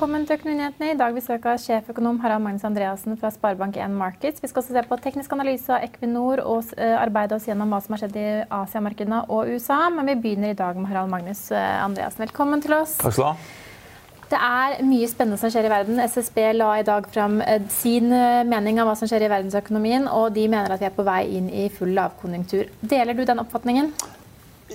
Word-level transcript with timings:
Velkommen 0.00 0.22
til 0.24 0.38
Økonominyhetene. 0.38 0.94
I 0.94 0.96
dag 0.96 1.12
besøk 1.12 1.44
av 1.44 1.58
sjeføkonom 1.60 2.22
Harald 2.22 2.40
Magnus 2.40 2.62
Andreassen 2.64 3.18
fra 3.20 3.28
Sparebank1 3.34 3.92
Markets. 3.92 4.40
Vi 4.40 4.48
skal 4.48 4.62
også 4.62 4.72
se 4.72 4.82
på 4.88 4.96
teknisk 5.04 5.32
analyse 5.36 5.74
av 5.76 5.82
Equinor 5.84 6.40
og 6.40 6.70
eh, 6.80 6.94
arbeide 6.96 7.36
oss 7.36 7.44
gjennom 7.44 7.68
hva 7.68 7.82
som 7.84 7.92
har 7.92 8.00
skjedd 8.00 8.14
i 8.16 8.22
Asiamarkedene 8.62 9.18
og 9.28 9.50
USA. 9.52 9.90
Men 9.92 10.08
vi 10.08 10.14
begynner 10.22 10.54
i 10.54 10.56
dag 10.56 10.78
med 10.80 10.88
Harald 10.88 11.10
Magnus 11.12 11.42
eh, 11.52 11.82
Andreassen. 11.84 12.22
Velkommen 12.22 12.64
til 12.64 12.72
oss. 12.78 12.94
Takk 13.02 13.12
skal 13.12 13.26
du 13.26 13.28
ha. 13.28 14.22
Det 14.30 14.40
er 14.46 14.88
mye 14.88 15.10
spennende 15.12 15.36
som 15.42 15.52
skjer 15.52 15.68
i 15.68 15.72
verden. 15.74 16.00
SSB 16.00 16.38
la 16.56 16.68
i 16.80 16.86
dag 16.88 17.08
fram 17.12 17.42
eh, 17.44 17.66
sin 17.68 18.08
mening 18.48 18.80
av 18.80 18.88
hva 18.88 18.94
som 18.96 19.10
skjer 19.10 19.26
i 19.26 19.28
verdensøkonomien, 19.34 20.06
og 20.08 20.30
de 20.32 20.46
mener 20.46 20.72
at 20.72 20.80
vi 20.80 20.88
er 20.88 20.94
på 20.96 21.04
vei 21.04 21.26
inn 21.36 21.50
i 21.52 21.66
full 21.74 21.92
lavkonjunktur. 21.98 22.70
Deler 22.80 23.20
du 23.20 23.26
den 23.28 23.44
oppfatningen? 23.44 23.92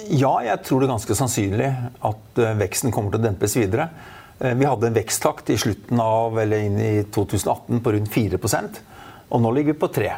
Ja, 0.06 0.36
jeg 0.46 0.62
tror 0.70 0.86
det 0.86 0.92
er 0.92 0.94
ganske 0.94 1.18
sannsynlig 1.18 1.72
at 2.12 2.44
veksten 2.62 2.94
kommer 2.94 3.16
til 3.16 3.24
å 3.24 3.26
dempes 3.26 3.58
videre. 3.58 3.90
Eh, 4.40 4.54
vi 4.56 4.68
hadde 4.68 4.88
en 4.88 4.98
veksttakt 4.98 5.50
i 5.50 5.58
slutten 5.58 6.00
av, 6.00 6.40
eller 6.40 6.68
inn 6.68 6.80
i 6.80 6.94
2018 7.04 7.82
på 7.84 7.96
rundt 7.96 8.14
4% 8.14 8.84
og 9.30 9.42
nå 9.42 9.52
ligger 9.56 9.74
vi 9.74 9.82
på 9.82 9.92
3 9.92 10.14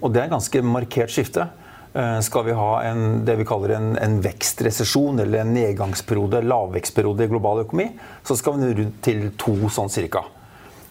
Og 0.00 0.12
Det 0.12 0.20
er 0.20 0.28
et 0.28 0.32
ganske 0.32 0.62
markert 0.64 1.12
skifte. 1.12 1.46
Eh, 1.92 2.20
skal 2.24 2.44
vi 2.46 2.56
ha 2.56 2.70
en, 2.88 3.24
det 3.26 3.36
vi 3.36 3.44
kaller 3.44 3.74
en, 3.76 3.88
en 3.98 4.20
vekstresesjon 4.24 5.20
eller 5.20 5.42
en 5.42 5.54
nedgangsperiode, 5.54 6.42
lavvekstperiode 6.46 7.26
i 7.26 7.30
global 7.30 7.64
økonomi, 7.64 7.90
så 8.24 8.36
skal 8.38 8.56
vi 8.60 8.70
rundt 8.78 9.00
til 9.04 9.26
to 9.40 9.56
sånn 9.68 9.92
cirka. 9.92 10.24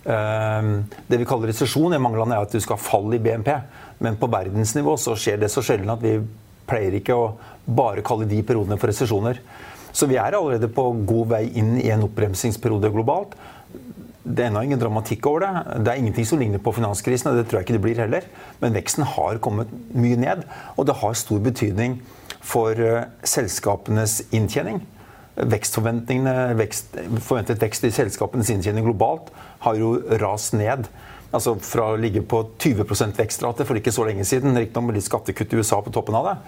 Eh, 0.03 0.69
det 1.07 1.21
vi 1.21 1.27
kaller 1.29 1.49
resesjon 1.49 1.95
i 1.95 2.01
mange 2.01 2.21
land 2.21 2.35
er 2.35 2.43
at 2.43 2.53
du 2.53 2.59
skal 2.61 2.77
ha 2.77 2.83
fall 2.83 3.09
i 3.15 3.21
BNP. 3.23 3.49
Men 4.05 4.19
på 4.19 4.29
verdensnivå 4.31 4.93
så 4.99 5.17
skjer 5.17 5.41
det 5.41 5.49
så 5.51 5.63
sjelden 5.65 5.89
at 5.95 6.03
vi 6.03 6.19
pleier 6.69 6.99
ikke 6.99 7.17
å 7.17 7.31
bare 7.65 8.05
kalle 8.05 8.29
de 8.29 8.43
periodene 8.45 8.77
for 8.77 8.91
resesjoner. 8.91 9.41
Så 9.91 10.09
vi 10.09 10.19
er 10.19 10.35
allerede 10.37 10.69
på 10.71 10.91
god 11.07 11.31
vei 11.33 11.45
inn 11.57 11.77
i 11.81 11.89
en 11.93 12.05
oppbremsingsperiode 12.05 12.91
globalt. 12.93 13.33
Det 14.29 14.43
er 14.43 14.51
ennå 14.51 14.61
ingen 14.67 14.81
dramatikk 14.81 15.25
over 15.29 15.45
det. 15.45 15.51
Det 15.85 15.91
er 15.91 16.01
ingenting 16.01 16.27
som 16.27 16.41
ligner 16.41 16.61
på 16.61 16.73
finanskrisen, 16.75 17.31
og 17.31 17.39
det 17.39 17.47
tror 17.49 17.59
jeg 17.59 17.67
ikke 17.67 17.77
det 17.79 17.85
blir 17.87 18.01
heller. 18.03 18.27
Men 18.61 18.75
veksten 18.77 19.07
har 19.15 19.41
kommet 19.41 19.71
mye 19.95 20.19
ned, 20.19 20.45
og 20.77 20.85
det 20.89 20.99
har 21.01 21.17
stor 21.17 21.41
betydning 21.41 21.97
for 22.45 22.77
uh, 22.77 23.07
selskapenes 23.25 24.19
inntjening. 24.35 24.83
Vekst, 25.39 25.79
Forventet 25.79 27.61
vekst 27.63 27.85
i 27.87 27.93
selskapenes 27.95 28.51
inntjening 28.51 28.85
globalt 28.85 29.31
har 29.63 29.79
jo 29.79 29.95
rast 30.21 30.53
ned. 30.57 30.89
Altså 31.31 31.55
Fra 31.63 31.93
å 31.93 31.99
ligge 31.99 32.21
på 32.25 32.43
20% 32.59 33.17
vekstrate 33.17 33.65
for 33.65 33.79
ikke 33.79 33.93
så 33.95 34.05
lenge 34.07 34.25
siden, 34.27 34.57
riktignok 34.57 34.89
med 34.89 34.99
litt 34.99 35.07
skattekutt 35.07 35.53
i 35.53 35.61
USA 35.61 35.79
på 35.85 35.93
toppen 35.95 36.17
av 36.19 36.31
det, 36.31 36.39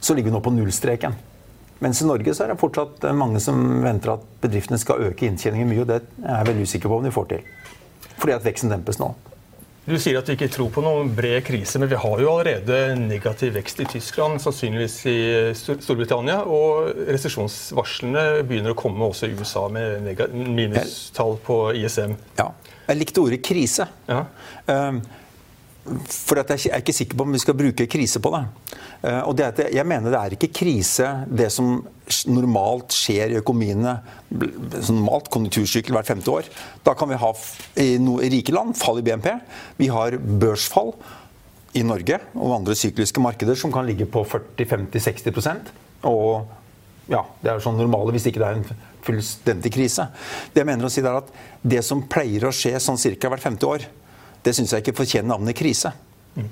så 0.00 0.16
ligger 0.16 0.32
vi 0.32 0.38
nå 0.38 0.44
på 0.44 0.52
nullstreken. 0.56 1.16
Mens 1.80 2.02
i 2.02 2.06
Norge 2.08 2.34
så 2.36 2.44
er 2.44 2.52
det 2.52 2.60
fortsatt 2.60 3.06
mange 3.16 3.40
som 3.40 3.56
venter 3.84 4.14
at 4.14 4.24
bedriftene 4.42 4.78
skal 4.80 5.08
øke 5.08 5.26
inntjeningen 5.28 5.68
mye. 5.70 5.82
og 5.84 5.88
Det 5.88 6.00
er 6.00 6.38
jeg 6.42 6.50
veldig 6.52 6.68
usikker 6.68 6.92
på 6.92 7.00
om 7.00 7.08
de 7.08 7.14
får 7.14 7.28
til. 7.32 7.50
Fordi 8.20 8.36
at 8.36 8.44
veksten 8.44 8.72
dempes 8.72 9.00
nå. 9.00 9.14
Du 9.88 9.94
sier 9.98 10.18
at 10.20 10.28
du 10.28 10.34
ikke 10.34 10.50
tror 10.52 10.68
på 10.74 10.82
noen 10.84 11.08
bred 11.16 11.40
krise, 11.46 11.80
men 11.80 11.88
vi 11.90 11.98
har 11.98 12.20
jo 12.20 12.28
allerede 12.30 12.98
negativ 13.00 13.54
vekst 13.56 13.80
i 13.80 13.86
Tyskland, 13.88 14.36
sannsynligvis 14.44 14.96
i 15.08 15.20
Storbritannia, 15.56 16.42
og 16.44 16.92
resesjonsvarslene 17.08 18.44
begynner 18.46 18.74
å 18.74 18.78
komme 18.78 19.08
også 19.08 19.30
i 19.30 19.38
USA 19.40 19.64
med 19.72 20.04
minustall 20.36 21.40
på 21.46 21.62
ISM. 21.80 22.12
Ja. 22.38 22.50
Jeg 22.90 23.00
likte 23.00 23.24
ordet 23.24 23.40
krise. 23.46 23.88
Ja. 24.10 24.26
Um, 24.68 25.00
for 25.84 26.38
jeg 26.38 26.70
er 26.70 26.82
ikke 26.82 26.94
sikker 26.94 27.16
på 27.16 27.24
om 27.24 27.34
vi 27.34 27.40
skal 27.40 27.56
bruke 27.56 27.86
krise 27.90 28.20
på 28.22 28.32
det. 28.34 28.42
Eh, 29.08 29.20
og 29.24 29.32
det 29.38 29.46
at 29.46 29.62
jeg 29.72 29.86
mener 29.88 30.12
det 30.12 30.20
er 30.20 30.36
ikke 30.36 30.50
krise 30.60 31.08
det 31.26 31.48
som 31.54 31.78
normalt 32.28 32.92
skjer 32.94 33.32
i 33.32 33.38
økonomiene. 33.40 33.96
Normalt 34.90 35.30
konjunktursykkel 35.32 35.96
hvert 35.96 36.10
femte 36.10 36.34
år. 36.34 36.50
Da 36.86 36.94
kan 36.98 37.10
vi 37.10 37.18
ha 37.20 37.32
i, 37.80 37.96
rike 38.36 38.54
land 38.54 38.76
fall 38.78 39.00
i 39.00 39.06
BNP. 39.06 39.32
Vi 39.80 39.88
har 39.92 40.18
børsfall 40.20 40.94
i 41.78 41.84
Norge 41.86 42.18
og 42.34 42.56
andre 42.58 42.76
sykliske 42.76 43.22
markeder 43.22 43.58
som 43.58 43.72
kan 43.72 43.86
ligge 43.86 44.08
på 44.10 44.24
40-50-60% 44.26 45.70
Og 46.10 46.48
ja, 47.10 47.22
det 47.42 47.52
er 47.52 47.62
sånn 47.62 47.78
normale 47.78 48.14
hvis 48.14 48.26
ikke 48.30 48.42
det 48.42 48.48
er 48.48 48.58
en 48.58 48.86
fullstendig 49.06 49.72
krise. 49.74 50.06
Det 50.52 50.62
jeg 50.62 50.68
mener 50.68 50.86
å 50.86 50.92
si 50.92 51.02
er 51.02 51.16
at 51.22 51.30
det 51.62 51.80
som 51.86 52.04
pleier 52.10 52.46
å 52.46 52.54
skje 52.54 52.74
sånn 52.82 53.00
cirka 53.00 53.30
hvert 53.30 53.42
femte 53.42 53.66
år, 53.66 53.86
det 54.44 54.54
syns 54.56 54.72
jeg 54.74 54.84
ikke 54.84 55.00
fortjener 55.02 55.32
navnet 55.34 55.58
krise. 55.58 55.92
Mm. 56.30 56.46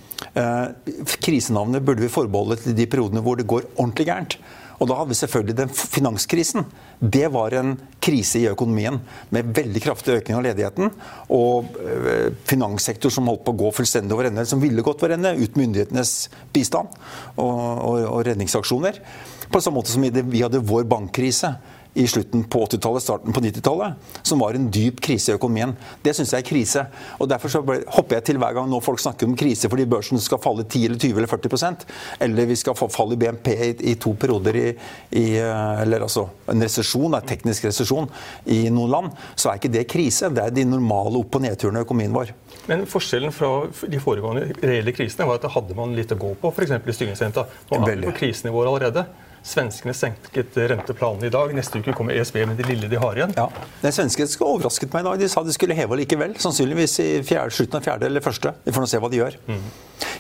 krisenavnet 1.23 1.85
burde 1.87 2.03
vi 2.03 2.11
forbeholde 2.11 2.57
til 2.59 2.75
de 2.75 2.87
periodene 2.91 3.23
hvor 3.23 3.39
det 3.39 3.47
går 3.47 3.69
ordentlig 3.77 4.09
gærent. 4.09 4.35
Og 4.79 4.87
da 4.87 4.95
hadde 4.99 5.11
vi 5.11 5.19
selvfølgelig 5.19 5.57
den 5.59 5.71
finanskrisen. 5.75 6.67
Det 6.99 7.27
var 7.35 7.55
en 7.59 7.73
krise 8.03 8.39
i 8.39 8.51
økonomien 8.51 9.01
med 9.35 9.51
veldig 9.57 9.83
kraftig 9.83 10.21
økning 10.21 10.39
av 10.39 10.45
ledigheten. 10.47 10.93
Og 11.35 11.73
eh, 11.83 12.29
finanssektor 12.47 13.13
som 13.15 13.27
holdt 13.31 13.43
på 13.47 13.55
å 13.57 13.61
gå 13.65 13.73
fullstendig 13.75 14.15
over 14.15 14.31
ende, 14.31 14.47
som 14.47 14.63
ville 14.63 14.85
gått 14.87 15.03
over 15.03 15.17
ende 15.17 15.35
uten 15.39 15.65
myndighetenes 15.65 16.15
bistand 16.55 16.95
og, 17.35 17.59
og, 17.59 18.05
og 18.05 18.23
redningsaksjoner. 18.31 19.03
På 19.51 19.63
samme 19.65 19.81
måte 19.81 19.95
som 19.95 20.05
vi 20.05 20.45
hadde 20.45 20.63
vår 20.63 20.87
bankkrise 20.91 21.57
i 21.99 22.07
slutten 22.07 22.45
på 22.47 22.63
80-tallet, 22.67 23.03
starten 23.03 23.35
på 23.35 23.43
90-tallet, 23.43 24.11
som 24.23 24.39
var 24.39 24.55
en 24.55 24.69
dyp 24.71 25.01
krise 25.03 25.33
i 25.33 25.37
økonomien. 25.39 25.75
Det 26.05 26.15
syns 26.15 26.33
jeg 26.35 26.45
er 26.45 26.47
krise. 26.47 26.85
og 27.19 27.29
Derfor 27.31 27.53
så 27.53 27.63
hopper 27.65 28.19
jeg 28.19 28.27
til 28.29 28.39
hver 28.39 28.55
gang 28.57 28.71
nå 28.71 28.79
folk 28.85 29.03
snakker 29.03 29.27
om 29.27 29.37
krise 29.39 29.71
fordi 29.71 29.87
børsen 29.91 30.23
skal 30.23 30.41
falle 30.43 30.65
10 30.65 30.85
eller 30.87 31.01
20 31.03 31.19
eller 31.19 31.31
40% 31.31 31.85
eller 32.25 32.49
vi 32.49 32.57
skal 32.59 32.77
få 32.79 32.89
fall 32.93 33.13
i 33.15 33.19
BNP 33.21 33.51
i, 33.53 33.71
i 33.93 33.95
to 34.01 34.15
perioder 34.19 34.57
i, 34.57 34.67
i, 35.11 35.25
eh, 35.41 35.83
Eller 35.83 36.07
altså 36.07 36.29
en 36.51 36.63
resesjon, 36.63 37.15
en 37.15 37.27
teknisk 37.27 37.67
resesjon 37.69 38.09
i 38.47 38.61
noen 38.71 38.93
land, 38.93 39.23
så 39.35 39.51
er 39.51 39.61
ikke 39.61 39.75
det 39.75 39.87
krise. 39.91 40.31
Det 40.35 40.45
er 40.45 40.55
de 40.55 40.67
normale 40.69 41.19
opp- 41.21 41.39
og 41.39 41.45
nedturene 41.45 41.83
i 41.83 41.87
økonomien 41.87 42.15
vår. 42.15 42.35
Men 42.71 42.85
forskjellen 42.91 43.35
fra 43.35 43.53
de 43.91 44.03
foregående 44.03 44.53
reelle 44.63 44.95
krisene 44.95 45.27
var 45.29 45.41
at 45.41 45.47
da 45.47 45.53
hadde 45.53 45.77
man 45.79 45.97
litt 45.97 46.13
å 46.15 46.21
gå 46.21 46.35
på, 46.41 46.53
f.eks. 46.55 46.77
i 46.79 46.99
styringsrenta. 47.01 47.49
Nå 47.73 47.83
er 47.83 47.97
vi 47.97 48.11
på 48.11 48.21
krisenivåer 48.23 48.71
allerede. 48.71 49.09
Svenskene 49.47 49.95
senket 49.97 50.57
renteplanen 50.71 51.25
i 51.25 51.33
dag. 51.33 51.53
Neste 51.57 51.81
uke 51.81 51.95
kommer 51.97 52.17
ESB 52.19 52.41
med 52.45 52.59
det 52.61 52.69
lille 52.69 52.91
de 52.91 53.01
har 53.01 53.19
igjen. 53.19 53.35
Ja. 53.37 53.49
Den 53.83 53.95
svenske 53.95 54.27
overrasket 54.45 54.93
meg 54.95 55.05
i 55.05 55.09
dag. 55.09 55.19
De 55.23 55.31
sa 55.31 55.43
de 55.47 55.55
skulle 55.55 55.77
heve 55.79 55.99
likevel. 56.01 56.37
Sannsynligvis 56.43 56.99
i 57.05 57.09
fjerde, 57.27 57.55
slutten 57.55 57.81
av 57.81 57.87
fjerde 57.87 58.09
eller 58.11 58.25
første. 58.25 58.55
Vi 58.65 58.75
får 58.75 58.85
nå 58.85 58.91
se 58.91 59.03
hva 59.03 59.11
de 59.13 59.21
gjør. 59.21 59.37
Mm. 59.49 59.67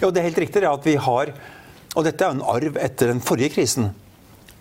Jo, 0.02 0.10
det 0.10 0.22
er 0.22 0.28
helt 0.30 0.42
riktig 0.46 0.66
at 0.68 0.86
vi 0.86 0.98
har 0.98 1.32
Og 1.96 2.04
dette 2.04 2.22
er 2.22 2.30
jo 2.30 2.36
en 2.36 2.46
arv 2.46 2.76
etter 2.78 3.08
den 3.10 3.22
forrige 3.24 3.56
krisen. 3.56 3.88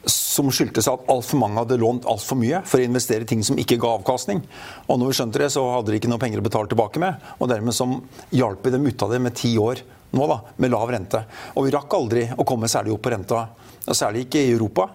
Som 0.07 0.47
skyldtes 0.53 0.87
at 0.89 1.09
altfor 1.11 1.37
mange 1.41 1.59
hadde 1.59 1.77
lånt 1.81 2.05
altfor 2.07 2.39
mye 2.39 2.61
for 2.65 2.79
å 2.79 2.85
investere 2.87 3.25
i 3.25 3.29
ting 3.29 3.43
som 3.43 3.59
ikke 3.59 3.77
ga 3.81 3.91
avkastning. 3.97 4.39
Og 4.87 4.97
når 4.97 5.11
vi 5.11 5.17
skjønte 5.19 5.41
det, 5.43 5.49
så 5.53 5.65
hadde 5.73 5.91
de 5.91 5.99
ikke 5.99 6.09
noe 6.09 6.21
penger 6.21 6.41
å 6.41 6.45
betale 6.47 6.71
tilbake 6.71 7.01
med. 7.03 7.19
Og 7.37 7.51
dermed 7.51 7.75
som 7.75 7.99
hjalp 8.31 8.65
vi 8.65 8.73
dem 8.73 8.87
ut 8.87 9.05
av 9.05 9.13
det 9.13 9.21
med 9.21 9.35
ti 9.37 9.53
år 9.61 9.83
nå, 10.11 10.27
da, 10.27 10.39
med 10.57 10.71
lav 10.71 10.91
rente. 10.91 11.23
Og 11.55 11.67
vi 11.67 11.73
rakk 11.75 11.97
aldri 11.97 12.27
å 12.31 12.45
komme 12.47 12.69
særlig 12.71 12.95
opp 12.95 13.03
på 13.07 13.13
renta 13.15 13.45
særlig 13.87 14.25
ikke 14.25 14.41
i 14.43 14.51
Europa. 14.51 14.89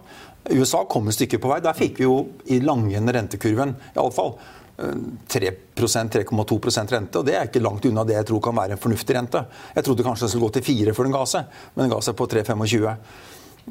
USA 0.51 0.83
kom 0.91 1.09
et 1.09 1.17
stykke 1.17 1.39
på 1.41 1.51
vei. 1.53 1.61
Der 1.65 1.77
fikk 1.77 2.01
vi 2.01 2.09
jo 2.09 2.17
i 2.53 2.59
langende 2.65 3.15
rentekurven 3.15 3.77
i 3.93 4.01
alle 4.01 4.15
fall 4.15 4.35
3-3,2% 5.29 6.93
rente. 6.93 7.19
og 7.19 7.27
Det 7.27 7.37
er 7.37 7.47
ikke 7.47 7.63
langt 7.63 7.85
unna 7.87 8.05
det 8.09 8.17
jeg 8.17 8.29
tror 8.31 8.41
kan 8.49 8.57
være 8.57 8.77
en 8.77 8.83
fornuftig 8.83 9.17
rente. 9.17 9.45
Jeg 9.77 9.85
trodde 9.87 10.07
kanskje 10.07 10.27
den 10.27 10.33
skulle 10.33 10.49
gå 10.49 10.57
til 10.59 10.67
4 10.67 10.97
før 10.97 11.09
den 11.09 11.15
ga 11.15 11.23
seg, 11.29 11.61
men 11.75 11.85
den 11.85 11.95
ga 11.95 12.01
seg 12.03 12.19
på 12.19 12.29
3,25. 12.33 12.97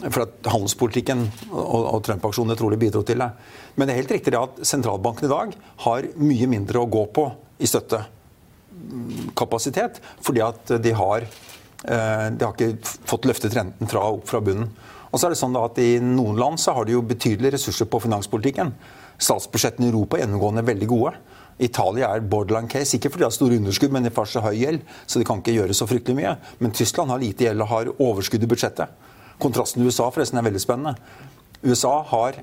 For 0.05 0.23
at 0.23 0.47
handelspolitikken 0.47 1.25
og, 1.51 1.81
og 1.97 1.99
Trump-aksjonene 2.07 2.55
trolig 2.59 2.79
bidro 2.79 3.03
til 3.03 3.19
det. 3.19 3.27
Men 3.75 3.87
det 3.87 3.93
er 3.93 4.01
helt 4.03 4.15
riktig 4.15 4.37
at 4.39 4.63
sentralbanken 4.67 5.27
i 5.27 5.33
dag 5.33 5.47
har 5.83 6.09
mye 6.21 6.47
mindre 6.53 6.79
å 6.79 6.91
gå 6.91 7.03
på 7.11 7.27
i 7.59 7.67
støttekapasitet, 8.71 9.99
fordi 10.21 10.41
at 10.41 10.81
de 10.81 10.91
har, 10.91 11.21
eh, 11.21 12.29
de 12.29 12.45
har 12.45 12.53
ikke 12.53 12.77
fått 13.05 13.25
løftet 13.25 13.55
renten 13.55 13.87
fra, 13.87 13.99
opp 14.11 14.27
fra 14.27 14.39
bunnen. 14.41 14.69
Og 15.11 15.19
så 15.19 15.25
er 15.25 15.29
det 15.29 15.39
sånn 15.39 15.63
at 15.63 15.77
I 15.77 15.99
noen 15.99 16.37
land 16.37 16.57
så 16.59 16.73
har 16.73 16.85
de 16.85 16.93
jo 16.93 17.01
betydelige 17.01 17.53
ressurser 17.53 17.85
på 17.85 17.99
finanspolitikken. 18.01 18.71
Statsbudsjettene 19.19 19.87
i 19.87 19.91
Europa 19.91 20.17
er 20.17 20.25
gjennomgående 20.25 20.63
veldig 20.63 20.87
gode. 20.87 21.13
Italia 21.59 22.15
er 22.15 22.21
borderline 22.21 22.69
case, 22.69 22.97
ikke 22.97 23.09
fordi 23.11 23.19
de 23.19 23.25
har 23.25 23.31
store 23.31 23.57
underskudd, 23.57 23.91
men 23.91 24.03
de 24.03 24.09
har 24.15 24.25
så 24.25 24.41
høy 24.41 24.55
gjeld, 24.55 24.81
så 25.05 25.19
de 25.19 25.25
kan 25.25 25.41
ikke 25.41 25.53
gjøre 25.59 25.73
så 25.73 25.85
fryktelig 25.85 26.15
mye. 26.15 26.37
Men 26.59 26.71
Tyskland 26.71 27.09
har 27.09 27.19
lite 27.19 27.43
gjeld 27.43 27.61
og 27.61 27.67
har 27.67 27.91
overskudd 27.99 28.43
i 28.43 28.47
budsjettet. 28.47 28.87
Kontrasten 29.37 29.81
til 29.81 29.91
USA 29.91 30.09
forresten 30.09 30.37
er 30.37 30.47
veldig 30.47 30.61
spennende. 30.61 30.95
USA 31.61 32.01
har 32.01 32.41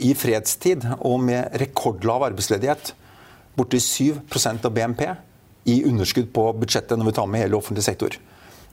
i 0.00 0.14
fredstid 0.14 0.84
og 1.00 1.20
med 1.20 1.48
rekordlav 1.60 2.22
arbeidsledighet 2.24 2.94
borti 3.58 3.80
7% 3.82 4.66
av 4.66 4.74
BNP 4.74 5.06
i 5.70 5.82
underskudd 5.84 6.30
på 6.34 6.46
budsjettet 6.60 6.98
når 6.98 7.10
vi 7.10 7.16
tar 7.18 7.30
med 7.30 7.44
hele 7.44 7.58
offentlig 7.58 7.84
sektor. 7.84 8.16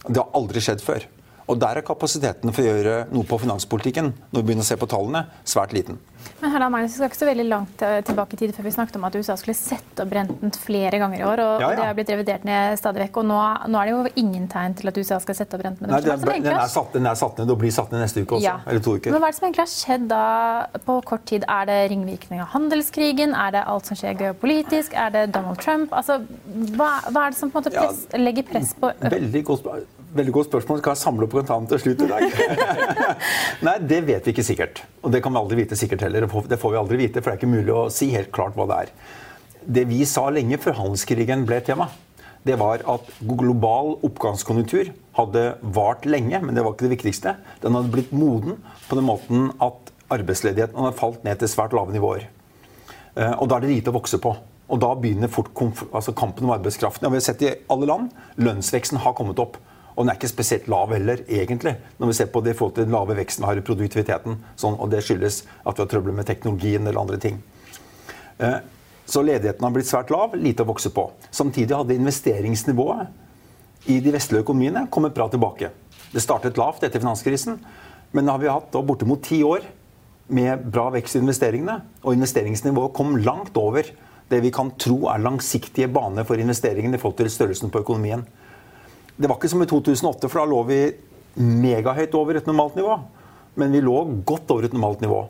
Det 0.08 0.20
har 0.22 0.34
aldri 0.38 0.64
skjedd 0.64 0.84
før. 0.84 1.06
Og 1.48 1.60
Der 1.60 1.80
er 1.80 1.86
kapasiteten 1.88 2.52
for 2.52 2.64
å 2.64 2.68
gjøre 2.68 2.96
noe 3.14 3.28
på 3.28 3.40
finanspolitikken 3.40 4.12
når 4.34 4.42
vi 4.42 4.46
begynner 4.50 4.66
å 4.66 4.68
se 4.68 4.76
på 4.80 4.90
tallene, 4.92 5.26
svært 5.48 5.76
liten. 5.76 6.00
Men 6.42 6.52
Harald 6.52 6.72
Magnus, 6.72 6.92
Vi 6.92 6.98
skal 7.00 7.10
ikke 7.10 7.20
så 7.22 7.28
veldig 7.30 7.46
langt 7.48 7.82
eh, 7.86 8.00
tilbake 8.06 8.36
i 8.36 8.40
tid 8.42 8.54
før 8.56 8.68
vi 8.68 8.74
snakket 8.76 8.98
om 9.00 9.06
at 9.08 9.16
USA 9.16 9.38
skulle 9.40 9.56
sette 9.58 10.04
opp 10.04 10.12
renten 10.14 10.52
flere 10.54 11.00
ganger 11.02 11.22
i 11.22 11.26
år. 11.26 11.42
og, 11.42 11.64
ja, 11.64 11.70
ja. 11.72 11.78
Det 11.80 11.86
har 11.88 11.98
blitt 11.98 12.12
revidert 12.14 12.46
ned 12.48 12.78
stadig 12.82 13.06
vekk. 13.06 13.22
og 13.22 13.28
nå, 13.32 13.40
nå, 13.72 13.80
er 13.80 13.90
det 13.90 13.96
jo 13.96 14.24
ingen 14.24 14.46
tegn 14.52 14.76
til 14.78 14.92
at 14.92 15.00
USA 15.00 15.20
skal 15.24 15.40
sette 15.40 15.58
opp 15.58 15.66
renten. 15.66 15.90
Nei, 15.90 16.02
den, 16.04 16.26
den, 16.28 16.52
er 16.52 16.70
satt, 16.74 16.94
den, 16.94 17.10
er 17.10 17.20
satt, 17.20 17.40
ned 17.42 17.54
og 17.54 17.60
blir 17.64 17.74
satt 17.74 17.94
ned 17.96 18.04
neste 18.04 18.26
uke 18.26 18.38
også. 18.38 18.46
Ja. 18.46 18.58
Eller 18.68 18.84
to 18.84 18.98
uker. 18.98 19.16
Men 19.16 19.24
Hva 19.24 19.32
er 19.32 19.36
det 19.36 19.40
som 19.40 19.50
egentlig 19.50 19.66
har 19.66 19.74
skjedd 19.74 20.08
da 20.12 20.24
på 20.86 21.00
kort 21.14 21.26
tid? 21.32 21.48
Er 21.48 21.70
det 21.72 21.80
ringvirkning 21.94 22.44
av 22.44 22.52
handelskrigen? 22.54 23.36
Er 23.38 23.56
det 23.56 23.64
alt 23.64 23.90
som 23.90 24.00
skjer 24.00 24.20
geopolitisk? 24.20 24.98
Er 25.00 25.16
det 25.16 25.28
Donald 25.38 25.64
Trump? 25.64 25.96
Altså, 25.96 26.20
hva, 26.76 26.92
hva 27.08 27.28
er 27.28 27.38
det 27.38 27.40
som 27.40 27.54
på 27.54 27.62
en 27.62 27.66
måte 27.66 27.74
press, 27.78 28.04
legger 28.20 28.52
press 28.52 28.76
på 28.78 28.92
Veldig 29.08 29.48
godt. 29.48 29.72
Veldig 30.18 30.34
godt 30.34 30.50
spørsmål. 30.50 30.80
Skal 30.82 30.96
jeg 30.96 31.02
samle 31.04 31.28
opp 31.28 31.36
kontant 31.38 31.70
til 31.70 31.82
slutt 31.84 32.02
i 32.02 32.10
dag? 32.10 32.24
Nei, 33.68 33.76
det 33.86 34.00
vet 34.08 34.26
vi 34.26 34.34
ikke 34.34 34.46
sikkert. 34.46 34.82
Og 35.06 35.14
det 35.14 35.22
kan 35.26 35.36
vi 35.36 35.42
aldri 35.44 35.60
vite 35.60 35.78
sikkert 35.78 36.06
heller. 36.08 36.26
Det 36.26 36.60
får 36.62 36.74
vi 36.74 36.80
aldri 36.80 37.00
vite, 37.04 37.22
for 37.22 37.30
det 37.30 37.36
er 37.36 37.42
ikke 37.42 37.54
mulig 37.54 37.76
å 37.76 37.88
si 37.94 38.10
helt 38.16 38.32
klart 38.34 38.58
hva 38.58 38.66
det 38.72 38.80
er. 38.86 38.94
Det 39.78 39.84
vi 39.90 40.02
sa 40.10 40.26
lenge 40.34 40.58
før 40.64 40.80
handelskrigen 40.80 41.46
ble 41.46 41.60
tema, 41.68 41.90
det 42.48 42.56
var 42.58 42.82
at 42.88 43.12
global 43.28 43.98
oppgangskonjunktur 44.08 44.90
hadde 45.18 45.44
vart 45.76 46.08
lenge, 46.08 46.40
men 46.42 46.56
det 46.56 46.64
var 46.64 46.74
ikke 46.74 46.88
det 46.88 46.96
viktigste. 46.96 47.36
Den 47.62 47.76
hadde 47.78 47.94
blitt 47.94 48.14
moden 48.16 48.62
på 48.88 48.98
den 48.98 49.08
måten 49.10 49.50
at 49.62 49.92
arbeidsledigheten 50.14 50.80
hadde 50.80 50.98
falt 50.98 51.26
ned 51.28 51.42
til 51.42 51.52
svært 51.52 51.76
lave 51.76 51.94
nivåer. 51.94 52.30
Eh, 53.18 53.34
og 53.36 53.50
da 53.50 53.58
er 53.58 53.66
det 53.66 53.74
lite 53.76 53.92
å 53.92 53.98
vokse 53.98 54.22
på. 54.24 54.34
Og 54.68 54.82
da 54.84 54.92
begynner 55.00 55.32
fort 55.32 55.52
altså 55.92 56.16
kampen 56.16 56.48
om 56.48 56.56
arbeidskraften. 56.56 57.08
Og 57.08 57.14
vi 57.14 57.20
har 57.20 57.28
sett 57.28 57.44
i 57.44 57.54
alle 57.72 57.88
land 57.90 58.16
lønnsveksten 58.40 59.04
har 59.04 59.16
kommet 59.18 59.40
opp. 59.44 59.60
Og 59.98 60.06
den 60.06 60.14
er 60.14 60.20
ikke 60.20 60.30
spesielt 60.30 60.68
lav 60.70 60.92
heller, 60.94 61.24
egentlig, 61.26 61.74
når 61.98 62.12
vi 62.12 62.16
ser 62.20 62.30
på 62.30 62.42
det 62.46 62.54
i 62.54 62.58
forhold 62.58 62.76
til 62.78 62.86
den 62.86 62.94
lave 62.94 63.16
veksten 63.18 63.44
vi 63.44 63.50
har 63.50 63.58
i 63.58 63.66
produktiviteten. 63.66 64.36
Sånn, 64.54 64.78
og 64.78 64.92
det 64.94 65.02
skyldes 65.06 65.40
at 65.66 65.74
vi 65.74 65.82
har 65.82 65.90
trøbbel 65.90 66.14
med 66.14 66.28
teknologien 66.30 66.86
eller 66.86 67.02
andre 67.02 67.18
ting. 67.22 67.40
Eh, 68.38 68.60
så 69.10 69.24
ledigheten 69.26 69.66
har 69.66 69.74
blitt 69.74 69.90
svært 69.90 70.14
lav, 70.14 70.36
lite 70.38 70.62
å 70.62 70.70
vokse 70.70 70.92
på. 70.94 71.08
Samtidig 71.34 71.74
hadde 71.74 71.98
investeringsnivået 71.98 73.90
i 73.90 73.98
de 74.04 74.14
vestlige 74.14 74.46
økonomiene 74.46 74.86
kommet 74.94 75.16
bra 75.18 75.30
tilbake. 75.34 75.72
Det 76.14 76.22
startet 76.22 76.60
lavt 76.62 76.86
etter 76.86 77.02
finanskrisen, 77.02 77.58
men 78.14 78.28
nå 78.28 78.36
har 78.36 78.44
vi 78.44 78.52
hatt 78.52 78.70
da, 78.74 78.84
bortimot 78.86 79.26
ti 79.26 79.42
år 79.48 79.66
med 80.28 80.68
bra 80.70 80.90
vekst 80.94 81.18
i 81.18 81.24
investeringene. 81.24 81.80
Og 82.04 82.14
investeringsnivået 82.18 82.94
kom 82.96 83.18
langt 83.18 83.58
over 83.58 83.90
det 84.30 84.42
vi 84.44 84.52
kan 84.54 84.74
tro 84.80 85.08
er 85.10 85.24
langsiktige 85.24 85.88
baner 85.92 86.28
for 86.28 86.40
investeringene 86.40 87.00
i 87.00 87.02
forhold 87.02 87.18
til 87.22 87.32
størrelsen 87.32 87.72
på 87.72 87.82
økonomien. 87.82 88.26
Det 89.18 89.26
var 89.26 89.40
ikke 89.40 89.50
som 89.50 89.64
i 89.64 89.70
2008, 89.70 90.30
for 90.30 90.40
da 90.44 90.50
lå 90.50 90.60
vi 90.68 90.82
megahøyt 91.42 92.16
over 92.18 92.38
et 92.38 92.50
normalt 92.50 92.76
nivå. 92.78 92.98
Men 93.58 93.72
vi 93.74 93.82
lå 93.82 93.96
godt 94.30 94.52
over 94.54 94.68
et 94.68 94.76
normalt 94.76 95.02
nivå. 95.02 95.24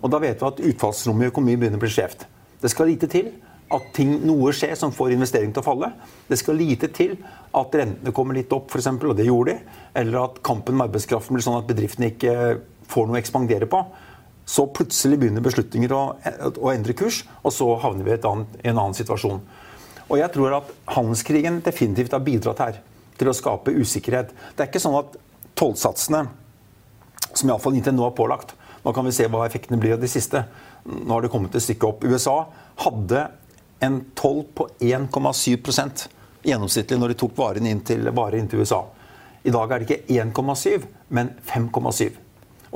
Og 0.00 0.12
da 0.12 0.20
vet 0.20 0.42
vi 0.42 0.48
at 0.48 0.60
utfallsrommet 0.72 1.24
i 1.24 1.30
økonomien 1.30 1.60
begynner 1.60 1.80
å 1.80 1.84
bli 1.84 1.92
skjevt. 1.92 2.26
Det 2.60 2.68
skal 2.72 2.90
lite 2.92 3.08
til 3.08 3.30
at 3.72 3.86
ting, 3.96 4.12
noe 4.26 4.52
skjer 4.56 4.74
som 4.76 4.92
får 4.92 5.14
investering 5.14 5.54
til 5.54 5.62
å 5.62 5.64
falle. 5.64 5.88
Det 6.28 6.36
skal 6.36 6.58
lite 6.60 6.90
til 6.92 7.14
at 7.56 7.78
rentene 7.80 8.12
kommer 8.12 8.36
litt 8.36 8.52
opp, 8.52 8.68
f.eks., 8.68 8.90
og 8.98 9.16
det 9.16 9.28
gjorde 9.28 9.54
de. 9.54 9.78
Eller 10.02 10.20
at 10.24 10.42
kampen 10.44 10.76
med 10.76 10.90
arbeidskraften 10.90 11.36
blir 11.36 11.46
sånn 11.46 11.60
at 11.62 11.68
bedriftene 11.70 12.10
ikke 12.12 12.36
får 12.92 13.08
noe 13.08 13.16
å 13.16 13.22
ekspandere 13.22 13.70
på. 13.70 13.80
Så 14.50 14.66
plutselig 14.74 15.16
begynner 15.22 15.44
beslutninger 15.44 15.96
å, 15.96 16.02
å 16.60 16.74
endre 16.74 16.96
kurs, 16.98 17.22
og 17.40 17.56
så 17.56 17.72
havner 17.80 18.04
vi 18.04 18.16
i 18.18 18.20
en 18.20 18.76
annen 18.76 18.98
situasjon. 18.98 19.40
Og 20.10 20.16
jeg 20.18 20.34
tror 20.34 20.58
at 20.58 20.72
handelskrigen 20.90 21.62
definitivt 21.64 22.12
har 22.12 22.24
bidratt 22.26 22.64
her 22.66 22.80
til 23.20 23.30
å 23.30 23.36
skape 23.36 23.74
usikkerhet. 23.76 24.32
Det 24.56 24.64
er 24.64 24.70
ikke 24.70 24.82
sånn 24.82 24.98
at 24.98 25.18
tollsatsene, 25.58 26.24
som 27.30 27.50
iallfall 27.50 27.76
inntil 27.78 27.94
nå 27.94 28.08
er 28.08 28.16
pålagt 28.16 28.56
Nå 28.80 28.94
kan 28.96 29.04
vi 29.04 29.12
se 29.12 29.26
hva 29.28 29.42
effektene 29.44 29.76
blir 29.76 29.92
av 29.92 30.00
de 30.00 30.08
siste. 30.08 30.40
Nå 30.88 31.12
har 31.12 31.20
det 31.20 31.28
kommet 31.28 31.52
et 31.52 31.60
stykke 31.60 31.84
opp. 31.84 32.04
USA 32.08 32.46
hadde 32.80 33.26
en 33.84 33.98
toll 34.16 34.40
på 34.56 34.70
1,7% 34.80 36.06
gjennomsnittlig 36.48 36.96
når 36.96 37.12
de 37.12 37.18
tok 37.20 37.36
varer 37.36 37.60
inn 37.60 37.82
varer 38.16 38.38
inn 38.38 38.48
til 38.48 38.64
USA. 38.64 38.80
I 39.44 39.52
dag 39.52 39.72
er 39.72 39.82
det 39.82 39.88
ikke 39.88 40.16
1,7, 40.20 40.86
men 41.16 41.34
5,7. 41.44 42.16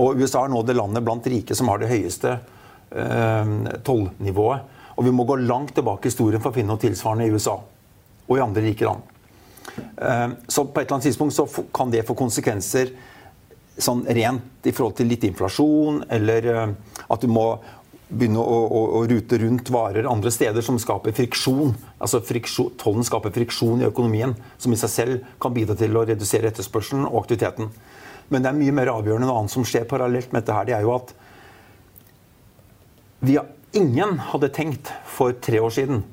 Og 0.01 0.21
USA 0.21 0.45
er 0.45 0.53
nå 0.53 0.61
det 0.65 0.77
landet 0.77 1.05
blant 1.07 1.27
rike 1.29 1.57
som 1.57 1.73
har 1.73 1.81
det 1.81 1.89
høyeste 1.89 2.37
eh, 2.37 3.57
tollnivået. 3.89 4.71
Og 4.95 5.09
vi 5.09 5.13
må 5.15 5.25
gå 5.25 5.41
langt 5.41 5.75
tilbake 5.77 6.09
i 6.09 6.13
historien 6.13 6.43
for 6.43 6.53
å 6.53 6.57
finne 6.57 6.73
noe 6.73 6.85
tilsvarende 6.85 7.29
i 7.29 7.35
USA 7.35 7.57
og 8.25 8.39
i 8.39 8.45
andre 8.45 8.65
rike 8.65 8.87
land. 8.87 9.14
Eh, 9.97 10.29
så 10.49 10.65
på 10.65 10.81
et 10.81 10.87
eller 10.87 10.99
annet 10.99 11.09
tidspunkt 11.11 11.37
så 11.37 11.47
kan 11.75 11.93
det 11.93 12.05
få 12.07 12.17
konsekvenser 12.19 12.93
sånn 13.79 14.05
rent 14.07 14.67
i 14.69 14.73
forhold 14.75 14.99
til 15.01 15.09
litt 15.11 15.25
inflasjon, 15.27 16.05
eller 16.15 16.51
eh, 16.53 16.75
at 17.11 17.25
du 17.25 17.31
må 17.31 17.47
begynne 18.15 18.39
å, 18.39 18.59
å, 18.69 18.83
å, 18.99 19.03
rute 19.11 19.39
rundt 19.41 19.71
varer 19.75 20.07
andre 20.07 20.31
steder 20.31 20.63
som 20.63 20.79
skaper 20.79 21.15
friksjon. 21.17 21.73
Altså 21.99 22.21
friksjon, 22.23 22.75
Tollen 22.79 23.07
skaper 23.07 23.33
friksjon 23.35 23.83
i 23.83 23.89
økonomien, 23.89 24.37
som 24.61 24.75
i 24.75 24.79
seg 24.79 24.93
selv 24.93 25.35
kan 25.43 25.55
bidra 25.57 25.77
til 25.79 25.97
å 25.97 26.05
redusere 26.07 26.53
etterspørselen 26.53 27.09
og 27.09 27.25
aktiviteten. 27.25 27.73
Men 28.31 28.45
det 28.45 28.51
er 28.51 28.61
mye 28.61 28.77
mer 28.77 28.93
avgjørende 28.93 29.29
noe 29.29 29.43
annet 29.43 29.55
som 29.55 29.67
skjer 29.67 29.89
parallelt 29.89 30.33
med 30.33 30.45
dette 30.45 30.57
her. 30.57 30.69
Det 30.69 30.77
er 30.77 30.87
jo 30.87 30.95
at 30.95 31.15
vi, 33.25 33.39
ingen 33.75 34.19
hadde 34.31 34.53
tenkt 34.55 34.93
for 35.17 35.35
tre 35.45 35.61
år 35.65 35.73
siden 35.75 36.05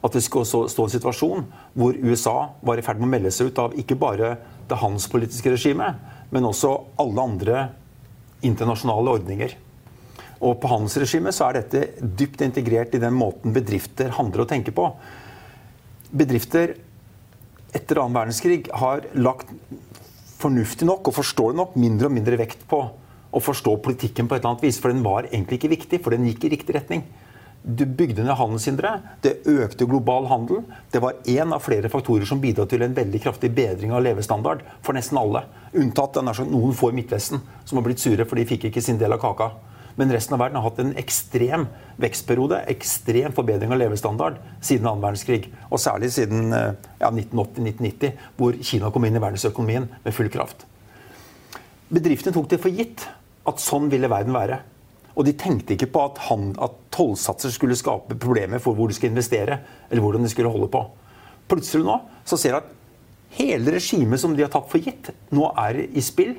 at 0.00 0.16
vi 0.16 0.22
skulle 0.24 0.48
stå 0.48 0.86
en 0.86 0.92
situasjon 0.92 1.46
hvor 1.76 1.96
USA 1.96 2.36
var 2.64 2.80
i 2.80 2.84
ferd 2.84 3.00
med 3.00 3.08
å 3.08 3.12
melde 3.14 3.32
seg 3.34 3.50
ut 3.50 3.60
av 3.60 3.76
ikke 3.78 3.98
bare 4.00 4.34
det 4.70 4.78
handelspolitiske 4.80 5.52
regimet, 5.52 5.98
men 6.30 6.46
også 6.46 6.72
alle 7.02 7.26
andre 7.26 7.64
internasjonale 8.46 9.16
ordninger. 9.18 9.56
Og 10.40 10.56
på 10.62 10.70
handelsregimet 10.70 11.36
så 11.36 11.48
er 11.48 11.58
dette 11.58 12.06
dypt 12.16 12.40
integrert 12.46 12.94
i 12.96 13.02
den 13.02 13.16
måten 13.16 13.52
bedrifter 13.52 14.14
handler 14.16 14.46
og 14.46 14.52
tenker 14.52 14.72
på. 14.76 14.86
Bedrifter 16.16 16.78
etter 17.76 18.00
annen 18.00 18.16
verdenskrig 18.16 18.62
har 18.80 19.04
lagt 19.20 19.52
fornuftig 20.40 20.88
nok 20.88 21.10
og 21.10 21.18
forståelig 21.18 21.58
nok 21.60 21.76
mindre 21.78 22.08
og 22.08 22.16
mindre 22.16 22.38
vekt 22.40 22.64
på 22.70 22.80
å 23.30 23.42
forstå 23.44 23.76
politikken 23.84 24.26
på 24.26 24.34
et 24.34 24.40
eller 24.40 24.54
annet 24.54 24.64
vis, 24.64 24.78
for 24.80 24.90
den 24.90 25.04
var 25.04 25.28
egentlig 25.28 25.60
ikke 25.60 25.74
viktig, 25.74 26.00
for 26.02 26.16
den 26.16 26.24
gikk 26.26 26.48
i 26.48 26.54
riktig 26.56 26.74
retning. 26.74 27.04
Du 27.62 27.84
bygde 27.84 28.24
ned 28.24 28.38
handelshindre. 28.38 28.92
Det 29.20 29.42
økte 29.48 29.84
global 29.88 30.28
handel. 30.30 30.62
Det 30.90 31.02
var 31.04 31.18
én 31.28 31.52
av 31.52 31.60
flere 31.60 31.90
faktorer 31.92 32.24
som 32.28 32.40
bidro 32.40 32.64
til 32.68 32.82
en 32.86 32.94
veldig 32.96 33.20
kraftig 33.20 33.50
bedring 33.56 33.92
av 33.92 34.04
levestandard 34.04 34.62
for 34.80 34.96
nesten 34.96 35.20
alle. 35.20 35.44
Unntatt 35.76 36.16
noen 36.24 36.76
få 36.76 36.90
i 36.90 36.96
Midtvesten 36.96 37.42
som 37.64 37.78
har 37.78 37.84
blitt 37.84 38.00
sure 38.00 38.24
for 38.24 38.40
de 38.40 38.48
fikk 38.48 38.70
ikke 38.70 38.84
sin 38.84 38.98
del 39.00 39.12
av 39.12 39.20
kaka. 39.20 39.50
Men 40.00 40.12
resten 40.14 40.34
av 40.34 40.40
verden 40.40 40.56
har 40.56 40.64
hatt 40.64 40.80
en 40.80 40.94
ekstrem 40.96 41.66
vekstperiode, 42.00 42.62
ekstrem 42.72 43.34
forbedring 43.36 43.74
av 43.74 43.82
levestandard 43.82 44.38
siden 44.64 44.88
annen 44.88 45.04
verdenskrig. 45.04 45.50
Og 45.68 45.82
særlig 45.82 46.12
siden 46.14 46.48
ja, 46.54 47.10
1980-1990, 47.10 48.26
hvor 48.38 48.56
Kina 48.64 48.88
kom 48.94 49.04
inn 49.04 49.18
i 49.18 49.22
verdensøkonomien 49.22 49.90
med 50.00 50.16
full 50.16 50.32
kraft. 50.32 50.64
Bedriftene 51.90 52.32
tok 52.32 52.48
det 52.48 52.62
for 52.62 52.72
gitt 52.72 53.04
at 53.50 53.60
sånn 53.60 53.90
ville 53.92 54.08
verden 54.08 54.32
være. 54.32 54.62
Og 55.16 55.26
de 55.26 55.34
tenkte 55.38 55.74
ikke 55.74 55.90
på 55.94 56.02
at, 56.06 56.20
han, 56.28 56.52
at 56.62 56.76
tollsatser 56.94 57.52
skulle 57.54 57.78
skape 57.78 58.18
problemer 58.20 58.62
for 58.62 58.78
hvor 58.78 58.90
de 58.90 58.96
skulle 58.96 59.14
investere, 59.14 59.60
eller 59.90 60.04
hvordan 60.04 60.26
de 60.26 60.30
skulle 60.32 60.52
holde 60.52 60.70
på. 60.72 60.84
Plutselig 61.50 61.86
nå 61.86 61.96
så 62.28 62.38
ser 62.38 62.54
de 62.54 62.60
at 62.60 62.70
hele 63.40 63.74
regimet 63.74 64.22
som 64.22 64.36
de 64.36 64.44
har 64.44 64.52
tatt 64.52 64.70
for 64.70 64.82
gitt, 64.82 65.10
nå 65.34 65.50
er 65.58 65.82
i 65.88 66.04
spill. 66.04 66.36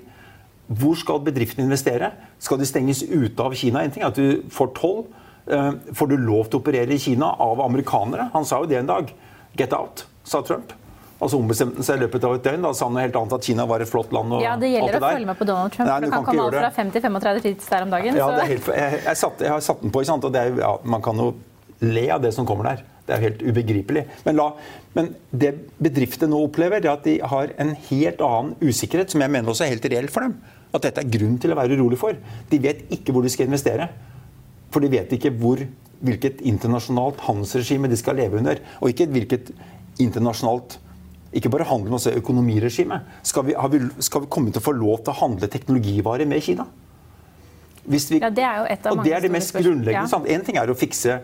Hvor 0.72 0.96
skal 0.96 1.24
bedriftene 1.26 1.68
investere? 1.68 2.14
Skal 2.40 2.62
de 2.62 2.68
stenges 2.70 3.04
ute 3.04 3.44
av 3.44 3.56
Kina? 3.60 3.84
En 3.84 3.92
ting 3.92 4.06
er 4.06 4.14
at 4.14 4.20
du 4.20 4.46
får 4.54 4.72
toll, 4.78 5.04
Eh, 5.48 5.72
får 5.94 6.08
du 6.08 6.18
lov 6.22 6.50
til 6.50 6.60
å 6.60 6.62
operere 6.62 6.96
i 6.96 7.02
Kina 7.02 7.34
av 7.42 7.62
amerikanere? 7.64 8.30
Han 8.36 8.46
sa 8.46 8.62
jo 8.62 8.70
det 8.70 8.78
en 8.82 8.92
dag. 8.92 9.10
Get 9.58 9.74
out, 9.74 10.06
sa 10.24 10.42
Trump. 10.46 10.74
Altså 11.22 11.38
ombestemte 11.38 11.84
seg 11.86 12.00
i 12.00 12.02
løpet 12.02 12.24
av 12.26 12.36
et 12.40 12.46
døgn. 12.48 12.64
Da 12.66 12.72
sa 12.74 12.88
han 12.90 12.98
helt 12.98 13.18
annet 13.20 13.36
at 13.38 13.46
Kina 13.46 13.68
var 13.70 13.84
et 13.84 13.90
flott 13.90 14.14
land. 14.16 14.40
ja, 14.42 14.56
Det 14.58 14.72
gjelder 14.72 14.98
å 14.98 15.02
følge 15.06 15.28
med 15.30 15.38
på 15.38 15.46
Donald 15.46 15.76
Trump. 15.76 15.86
Nei, 15.86 15.98
for 16.00 16.06
det 16.08 16.12
kan 16.16 16.26
komme 16.26 16.46
alt 16.48 16.58
fra 16.58 16.72
5 16.80 16.94
til 16.96 17.04
35 17.06 17.44
tweets 17.46 17.70
der 17.74 17.86
om 17.86 17.94
dagen. 17.94 18.18
Ja, 18.18 18.30
helt, 18.42 18.70
jeg, 18.82 19.02
jeg, 19.06 19.20
satt, 19.22 19.44
jeg, 19.46 19.54
har 19.54 19.62
satt 19.66 19.84
den 19.86 19.94
på, 19.94 20.02
ikke 20.02 20.12
sant? 20.12 20.26
og 20.26 20.40
er, 20.42 20.56
ja, 20.64 20.72
man 20.96 21.06
kan 21.06 21.22
jo 21.22 21.30
le 21.86 22.08
av 22.14 22.24
det 22.26 22.34
som 22.34 22.48
kommer 22.50 22.72
der. 22.72 22.82
Det 23.06 23.16
er 23.16 23.24
helt 23.26 23.44
ubegripelig. 23.44 24.06
Men, 24.26 24.38
la, 24.38 24.48
men 24.98 25.12
det 25.44 25.54
bedriftene 25.82 26.32
nå 26.34 26.42
opplever, 26.48 26.82
er 26.82 26.94
at 26.94 27.06
de 27.06 27.18
har 27.34 27.54
en 27.62 27.76
helt 27.90 28.22
annen 28.26 28.56
usikkerhet, 28.62 29.14
som 29.14 29.22
jeg 29.22 29.34
mener 29.34 29.54
også 29.54 29.66
er 29.66 29.76
helt 29.76 29.88
reell 29.94 30.10
for 30.14 30.26
dem. 30.26 30.38
At 30.72 30.86
dette 30.86 31.04
er 31.04 31.14
grunn 31.18 31.38
til 31.42 31.54
å 31.54 31.58
være 31.60 31.78
urolig 31.78 32.00
for. 32.00 32.18
De 32.50 32.62
vet 32.64 32.86
ikke 32.94 33.14
hvor 33.14 33.26
de 33.26 33.34
skal 33.34 33.50
investere. 33.50 33.90
For 34.72 34.84
de 34.84 34.92
vet 34.94 35.12
ikke 35.18 35.34
hvor, 35.42 35.62
hvilket 36.02 36.42
internasjonalt 36.48 37.20
handelsregime 37.28 37.90
de 37.92 38.00
skal 38.00 38.18
leve 38.18 38.40
under. 38.40 38.62
Og 38.80 38.94
ikke 38.94 39.10
hvilket 39.12 39.52
internasjonalt 40.02 40.80
ikke 41.32 41.52
bare 41.54 41.68
handel, 41.70 41.92
men 41.92 42.00
også 42.00 42.14
økonomiregime. 42.20 43.02
Skal 43.24 43.46
vi, 43.48 43.56
vi, 43.74 43.82
skal 44.04 44.26
vi 44.26 44.32
komme 44.32 44.52
til 44.52 44.60
å 44.60 44.66
få 44.66 44.74
lov 44.76 45.04
til 45.06 45.14
å 45.14 45.20
handle 45.22 45.48
teknologivarer 45.52 46.28
med 46.28 46.44
Kina? 46.44 46.68
Vi, 47.84 47.98
ja, 48.20 48.30
Det 48.30 48.44
er 48.46 48.60
jo 48.60 48.66
et 48.70 48.84
av 48.86 48.94
og 48.94 49.06
det 49.06 49.14
er 49.18 49.24
det 49.26 49.32
mest 49.34 49.56
grunnleggende. 49.56 50.06
Ja. 50.12 50.36
En 50.36 50.44
ting 50.46 50.58
er 50.62 50.70
å 50.70 50.76
fikse 50.78 51.18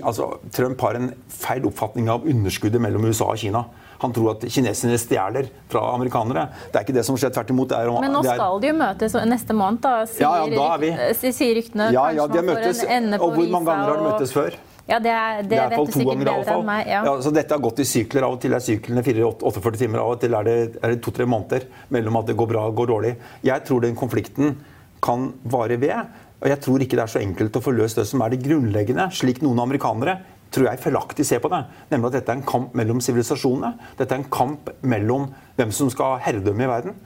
altså, 0.00 0.30
Trump 0.56 0.80
har 0.86 0.96
en 0.96 1.10
feil 1.28 1.66
oppfatning 1.68 2.08
av 2.08 2.24
underskuddet 2.24 2.80
mellom 2.80 3.04
USA 3.10 3.28
og 3.34 3.42
Kina. 3.42 3.66
Han 3.98 4.14
tror 4.14 4.36
at 4.36 4.46
kineserne 4.46 4.96
stjeler 5.00 5.50
fra 5.68 5.82
amerikanere. 5.96 6.46
Det 6.70 6.78
er 6.78 6.86
ikke 6.86 6.94
det 6.96 7.04
som 7.04 7.18
skjer. 7.18 7.32
Tvert 7.34 7.50
imot. 7.50 7.74
Er, 7.74 7.90
Men 7.98 8.14
nå 8.14 8.22
skal 8.24 8.62
de 8.62 8.70
jo 8.70 8.76
møtes 8.78 9.16
neste 9.26 9.56
måned, 9.58 9.82
da, 9.82 9.94
sier, 10.06 10.22
ja, 10.22 10.46
da 10.54 11.10
sier 11.18 11.58
ryktene. 11.58 11.90
Ja, 11.96 12.06
ja, 12.14 12.28
de 12.30 12.38
har 12.40 12.46
møttes. 12.46 12.84
Og 13.18 13.34
hvor 13.34 13.50
mange 13.50 13.66
ganger 13.66 13.90
har 13.90 13.98
de 13.98 14.06
møttes 14.06 14.34
før? 14.36 14.58
Ja, 14.88 14.98
Det, 14.98 15.10
er, 15.12 15.42
det, 15.42 15.50
det 15.52 15.58
er 15.60 15.72
vet 15.74 15.90
du 15.90 15.92
sikkert 15.92 16.22
bedre 16.24 16.54
enn 16.54 16.64
meg. 16.68 16.86
Ja. 16.88 17.02
Ja, 17.04 17.12
så 17.24 17.32
dette 17.34 17.54
har 17.54 17.60
gått 17.60 17.82
i 17.84 17.86
sykler. 17.88 18.24
Av 18.24 18.38
og 18.38 18.40
til 18.40 18.56
er 18.56 18.64
syklene 18.64 19.02
48 19.04 19.74
timer, 19.82 20.00
av 20.00 20.14
og 20.14 20.22
til 20.22 20.36
er 20.38 20.48
det, 20.48 20.56
det 20.80 21.02
to-tre 21.04 21.26
måneder 21.28 21.68
mellom 21.92 22.16
at 22.22 22.30
det 22.30 22.38
går 22.38 22.48
bra 22.54 22.64
og 22.70 22.80
går 22.80 22.90
dårlig. 22.94 23.12
Jeg 23.44 23.66
tror 23.68 23.84
den 23.84 23.98
konflikten 23.98 24.56
kan 25.04 25.28
vare 25.44 25.76
ved. 25.80 26.16
Og 26.38 26.48
jeg 26.48 26.62
tror 26.64 26.82
ikke 26.82 26.96
det 26.96 27.04
er 27.04 27.12
så 27.12 27.20
enkelt 27.20 27.58
å 27.58 27.62
få 27.62 27.74
løst 27.76 28.00
det 28.00 28.06
som 28.08 28.22
er 28.24 28.32
det 28.32 28.40
grunnleggende, 28.44 29.10
slik 29.14 29.42
noen 29.44 29.60
amerikanere 29.66 30.20
tror 30.54 30.68
jeg 30.70 30.80
feilaktig 30.80 31.26
ser 31.28 31.42
på 31.44 31.50
det. 31.52 31.60
Nemlig 31.92 32.10
at 32.10 32.16
dette 32.18 32.32
er 32.32 32.38
en 32.40 32.48
kamp 32.48 32.74
mellom 32.78 33.02
sivilisasjonene. 33.04 33.74
Dette 33.98 34.14
er 34.14 34.22
en 34.22 34.30
kamp 34.32 34.70
mellom 34.80 35.28
hvem 35.58 35.74
som 35.74 35.90
skal 35.92 36.14
ha 36.14 36.22
herredømme 36.24 36.64
i 36.64 36.70
verden. 36.70 36.96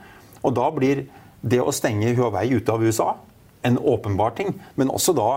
Og 0.42 0.54
da 0.56 0.68
blir 0.74 1.04
det 1.42 1.58
å 1.62 1.74
stenge 1.74 2.14
Huawei 2.14 2.52
ute 2.54 2.74
av 2.74 2.84
USA 2.84 3.16
en 3.66 3.78
åpenbar 3.78 4.36
ting. 4.38 4.54
Men 4.78 4.92
også 4.94 5.14
da 5.16 5.30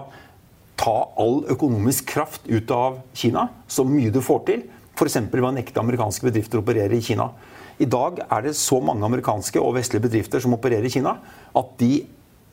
ta 0.80 0.96
all 1.22 1.44
økonomisk 1.52 2.08
kraft 2.14 2.48
ut 2.48 2.72
av 2.74 3.00
Kina, 3.16 3.48
så 3.68 3.86
mye 3.88 4.12
du 4.14 4.22
får 4.24 4.42
til. 4.50 4.66
F.eks. 4.96 5.20
ved 5.32 5.44
å 5.44 5.54
nekte 5.56 5.82
amerikanske 5.82 6.28
bedrifter 6.28 6.60
å 6.60 6.64
operere 6.64 6.96
i 6.96 7.04
Kina. 7.04 7.30
I 7.80 7.88
dag 7.92 8.22
er 8.24 8.46
det 8.46 8.56
så 8.56 8.80
mange 8.84 9.04
amerikanske 9.08 9.60
og 9.60 9.76
vestlige 9.76 10.08
bedrifter 10.08 10.44
som 10.44 10.56
opererer 10.56 10.88
i 10.88 10.94
Kina, 10.94 11.18
at 11.56 11.74
de 11.82 12.06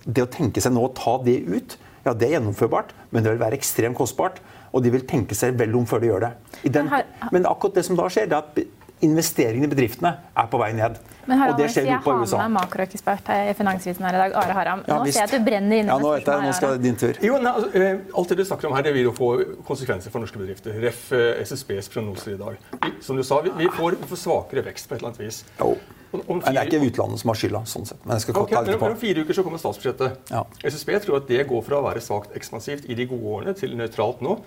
det 0.02 0.24
å 0.24 0.30
tenke 0.30 0.62
seg 0.62 0.74
nå 0.74 0.82
å 0.88 0.94
ta 0.96 1.14
det 1.22 1.36
ut, 1.46 1.76
ja, 2.02 2.14
det 2.14 2.26
er 2.26 2.36
gjennomførbart, 2.36 2.90
men 3.10 3.22
det 3.22 3.34
vil 3.34 3.42
være 3.42 3.58
ekstremt 3.58 3.98
kostbart. 3.98 4.40
Og 4.72 4.82
de 4.82 4.90
vil 4.94 5.04
tenke 5.06 5.36
seg 5.36 5.54
vel 5.60 5.74
om 5.76 5.84
før 5.86 6.00
de 6.00 6.08
gjør 6.08 6.24
det. 6.24 6.30
Den, 6.74 6.88
men 7.30 7.46
akkurat 7.46 7.76
det 7.76 7.84
som 7.86 7.98
da 7.98 8.06
skjer, 8.10 8.30
det 8.30 8.38
er 8.38 8.46
at 8.46 8.81
investeringene 9.02 9.66
i 9.66 9.72
bedriftene 9.72 10.12
er 10.38 10.48
på 10.50 10.60
vei 10.60 10.72
ned. 10.76 10.98
Men 11.26 11.38
Harald, 11.38 11.54
og 11.54 11.62
det 11.62 11.68
skjer 11.70 11.86
jeg 11.86 12.00
har 12.02 12.16
med 12.26 12.54
makroekspert 12.56 13.28
i 13.34 13.54
Finansvisen 13.54 14.06
her 14.06 14.16
i 14.18 14.20
dag, 14.24 14.34
Are 14.40 14.56
Haram. 14.56 14.82
Nå 14.88 14.98
visst. 15.04 15.16
ser 15.16 15.22
jeg 15.22 15.30
at 15.30 15.34
du 15.36 15.46
brenner 15.46 15.82
inne 15.82 15.94
ja, 15.94 15.98
nå, 16.02 16.12
etter, 16.18 16.42
nå 16.42 16.54
skal 16.56 16.76
det 16.76 16.82
din 16.82 16.98
tur. 16.98 17.18
Jo, 17.22 17.38
nei, 17.42 17.52
altså, 17.52 17.70
eh, 17.78 18.02
alt 18.18 18.32
det 18.32 18.38
du 18.40 18.44
snakker 18.48 18.70
om 18.70 18.74
her, 18.74 18.86
det 18.86 18.94
vil 18.96 19.06
jo 19.06 19.14
få 19.14 19.30
konsekvenser 19.68 20.14
for 20.14 20.24
norske 20.24 20.40
bedrifter. 20.40 20.74
Ref. 20.82 21.04
Eh, 21.14 21.42
SSBs 21.42 21.90
prognoser 21.94 22.34
i 22.34 22.38
dag. 22.40 22.58
Som 23.04 23.18
du 23.18 23.24
sa, 23.26 23.40
vi, 23.46 23.54
vi, 23.58 23.70
får, 23.70 23.98
vi 24.02 24.10
får, 24.10 24.22
svakere 24.22 24.64
vekst 24.66 24.88
på 24.88 24.96
et 24.96 25.02
eller 25.02 25.12
annet 25.12 25.22
vis. 25.22 25.42
Jo. 25.60 25.76
Om, 26.12 26.42
fire... 26.42 26.52
Det 26.52 26.60
er 26.60 26.68
ikke 26.68 26.90
utlandet 26.90 27.22
som 27.22 27.32
har 27.32 27.38
skylda. 27.40 27.62
sånn 27.70 27.86
sett. 27.88 28.02
Men 28.04 28.18
jeg 28.18 28.26
skal 28.26 28.40
okay, 28.42 28.58
men, 28.66 28.82
om 28.90 28.98
fire 29.00 29.22
uker 29.24 29.38
så 29.38 29.46
kommer 29.46 29.62
statsbudsjettet. 29.62 30.32
Ja. 30.34 30.42
SSB 30.66 30.98
tror 31.06 31.22
at 31.22 31.30
det 31.30 31.46
går 31.48 31.62
fra 31.66 31.78
å 31.78 31.86
være 31.86 32.02
svakt 32.04 32.34
ekspansivt 32.38 32.90
i 32.90 32.98
de 32.98 33.06
gode 33.10 33.38
årene 33.38 33.56
til 33.58 33.78
nøytralt 33.78 34.20
nå. 34.26 34.40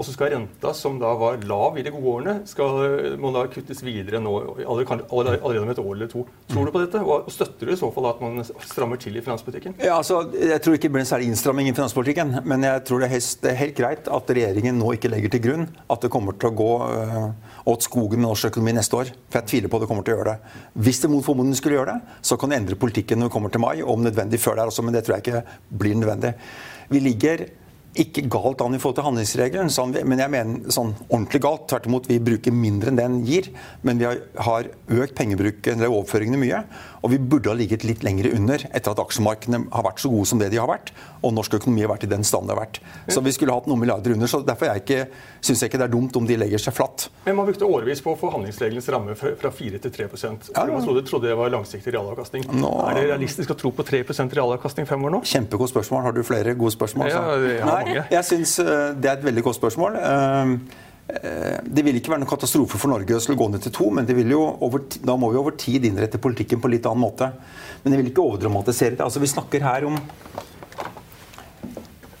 Og 0.00 0.06
så 0.08 0.14
skal 0.14 0.30
renta, 0.32 0.70
som 0.72 0.94
da 0.96 1.10
var 1.20 1.42
lav 1.44 1.76
i 1.76 1.82
de 1.84 1.90
gode 1.92 2.12
årene, 2.14 2.34
skal, 2.48 3.18
må 3.20 3.34
da 3.34 3.42
kuttes 3.52 3.82
videre 3.84 4.16
nå, 4.24 4.32
allerede, 4.64 5.60
om 5.60 5.72
et 5.74 5.82
år 5.82 5.90
eller 5.92 6.08
to. 6.08 6.22
Tror 6.48 6.70
du 6.70 6.72
på 6.72 6.80
dette? 6.80 7.02
Og 7.04 7.28
støtter 7.28 7.68
du 7.68 7.74
i 7.74 7.76
så 7.76 7.90
fall 7.92 8.08
at 8.08 8.22
man 8.24 8.40
strammer 8.64 8.96
til 9.02 9.18
i 9.20 9.24
finanspolitikken? 9.26 9.76
Ja, 9.76 9.98
altså, 9.98 10.22
jeg 10.32 10.56
tror 10.64 10.78
ikke 10.78 10.88
det 10.88 10.94
blir 10.94 11.04
en 11.04 11.10
særlig 11.10 11.28
innstramming 11.28 11.68
i 11.68 11.76
finanspolitikken. 11.76 12.32
Men 12.48 12.64
jeg 12.64 12.86
tror 12.88 13.04
det 13.04 13.10
er, 13.10 13.14
helt, 13.18 13.28
det 13.44 13.52
er 13.52 13.60
helt 13.60 13.76
greit 13.76 14.10
at 14.16 14.34
regjeringen 14.40 14.80
nå 14.80 14.96
ikke 14.96 15.12
legger 15.12 15.36
til 15.36 15.44
grunn 15.50 15.68
at 15.68 16.00
det 16.00 16.12
kommer 16.16 16.40
til 16.40 16.48
å 16.48 16.56
gå 16.62 16.72
øh, 16.88 17.28
åt 17.74 17.84
skogen 17.90 18.22
med 18.22 18.30
norsk 18.30 18.48
økonomi 18.54 18.78
neste 18.80 19.02
år. 19.02 19.12
For 19.28 19.42
jeg 19.42 19.52
tviler 19.52 19.68
på 19.68 19.82
at 19.82 19.84
det 19.84 19.92
kommer 19.92 20.08
til 20.08 20.16
å 20.16 20.22
gjøre 20.22 20.32
det. 20.32 20.58
Hvis 20.88 21.04
det 21.04 21.12
mot 21.12 21.28
formodning 21.28 21.60
skulle 21.60 21.76
gjøre 21.76 21.98
det, 21.98 22.18
så 22.24 22.40
kan 22.40 22.48
det 22.48 22.62
endre 22.62 22.80
politikken 22.80 23.20
når 23.20 23.28
vi 23.28 23.36
kommer 23.36 23.52
til 23.52 23.66
mai, 23.68 23.84
om 23.84 24.00
nødvendig 24.08 24.40
før 24.40 24.62
der 24.62 24.72
også, 24.72 24.86
men 24.86 24.96
det 24.96 25.04
tror 25.04 25.18
jeg 25.18 25.28
ikke 25.28 25.58
blir 25.84 26.00
nødvendig. 26.00 26.38
Vi 26.90 27.04
ligger 27.04 27.50
ikke 27.98 28.22
galt 28.30 28.60
an 28.62 28.76
i 28.76 28.78
forhold 28.78 29.00
til 29.00 29.06
handlingsregelen, 29.08 29.70
sånn, 29.72 29.94
men 30.06 30.20
jeg 30.22 30.30
mener 30.30 30.70
sånn 30.70 30.92
ordentlig 31.08 31.40
galt. 31.42 31.64
Tvert 31.70 31.88
imot, 31.90 32.06
vi 32.06 32.20
bruker 32.22 32.54
mindre 32.54 32.92
enn 32.92 33.00
det 33.00 33.06
den 33.08 33.16
gir, 33.26 33.48
men 33.82 33.98
vi 33.98 34.06
har, 34.06 34.68
økt 34.94 35.16
pengebruken, 35.18 35.80
eller 35.80 35.90
overføringene 35.90 36.38
mye. 36.38 36.62
Og 37.00 37.12
vi 37.14 37.18
burde 37.18 37.48
ha 37.48 37.56
ligget 37.56 37.84
litt 37.88 38.04
lenger 38.04 38.30
under 38.34 38.64
etter 38.68 38.92
at 38.92 39.00
aksjemarkedene 39.00 39.70
har 39.72 39.84
vært 39.86 40.02
så 40.02 40.10
gode 40.12 40.28
som 40.28 40.40
det 40.40 40.50
de 40.52 40.60
har 40.60 40.68
vært, 40.68 40.92
og 41.24 41.32
norsk 41.36 41.56
økonomi 41.60 41.84
har 41.84 41.92
vært 41.92 42.04
i 42.04 42.10
den 42.10 42.24
stand 42.26 42.48
det 42.48 42.54
har 42.54 42.60
vært. 42.60 42.80
Så 43.12 43.22
vi 43.24 43.32
skulle 43.34 43.54
hatt 43.56 43.68
noen 43.70 43.80
milliarder 43.80 44.14
under. 44.16 44.28
så 44.30 44.42
Derfor 44.44 44.72
syns 45.40 45.62
jeg 45.62 45.70
ikke 45.70 45.80
det 45.80 45.86
er 45.86 45.92
dumt 45.92 46.16
om 46.16 46.26
de 46.28 46.36
legger 46.36 46.60
seg 46.60 46.76
flatt. 46.76 47.08
Men 47.24 47.38
man 47.38 47.48
brukte 47.48 47.68
årevis 47.68 48.02
på 48.04 48.12
å 48.12 48.18
få 48.20 48.32
handlingsregelens 48.34 48.88
ramme 48.92 49.16
fra 49.16 49.52
4 49.52 49.80
til 49.80 49.94
3% 49.94 50.50
ja, 50.52 50.66
Man 50.68 50.84
trodde, 50.84 51.04
trodde 51.08 51.30
det 51.30 51.38
var 51.38 51.52
langsiktig 51.52 51.94
realavkastning. 51.96 52.44
Nå... 52.52 52.72
Er 52.90 53.00
det 53.00 53.06
realistisk 53.12 53.54
å 53.54 53.58
tro 53.60 53.72
på 53.76 53.86
3% 53.86 54.36
realavkastning 54.36 54.88
fem 54.88 55.08
år 55.08 55.16
nå? 55.16 55.22
Kjempegodt 55.30 55.72
spørsmål. 55.72 56.04
Har 56.08 56.16
du 56.16 56.22
flere 56.26 56.54
gode 56.58 56.76
spørsmål? 56.76 57.08
Ja, 57.12 57.24
jeg 57.40 57.64
har 57.64 57.88
Nei, 57.88 57.98
jeg 58.12 58.28
syns 58.28 58.58
eh, 58.62 58.92
det 58.96 59.12
er 59.12 59.18
et 59.18 59.26
veldig 59.26 59.48
godt 59.48 59.60
spørsmål. 59.60 60.00
Eh, 61.10 61.58
det 61.64 61.84
vil 61.84 61.98
ikke 61.98 62.12
være 62.12 62.22
noen 62.22 62.30
katastrofe 62.30 62.78
for 62.78 62.92
Norge 62.92 63.18
å 63.18 63.38
gå 63.38 63.48
ned 63.50 63.64
til 63.64 63.74
to, 63.74 63.88
men 63.94 64.08
over, 64.40 64.84
da 65.02 65.16
må 65.18 65.30
vi 65.32 65.40
over 65.40 65.56
tid 65.58 65.84
innrette 65.88 66.20
politikken 66.22 66.60
på 66.62 66.70
litt 66.70 66.86
annen 66.86 67.02
måte. 67.02 67.32
Men 67.82 67.94
jeg 67.94 68.02
vil 68.02 68.12
ikke 68.12 68.26
overdramatisere 68.26 68.96
det. 68.96 69.04
Altså, 69.06 69.22
vi 69.22 69.32
snakker 69.32 69.64
her 69.64 69.88
om 69.88 69.98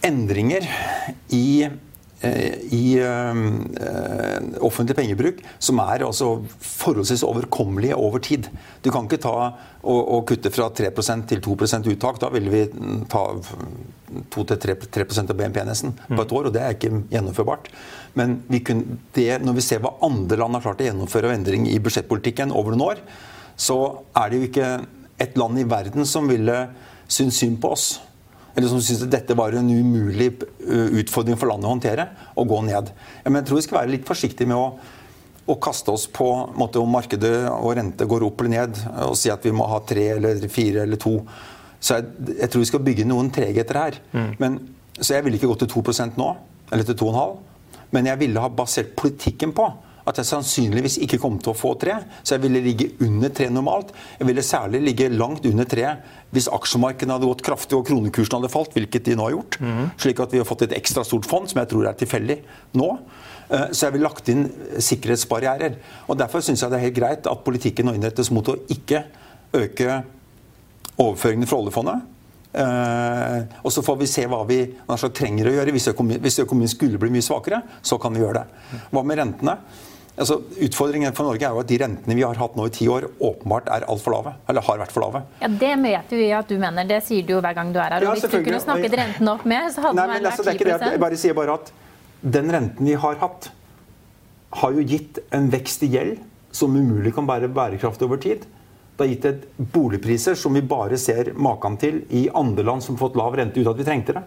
endringer 0.02 0.66
i 1.36 1.68
i 2.20 3.00
uh, 3.00 3.36
offentlig 4.60 4.96
pengebruk 4.98 5.38
som 5.62 5.78
er 5.80 6.04
altså 6.04 6.34
forholdsvis 6.60 7.22
overkommelige 7.24 7.96
over 7.96 8.20
tid. 8.20 8.50
Du 8.84 8.90
kan 8.92 9.06
ikke 9.08 9.22
ta 9.24 9.32
og, 9.40 10.00
og 10.00 10.26
kutte 10.28 10.52
fra 10.52 10.68
3% 10.76 11.24
til 11.30 11.40
2% 11.46 11.88
uttak. 11.94 12.20
Da 12.20 12.28
vil 12.34 12.50
vi 12.52 12.66
ta 13.08 13.22
2-3 14.36 14.76
av 15.22 15.32
BNP 15.38 15.62
nesten 15.64 15.96
på 16.10 16.20
et 16.20 16.36
år, 16.36 16.50
og 16.50 16.54
det 16.54 16.64
er 16.64 16.76
ikke 16.76 16.92
gjennomførbart. 17.08 17.72
Men 18.20 18.40
vi 18.50 18.60
kunne, 18.68 19.00
det, 19.16 19.30
når 19.40 19.56
vi 19.56 19.64
ser 19.64 19.80
hva 19.80 19.94
andre 20.04 20.42
land 20.42 20.58
har 20.58 20.66
klart 20.66 20.84
å 20.84 20.90
gjennomføre 20.90 21.30
av 21.30 21.38
endring 21.38 21.70
i 21.70 21.80
budsjettpolitikken 21.80 22.52
over 22.52 22.76
noen 22.76 22.90
år, 22.90 23.02
så 23.60 23.80
er 24.16 24.28
det 24.28 24.40
jo 24.40 24.50
ikke 24.50 24.70
et 25.20 25.40
land 25.40 25.60
i 25.60 25.68
verden 25.68 26.08
som 26.08 26.28
ville 26.28 26.60
synes 27.10 27.40
synd 27.40 27.60
på 27.62 27.72
oss 27.72 27.88
eller 28.54 28.70
som 28.70 28.80
syntes 28.82 29.04
at 29.06 29.12
dette 29.12 29.36
var 29.38 29.54
en 29.56 29.68
umulig 29.70 30.30
eh, 30.42 30.96
utfordring 31.02 31.38
for 31.38 31.50
landet 31.50 31.68
å 31.68 31.74
håndtere, 31.74 32.06
å 32.34 32.46
gå 32.48 32.62
ned. 32.66 32.90
Men 33.26 33.40
jeg 33.40 33.50
tror 33.50 33.60
vi 33.60 33.66
skal 33.66 33.78
være 33.82 33.94
litt 33.94 34.08
forsiktige 34.08 34.50
med 34.50 34.58
å, 34.58 34.66
å 35.50 35.58
kaste 35.62 35.94
oss 35.94 36.06
på 36.10 36.28
måte, 36.58 36.82
om 36.82 36.90
markedet 36.90 37.34
og 37.52 37.74
rente 37.78 38.08
går 38.08 38.26
opp 38.26 38.42
eller 38.42 38.56
ned, 38.56 38.82
og 39.06 39.16
si 39.18 39.32
at 39.32 39.46
vi 39.46 39.54
må 39.54 39.68
ha 39.70 39.82
tre 39.86 40.08
eller 40.16 40.42
fire 40.52 40.86
eller 40.86 41.00
to. 41.00 41.18
Så 41.80 41.98
jeg, 41.98 42.34
jeg 42.36 42.52
tror 42.52 42.64
vi 42.64 42.70
skal 42.72 42.84
bygge 42.90 43.08
noen 43.08 43.30
tregheter 43.34 43.80
her. 43.80 44.00
Mm. 44.12 44.32
Men, 44.42 44.58
så 44.98 45.14
jeg 45.16 45.26
ville 45.26 45.40
ikke 45.40 45.52
gått 45.52 45.64
til 45.64 45.72
2% 45.78 46.18
nå, 46.20 46.32
eller 46.70 46.86
til 46.86 46.98
2,5, 47.00 47.38
men 47.94 48.06
jeg 48.06 48.20
ville 48.20 48.42
ha 48.42 48.50
basert 48.54 48.92
politikken 48.98 49.54
på 49.56 49.70
at 50.10 50.20
jeg 50.20 50.28
sannsynligvis 50.28 50.98
ikke 51.04 51.20
kom 51.22 51.38
til 51.40 51.52
å 51.52 51.58
få 51.58 51.74
tre. 51.80 51.96
Så 52.22 52.36
jeg 52.36 52.44
ville 52.44 52.62
ligge 52.64 52.90
under 53.06 53.32
tre 53.34 53.48
normalt. 53.52 53.94
Jeg 54.18 54.28
ville 54.28 54.44
særlig 54.46 54.82
ligge 54.84 55.10
langt 55.14 55.46
under 55.48 55.68
tre 55.68 55.94
hvis 56.34 56.50
aksjemarkedene 56.52 57.16
hadde 57.16 57.26
gått 57.26 57.42
kraftig 57.46 57.78
og 57.78 57.88
kronekursen 57.88 58.36
hadde 58.36 58.52
falt, 58.52 58.76
hvilket 58.76 59.08
de 59.08 59.16
nå 59.18 59.26
har 59.26 59.34
gjort. 59.34 59.58
Mm. 59.58 59.82
Slik 59.98 60.22
at 60.22 60.34
vi 60.34 60.42
har 60.42 60.46
fått 60.46 60.68
et 60.68 60.76
ekstra 60.78 61.02
stort 61.06 61.26
fond, 61.30 61.48
som 61.50 61.58
jeg 61.62 61.72
tror 61.72 61.88
er 61.90 61.98
tilfeldig 61.98 62.38
nå. 62.78 62.92
Eh, 63.50 63.66
så 63.72 63.88
jeg 63.88 63.96
ville 63.96 64.06
lagt 64.06 64.30
inn 64.30 64.46
sikkerhetsbarrierer. 64.78 65.80
Og 66.06 66.20
Derfor 66.20 66.44
syns 66.44 66.62
jeg 66.62 66.70
det 66.70 66.78
er 66.78 66.86
helt 66.86 67.00
greit 67.00 67.26
at 67.30 67.44
politikken 67.46 67.90
nå 67.90 67.96
innrettes 67.98 68.30
mot 68.34 68.46
å 68.46 68.60
ikke 68.70 69.04
øke 69.58 70.00
overføringene 71.00 71.50
fra 71.50 71.60
oljefondet. 71.62 72.08
Uh, 72.50 73.46
og 73.62 73.70
så 73.70 73.82
får 73.86 73.98
vi 74.00 74.08
se 74.10 74.24
hva 74.26 74.40
vi 74.48 74.58
trenger 75.14 75.46
å 75.46 75.52
gjøre. 75.54 75.74
Hvis 75.74 75.90
økonomien, 75.92 76.22
hvis 76.22 76.40
økonomien 76.42 76.72
skulle 76.72 76.98
bli 76.98 77.12
mye 77.14 77.24
svakere, 77.24 77.60
så 77.82 77.98
kan 78.02 78.14
vi 78.14 78.24
gjøre 78.24 78.42
det. 78.42 78.80
Hva 78.90 79.04
med 79.06 79.20
rentene? 79.20 79.54
Altså, 80.18 80.40
utfordringen 80.60 81.14
for 81.16 81.28
Norge 81.30 81.46
er 81.46 81.54
jo 81.54 81.60
at 81.62 81.68
de 81.70 81.76
rentene 81.80 82.16
vi 82.18 82.24
har 82.26 82.36
hatt 82.36 82.56
nå 82.58 82.66
i 82.68 82.72
ti 82.74 82.88
år, 82.90 83.06
åpenbart 83.22 83.70
er 83.72 83.86
altfor 83.88 84.16
lave. 84.16 84.32
Eller 84.50 84.64
har 84.66 84.80
vært 84.82 84.92
for 84.92 85.04
lave. 85.04 85.22
Ja, 85.40 85.48
Det 85.62 85.70
vet 85.84 86.10
vi 86.18 86.26
at 86.36 86.48
du 86.50 86.58
mener. 86.60 86.84
Det 86.88 86.98
sier 87.06 87.22
du 87.26 87.36
jo 87.36 87.40
hver 87.40 87.54
gang 87.56 87.72
du 87.72 87.78
er 87.78 87.94
her. 87.94 88.04
Ja, 88.04 88.12
Hvis 88.12 88.26
du 88.26 88.36
kunne 88.42 88.60
snakket 88.60 88.96
rentene 89.00 89.36
opp 89.36 89.46
mer, 89.48 89.70
så 89.70 89.86
hadde 89.86 89.96
Nei, 89.96 90.06
den 90.06 90.12
men, 90.12 90.22
vært 90.22 90.32
altså, 90.32 90.44
det 90.44 90.52
er 90.52 90.58
ikke 90.58 90.68
det. 90.68 90.78
10 90.80 90.96
Jeg 90.96 91.04
bare 91.06 91.20
sier 91.22 91.38
bare 91.38 91.56
at 91.60 91.72
den 92.36 92.52
renten 92.52 92.90
vi 92.90 92.98
har 93.06 93.20
hatt, 93.22 93.50
har 94.60 94.72
jo 94.74 94.82
gitt 94.82 95.20
en 95.32 95.46
vekst 95.52 95.86
i 95.86 95.92
gjeld 95.94 96.18
som 96.52 96.74
umulig 96.74 97.14
kan 97.14 97.28
være 97.28 97.48
bærekraftig 97.54 98.08
over 98.08 98.18
tid. 98.20 98.44
Det 98.98 99.06
har 99.06 99.12
gitt 99.14 99.24
et 99.30 99.44
boligpriser 99.72 100.34
som 100.36 100.52
vi 100.52 100.60
bare 100.60 100.98
ser 101.00 101.30
maken 101.38 101.78
til 101.80 102.02
i 102.10 102.26
andre 102.34 102.66
land 102.66 102.82
som 102.84 102.98
har 102.98 103.06
fått 103.06 103.16
lav 103.16 103.38
rente 103.38 103.56
uten 103.62 103.70
at 103.72 103.78
vi 103.78 103.86
trengte 103.86 104.16
det. 104.18 104.24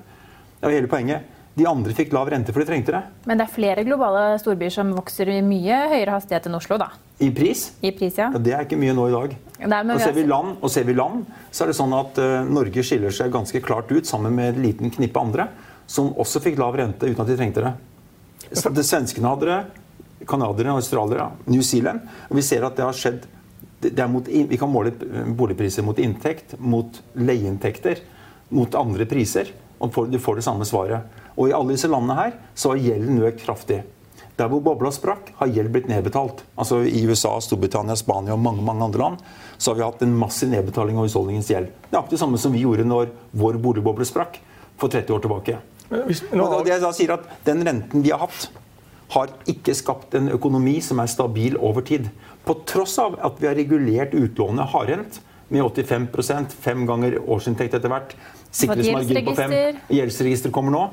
Det 0.58 0.66
er 0.66 0.72
jo 0.72 0.80
hele 0.80 0.90
poenget. 0.90 1.28
De 1.54 1.66
andre 1.70 1.94
fikk 1.94 2.14
lav 2.16 2.32
rente 2.34 2.54
for 2.54 2.64
de 2.64 2.66
trengte 2.66 2.94
det. 2.96 3.02
Men 3.30 3.38
det 3.38 3.46
er 3.46 3.54
flere 3.54 3.84
globale 3.86 4.40
storbyer 4.42 4.74
som 4.74 4.94
vokser 4.98 5.30
i 5.30 5.42
mye 5.46 5.84
høyere 5.92 6.16
hastighet 6.16 6.48
enn 6.50 6.58
Oslo, 6.58 6.80
da. 6.82 6.88
I 7.22 7.30
pris. 7.36 7.68
I 7.86 7.92
pris, 7.94 8.18
ja. 8.18 8.32
Ja, 8.34 8.42
det 8.42 8.56
er 8.58 8.66
ikke 8.66 8.80
mye 8.82 8.96
nå 8.98 9.06
i 9.12 9.14
dag. 9.14 9.36
Nei, 9.70 9.82
Og 9.94 10.02
ser 10.02 10.16
vi 10.18 10.24
land, 10.26 10.56
og 10.58 10.74
ser 10.74 10.88
vi 10.88 10.96
land, 10.98 11.28
så 11.54 11.64
er 11.64 11.70
det 11.72 11.78
sånn 11.78 11.94
at 11.94 12.18
uh, 12.18 12.42
Norge 12.50 12.84
skiller 12.84 13.14
seg 13.14 13.30
ganske 13.32 13.62
klart 13.64 13.94
ut 13.94 14.10
sammen 14.10 14.34
med 14.34 14.56
et 14.56 14.64
liten 14.66 14.92
knippe 14.94 15.22
andre 15.22 15.48
som 15.86 16.10
også 16.18 16.42
fikk 16.42 16.58
lav 16.58 16.76
rente 16.80 17.06
uten 17.06 17.22
at 17.22 17.30
de 17.30 17.38
trengte 17.38 17.64
det. 17.64 17.74
Så 18.58 18.74
det 18.74 18.86
Svenskene 18.88 19.30
hadde 19.30 19.50
det, 19.52 19.62
canadierne, 20.28 20.78
australiere, 20.80 21.30
New 21.46 21.62
Zealand. 21.62 22.02
Og 22.30 22.40
vi 22.40 22.46
ser 22.46 22.66
at 22.66 22.78
det 22.80 22.86
har 22.88 22.98
skjedd 22.98 23.28
det 23.84 24.06
mot, 24.08 24.28
Vi 24.28 24.58
kan 24.58 24.72
måle 24.72 24.94
boligpriser 25.36 25.84
mot 25.84 25.98
inntekt, 26.00 26.56
mot 26.58 27.02
leieinntekter, 27.20 28.00
mot 28.50 28.76
andre 28.80 29.06
priser. 29.06 29.52
Og 29.84 30.12
du 30.12 30.20
får 30.22 30.40
det 30.40 30.46
samme 30.46 30.66
svaret. 30.68 31.10
Og 31.36 31.50
i 31.50 31.56
alle 31.56 31.76
disse 31.76 31.90
landene 31.92 32.16
her 32.18 32.38
så 32.56 32.72
har 32.72 32.84
gjelden 32.84 33.20
økt 33.28 33.44
kraftig. 33.44 33.84
Der 34.40 34.50
hvor 34.50 34.64
bobla 34.66 34.90
sprakk, 34.94 35.30
har 35.38 35.52
gjeld 35.54 35.70
blitt 35.76 35.90
nedbetalt. 35.92 36.42
Altså 36.58 36.80
I 36.88 37.04
USA, 37.06 37.36
Storbritannia, 37.44 37.98
Spania 38.00 38.34
og 38.34 38.42
mange 38.42 38.64
mange 38.66 38.88
andre 38.88 39.02
land 39.04 39.20
så 39.58 39.72
har 39.72 39.78
vi 39.78 39.86
hatt 39.86 40.02
en 40.02 40.16
massiv 40.18 40.50
nedbetaling 40.50 40.98
av 40.98 41.06
husholdningens 41.06 41.52
gjeld. 41.52 41.70
Det 41.70 41.94
er 41.94 42.00
akkurat 42.00 42.16
det 42.16 42.22
samme 42.24 42.40
som 42.42 42.56
vi 42.56 42.64
gjorde 42.64 42.88
når 42.88 43.12
vår 43.38 43.60
boligboble 43.62 44.08
sprakk 44.10 44.40
for 44.82 44.90
30 44.90 45.14
år 45.14 45.22
tilbake. 45.28 45.60
Hvis, 46.08 46.24
nå, 46.34 46.48
Og 46.48 46.66
det 46.66 46.74
jeg 46.74 46.82
da 46.82 46.90
sier 46.96 47.14
at 47.14 47.26
Den 47.46 47.62
renten 47.68 48.02
vi 48.02 48.10
har 48.10 48.24
hatt, 48.24 48.48
har 49.14 49.30
ikke 49.52 49.76
skapt 49.78 50.16
en 50.18 50.32
økonomi 50.34 50.80
som 50.82 50.98
er 51.04 51.12
stabil 51.12 51.60
over 51.62 51.86
tid. 51.86 52.08
På 52.48 52.56
tross 52.66 52.98
av 52.98 53.20
at 53.22 53.38
vi 53.38 53.46
har 53.46 53.60
regulert 53.60 54.16
utlånet 54.18 54.72
hardhendt 54.74 55.20
med 55.54 55.64
85% 55.64 56.56
fem 56.64 56.86
ganger 56.90 57.20
årsinntekt 57.22 57.78
etter 57.78 57.92
hvert. 57.94 58.16
Sikkerhetsmargin 58.54 59.26
på 59.30 59.36
fem. 59.38 59.56
gjeldsregister. 59.94 60.54
Kommer 60.54 60.74
nå. 60.74 60.84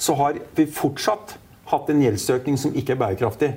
Så 0.00 0.16
har 0.20 0.38
vi 0.56 0.66
fortsatt 0.66 1.36
hatt 1.70 1.90
en 1.92 2.02
gjeldsøkning 2.04 2.58
som 2.60 2.74
ikke 2.76 2.94
er 2.96 3.00
bærekraftig. 3.00 3.50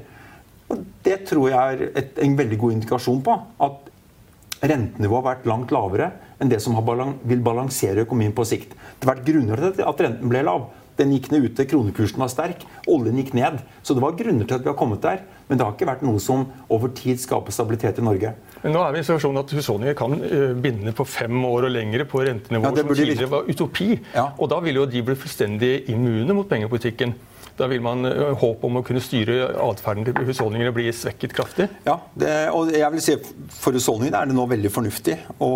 Og 0.72 0.84
det 1.06 1.24
tror 1.30 1.50
jeg 1.52 1.74
er 1.76 1.98
et, 2.00 2.14
en 2.24 2.38
veldig 2.40 2.60
god 2.62 2.78
indikasjon 2.78 3.24
på 3.26 3.36
at 3.68 3.90
rentenivået 4.64 5.20
har 5.20 5.30
vært 5.30 5.50
langt 5.50 5.74
lavere 5.76 6.12
enn 6.42 6.52
det 6.52 6.60
som 6.64 6.76
har 6.78 6.86
balan 6.88 7.18
vil 7.28 7.44
balansere 7.44 8.06
økonomien 8.06 8.34
på 8.36 8.46
sikt. 8.48 8.74
Det 8.74 9.08
har 9.08 9.16
vært 9.16 9.28
grunner 9.28 9.64
til 9.66 9.86
at 9.88 10.04
renten 10.08 10.32
ble 10.32 10.44
lav. 10.48 10.70
Den 11.00 11.14
gikk 11.16 11.32
ned 11.34 11.48
ute, 11.48 11.66
kronekursen 11.70 12.22
var 12.22 12.30
sterk, 12.30 12.66
oljen 12.90 13.18
gikk 13.18 13.34
ned. 13.38 13.62
Så 13.82 13.96
det 13.98 14.04
var 14.04 14.18
grunner 14.18 14.46
til 14.46 14.60
at 14.60 14.66
vi 14.66 14.70
har 14.70 14.78
kommet 14.78 15.02
der. 15.02 15.24
Men 15.50 15.60
det 15.60 15.66
har 15.66 15.74
ikke 15.76 15.90
vært 15.90 16.04
noe 16.06 16.22
som 16.24 16.46
over 16.72 16.94
tid 16.96 17.20
skaper 17.22 17.54
stabilitet 17.54 18.00
i 18.00 18.06
Norge. 18.06 18.34
Men 18.64 18.76
nå 18.76 18.84
er 18.84 18.94
vi 18.96 19.02
i 19.02 19.06
situasjonen 19.06 19.42
at 19.42 19.52
husholdninger 19.58 19.98
kan 20.00 20.16
eh, 20.24 20.54
binde 20.56 20.94
på 20.96 21.06
fem 21.10 21.36
år 21.50 21.68
og 21.68 21.74
lengre 21.74 22.06
på 22.10 22.22
rentenivåer 22.24 22.80
ja, 22.80 22.86
som 22.86 22.96
tidligere 22.96 23.32
var 23.34 23.50
utopi. 23.50 23.90
Ja. 24.14 24.30
Og 24.38 24.50
da 24.54 24.62
vil 24.64 24.80
jo 24.80 24.88
de 24.90 25.04
bli 25.06 25.18
fullstendig 25.20 25.74
immune 25.92 26.38
mot 26.38 26.48
pengepolitikken. 26.50 27.18
Da 27.60 27.68
vil 27.70 27.84
man 27.86 28.06
håp 28.42 28.64
om 28.66 28.80
å 28.80 28.84
kunne 28.86 29.02
styre 29.04 29.52
atferden 29.62 30.08
til 30.08 30.26
husholdningene 30.26 30.74
bli 30.76 30.88
svekket 30.96 31.36
kraftig. 31.38 31.68
Ja, 31.86 32.00
det, 32.18 32.32
og 32.56 32.72
jeg 32.74 32.90
vil 32.96 33.04
si 33.04 33.18
For 33.54 33.76
husholdningene 33.78 34.24
er 34.24 34.32
det 34.32 34.38
nå 34.38 34.48
veldig 34.50 34.72
fornuftig 34.74 35.18
å, 35.38 35.52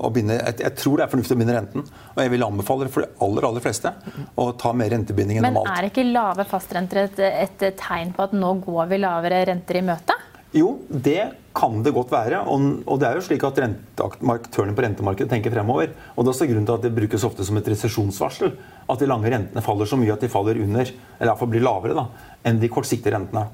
å 0.00 0.12
binde 0.14 0.38
jeg, 0.38 0.56
jeg 0.64 0.76
tror 0.80 0.98
det 0.98 1.06
er 1.06 1.12
fornuftig 1.12 1.36
å 1.36 1.42
binde 1.42 1.58
renten. 1.58 1.86
Og 2.14 2.22
jeg 2.24 2.32
vil 2.32 2.46
anbefale 2.46 2.88
for 2.92 3.04
de 3.04 3.12
aller 3.26 3.48
aller 3.48 3.64
fleste 3.64 3.92
å 4.40 4.48
ta 4.58 4.72
mer 4.76 4.92
rentebinding 4.94 5.40
enn 5.40 5.48
normalt. 5.50 5.68
Men 5.68 5.82
er 5.82 5.90
ikke 5.90 6.08
lave 6.08 6.48
fastrenter 6.48 7.04
et, 7.04 7.20
et 7.20 7.68
tegn 7.80 8.14
på 8.16 8.26
at 8.26 8.36
nå 8.36 8.56
går 8.64 8.90
vi 8.92 9.02
lavere 9.02 9.44
renter 9.52 9.80
i 9.82 9.86
møte? 9.92 10.16
Jo, 10.56 10.74
det 10.88 11.20
kan 11.54 11.82
det 11.84 11.92
godt 11.94 12.12
være. 12.12 12.42
Og, 12.48 12.94
det 13.00 13.08
er 13.08 13.18
jo 13.18 13.24
slik 13.26 13.44
at 13.46 13.60
aktørene 13.60 14.76
på 14.76 14.84
rentemarkedet 14.84 15.30
tenker 15.30 15.54
fremover. 15.54 15.92
Og 16.14 16.24
det 16.24 16.30
er 16.30 16.34
også 16.34 16.48
grunnen 16.50 16.68
til 16.68 16.78
at 16.78 16.86
det 16.86 16.94
brukes 16.96 17.26
ofte 17.28 17.46
som 17.46 17.58
et 17.60 17.72
resesjonsvarsel. 17.72 18.54
At 18.90 19.02
de 19.02 19.08
lange 19.10 19.32
rentene 19.32 19.64
faller 19.64 19.88
så 19.88 19.98
mye 20.00 20.14
at 20.14 20.24
de 20.24 20.30
faller 20.32 20.60
under, 20.62 20.92
eller 21.18 21.32
iallfall 21.32 21.52
blir 21.52 21.64
lavere, 21.64 21.96
da, 21.98 22.34
enn 22.48 22.60
de 22.62 22.70
kortsiktige 22.72 23.14
rentene. 23.14 23.46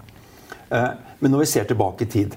Eh, 0.70 0.90
men 1.20 1.34
når 1.34 1.44
vi 1.44 1.50
ser 1.52 1.68
tilbake 1.68 2.06
i 2.06 2.12
tid, 2.12 2.36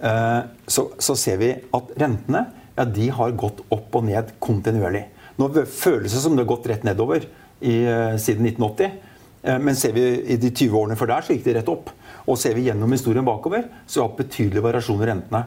eh, 0.00 0.40
så, 0.66 0.88
så 0.98 1.16
ser 1.18 1.40
vi 1.42 1.54
at 1.54 1.94
rentene 2.00 2.46
ja, 2.76 2.84
de 2.84 3.08
har 3.12 3.38
gått 3.38 3.64
opp 3.72 4.00
og 4.00 4.06
ned 4.08 4.34
kontinuerlig. 4.42 5.06
Nå 5.40 5.48
føles 5.64 6.12
det 6.12 6.20
som 6.20 6.36
det 6.36 6.44
har 6.44 6.52
gått 6.52 6.68
rett 6.70 6.84
nedover 6.86 7.24
i, 7.60 7.82
eh, 7.84 8.16
siden 8.20 8.46
1980. 8.48 9.00
Eh, 9.42 9.58
Men 9.58 9.76
ser 9.76 9.92
vi 9.92 10.04
i 10.32 10.36
de 10.36 10.50
20 10.50 10.78
årene 10.78 10.98
før 10.98 11.14
der, 11.14 11.26
så 11.26 11.34
gikk 11.34 11.44
de 11.44 11.56
rett 11.58 11.72
opp. 11.72 11.90
Og 12.26 12.38
ser 12.38 12.54
vi 12.54 12.68
gjennom 12.68 12.92
historien 12.94 13.26
bakover, 13.26 13.68
så 13.86 14.00
har 14.00 14.08
vi 14.08 14.12
hatt 14.12 14.24
betydelig 14.24 14.64
variasjon 14.64 15.02
i 15.02 15.10
rentene. 15.10 15.44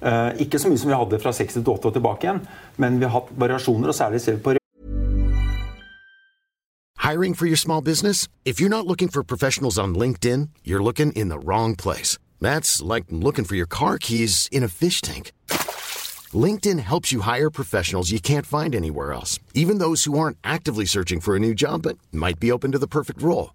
Eh, 0.00 0.44
ikke 0.44 0.58
så 0.58 0.70
mye 0.70 0.78
som 0.78 0.90
vi 0.90 0.98
hadde 0.98 1.18
fra 1.22 1.32
60 1.34 1.58
til 1.58 1.66
80 1.66 1.90
og 1.90 1.98
tilbake 1.98 2.26
igjen, 2.26 2.40
men 2.78 3.00
vi 3.00 3.06
har 3.06 3.16
hatt 3.20 3.34
variasjoner, 3.34 3.90
og 3.90 3.98
særlig 3.98 4.22
ser 4.22 4.38
vi 4.38 4.44
på 4.46 4.58
Hiring 7.08 7.32
for 7.32 7.46
your 7.46 7.56
small 7.56 7.80
business? 7.80 8.28
If 8.44 8.60
you're 8.60 8.68
not 8.68 8.86
looking 8.86 9.08
for 9.08 9.22
professionals 9.22 9.78
on 9.78 9.94
LinkedIn, 9.94 10.50
you're 10.62 10.82
looking 10.82 11.10
in 11.12 11.30
the 11.30 11.38
wrong 11.38 11.74
place. 11.74 12.18
That's 12.38 12.82
like 12.82 13.04
looking 13.08 13.46
for 13.46 13.56
your 13.56 13.66
car 13.66 13.96
keys 13.96 14.46
in 14.52 14.62
a 14.62 14.68
fish 14.68 15.00
tank. 15.00 15.32
LinkedIn 16.34 16.78
helps 16.80 17.10
you 17.10 17.22
hire 17.22 17.48
professionals 17.48 18.10
you 18.10 18.20
can't 18.20 18.44
find 18.44 18.74
anywhere 18.74 19.14
else, 19.14 19.38
even 19.54 19.78
those 19.78 20.04
who 20.04 20.18
aren't 20.18 20.36
actively 20.44 20.84
searching 20.84 21.20
for 21.20 21.34
a 21.34 21.38
new 21.38 21.54
job 21.54 21.82
but 21.82 21.96
might 22.12 22.38
be 22.38 22.52
open 22.52 22.72
to 22.72 22.78
the 22.78 22.86
perfect 22.86 23.22
role. 23.22 23.54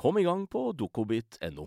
Kom 0.00 0.16
i 0.18 0.22
gang 0.24 0.46
på 0.48 0.70
dokobit.no. 0.72 1.66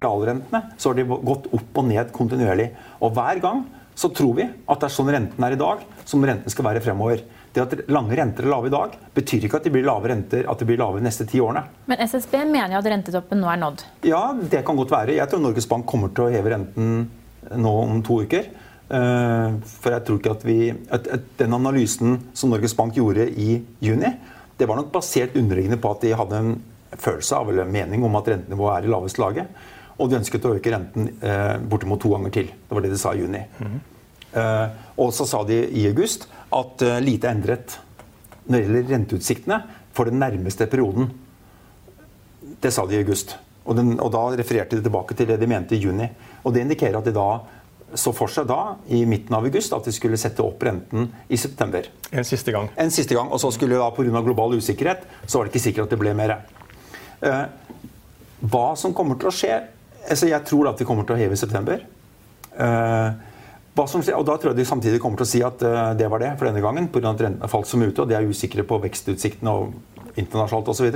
realrentene, 0.00 0.60
så 0.80 0.90
har 0.90 0.96
de 0.96 1.04
gått 1.04 1.50
opp 1.52 1.78
og 1.80 1.84
ned 1.90 2.12
kontinuerlig. 2.12 2.70
Og 3.04 3.12
hver 3.12 3.40
gang 3.42 3.66
så 3.94 4.08
tror 4.16 4.32
vi 4.38 4.46
at 4.48 4.80
det 4.80 4.88
er 4.88 4.94
sånn 4.94 5.10
renten 5.12 5.44
er 5.44 5.52
i 5.52 5.58
dag, 5.60 5.82
som 6.08 6.24
renten 6.24 6.52
skal 6.52 6.66
være 6.70 6.80
fremover. 6.86 7.20
Det 7.52 7.62
at 7.62 7.84
lange 7.92 8.16
renter 8.16 8.48
er 8.48 8.50
lave 8.50 8.70
i 8.70 8.72
dag, 8.72 8.96
betyr 9.14 9.44
ikke 9.44 9.60
at 9.60 9.68
det 9.68 9.74
blir 9.76 9.84
lave 9.84 10.08
renter 10.10 10.48
at 10.48 10.64
det 10.64 10.70
blir 10.72 10.80
lave 10.80 10.98
de 11.02 11.06
neste 11.06 11.28
ti 11.28 11.44
årene. 11.44 11.66
Men 11.92 12.00
SSB 12.08 12.40
mener 12.48 12.78
jo 12.78 12.80
at 12.80 12.90
rentetoppen 12.96 13.44
nå 13.44 13.52
er 13.52 13.60
nådd. 13.60 13.84
Ja, 14.08 14.24
det 14.34 14.64
kan 14.64 14.80
godt 14.80 14.96
være. 14.96 15.18
Jeg 15.20 15.28
tror 15.28 15.44
Norges 15.44 15.68
Bank 15.68 15.84
kommer 15.92 16.16
til 16.16 16.24
å 16.26 16.32
heve 16.32 16.56
renten 16.56 16.90
nå 17.60 17.78
om 17.84 18.00
to 18.08 18.22
uker. 18.24 18.48
Eh, 18.88 19.62
For 19.84 19.92
jeg 19.98 20.08
tror 20.08 20.18
ikke 20.20 20.32
at 20.40 20.48
vi 20.48 20.58
at, 20.72 21.06
at 21.12 21.28
Den 21.44 21.60
analysen 21.60 22.22
som 22.36 22.56
Norges 22.56 22.74
Bank 22.76 22.96
gjorde 22.96 23.28
i 23.28 23.60
juni, 23.84 24.16
Det 24.56 24.68
var 24.68 24.76
nok 24.80 24.92
basert 24.94 25.36
underliggende 25.36 25.80
på 25.82 25.90
at 25.92 26.00
de 26.04 26.12
hadde 26.14 26.36
en 26.40 26.52
følelse 27.00 27.38
av 27.38 27.50
eller 27.50 27.70
mening 27.70 28.04
om 28.06 28.18
at 28.18 28.28
rentenivået 28.32 28.76
er 28.76 28.86
i 28.86 28.92
laveste 28.92 29.22
laget. 29.22 29.64
Og 29.98 30.10
de 30.10 30.18
ønsket 30.18 30.46
å 30.46 30.54
øke 30.56 30.72
renten 30.74 31.10
eh, 31.22 31.56
bortimot 31.70 32.02
to 32.02 32.10
ganger 32.14 32.34
til. 32.34 32.50
Det 32.50 32.76
var 32.76 32.84
det 32.84 32.92
de 32.94 33.00
sa 33.00 33.14
i 33.14 33.22
juni. 33.22 33.42
Mm. 33.60 33.80
Eh, 34.34 34.66
og 34.98 35.12
så 35.14 35.26
sa 35.30 35.44
de 35.46 35.60
i 35.78 35.86
august 35.90 36.26
at 36.54 36.82
eh, 36.82 37.00
lite 37.04 37.30
endret 37.30 37.78
når 38.44 38.56
det 38.56 38.64
gjelder 38.64 38.90
renteutsiktene 38.90 39.60
for 39.94 40.10
den 40.10 40.18
nærmeste 40.20 40.66
perioden. 40.70 41.12
Det 42.60 42.72
sa 42.74 42.84
de 42.86 42.98
i 42.98 43.02
august. 43.04 43.36
Og, 43.64 43.76
den, 43.78 43.94
og, 43.96 44.10
da 44.12 44.26
refererte 44.36 44.76
de 44.76 44.84
tilbake 44.84 45.16
til 45.16 45.30
det 45.30 45.38
de 45.40 45.48
mente 45.48 45.76
i 45.76 45.80
juni. 45.80 46.08
Og 46.44 46.52
det 46.52 46.64
indikerer 46.64 46.98
at 46.98 47.06
de 47.06 47.14
da 47.16 47.28
så 47.94 48.10
for 48.10 48.32
seg 48.32 48.48
da, 48.48 48.74
i 48.90 49.04
midten 49.06 49.36
av 49.36 49.46
august, 49.46 49.72
at 49.76 49.86
de 49.86 49.92
skulle 49.94 50.18
sette 50.18 50.42
opp 50.42 50.62
renten 50.66 51.06
i 51.30 51.38
september. 51.38 51.86
En 52.10 52.26
siste 52.26 52.52
gang. 52.52 52.66
En 52.80 52.90
siste 52.90 53.14
gang, 53.14 53.30
Og 53.30 53.40
så 53.40 53.52
skulle 53.54 53.78
da 53.78 53.90
pga. 53.94 54.22
global 54.26 54.58
usikkerhet 54.58 55.06
så 55.26 55.38
var 55.38 55.46
det 55.46 55.54
ikke 55.54 55.64
sikkert 55.68 55.86
at 55.86 55.94
det 55.94 56.00
ble 56.02 56.14
mer. 56.14 56.36
Eh, 57.20 57.44
hva 58.50 58.66
som 58.76 58.94
kommer 58.96 59.18
til 59.20 59.30
å 59.30 59.34
skje 59.34 59.54
altså 60.04 60.28
Jeg 60.28 60.44
tror 60.44 60.68
at 60.68 60.80
vi 60.80 60.84
kommer 60.84 61.06
til 61.08 61.16
å 61.16 61.20
heve 61.20 61.32
i 61.32 61.40
september. 61.40 61.80
Eh, 62.60 63.30
som, 63.88 64.02
og 64.04 64.26
Da 64.28 64.34
tror 64.36 64.52
jeg 64.52 64.58
de 64.58 64.66
samtidig 64.68 65.00
kommer 65.02 65.18
til 65.18 65.26
å 65.26 65.30
si 65.30 65.40
at 65.42 65.62
uh, 65.66 65.94
det 65.98 66.06
var 66.12 66.20
det 66.22 66.34
for 66.38 66.46
denne 66.46 66.60
gangen. 66.62 66.90
Pga. 66.92 67.10
at 67.10 67.22
rentene 67.24 67.48
falt 67.50 67.66
som 67.66 67.82
ute, 67.82 68.04
og 68.04 68.10
de 68.10 68.14
er 68.14 68.28
usikre 68.28 68.62
på 68.62 68.78
vekstutsiktene 68.84 69.50
og 69.50 69.72
internasjonalt 70.14 70.68
osv. 70.70 70.92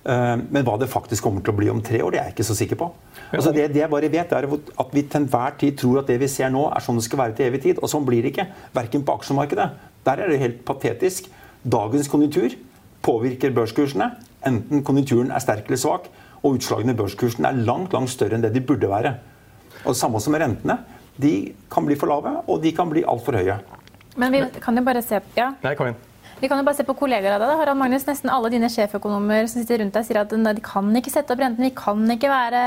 Men 0.00 0.64
hva 0.64 0.78
det 0.80 0.88
faktisk 0.88 1.22
kommer 1.22 1.44
til 1.44 1.52
å 1.52 1.58
bli 1.58 1.68
om 1.70 1.82
tre 1.84 2.00
år, 2.02 2.10
det 2.10 2.18
er 2.18 2.30
jeg 2.30 2.34
ikke 2.34 2.46
så 2.48 2.56
sikker 2.56 2.78
på. 2.80 2.88
Altså 3.28 3.52
det, 3.52 3.66
det, 3.74 3.82
jeg 3.82 3.92
bare 3.92 4.08
vet 4.10 4.32
er 4.32 4.48
at 4.48 4.94
Vi 4.96 5.02
til 5.04 5.20
enhver 5.20 5.54
tid 5.60 5.76
tror 5.78 6.00
at 6.00 6.08
det 6.08 6.16
vi 6.18 6.30
ser 6.32 6.50
nå, 6.50 6.64
er 6.72 6.82
sånn 6.82 6.98
det 6.98 7.04
skal 7.04 7.20
være 7.20 7.36
til 7.36 7.50
evig 7.50 7.60
tid. 7.68 7.78
Og 7.78 7.92
sånn 7.92 8.08
blir 8.08 8.24
det 8.24 8.32
ikke. 8.32 8.48
Verken 8.74 9.04
på 9.06 9.18
aksjemarkedet. 9.20 9.68
Der 10.08 10.24
er 10.24 10.32
det 10.32 10.40
helt 10.40 10.64
patetisk. 10.66 11.28
Dagens 11.62 12.08
konjunktur 12.10 12.56
påvirker 13.04 13.54
børskursene. 13.54 14.10
Enten 14.46 14.84
konjunkturen 14.86 15.32
er 15.34 15.42
sterk 15.44 15.68
eller 15.68 15.80
svak, 15.80 16.08
og 16.40 16.56
utslagene 16.56 16.94
i 16.94 16.98
børskursen 16.98 17.44
er 17.48 17.58
langt 17.66 17.92
langt 17.92 18.12
større 18.12 18.38
enn 18.38 18.44
det 18.44 18.54
de 18.54 18.64
burde 18.64 18.88
være. 18.88 19.14
Og 19.84 19.92
det 19.92 20.00
Samme 20.00 20.20
som 20.20 20.32
med 20.34 20.44
rentene 20.44 20.78
de 21.20 21.52
kan 21.72 21.84
bli 21.84 21.96
for 22.00 22.08
lave, 22.08 22.38
og 22.48 22.62
de 22.62 22.72
kan 22.72 22.88
bli 22.88 23.04
altfor 23.04 23.36
høye. 23.36 23.58
Men 24.16 24.32
vi 24.32 24.44
kan 24.62 24.76
jo 24.76 24.84
bare 24.86 25.02
se 25.04 25.20
ja. 25.36 25.50
Nei, 25.62 25.74
kom 25.76 25.90
inn. 25.90 25.98
Vi 26.40 26.48
kan 26.48 26.56
jo 26.56 26.64
bare 26.64 26.78
se 26.78 26.86
på 26.88 26.94
kollegaer 26.96 27.34
av 27.36 27.42
deg. 27.42 27.58
Harald 27.60 27.76
Magnus, 27.76 28.06
Nesten 28.08 28.30
alle 28.32 28.48
dine 28.52 28.70
sjeføkonomer 28.72 29.44
som 29.50 29.60
sitter 29.60 29.82
rundt 29.82 29.92
deg, 29.92 30.06
sier 30.08 30.22
at 30.22 30.30
de 30.32 30.62
kan 30.64 30.88
ikke 30.96 31.12
sette 31.12 31.34
opp 31.34 31.42
renten. 31.42 31.66
Vi 31.66 31.74
kan 31.76 32.00
ikke 32.14 32.30
være 32.32 32.62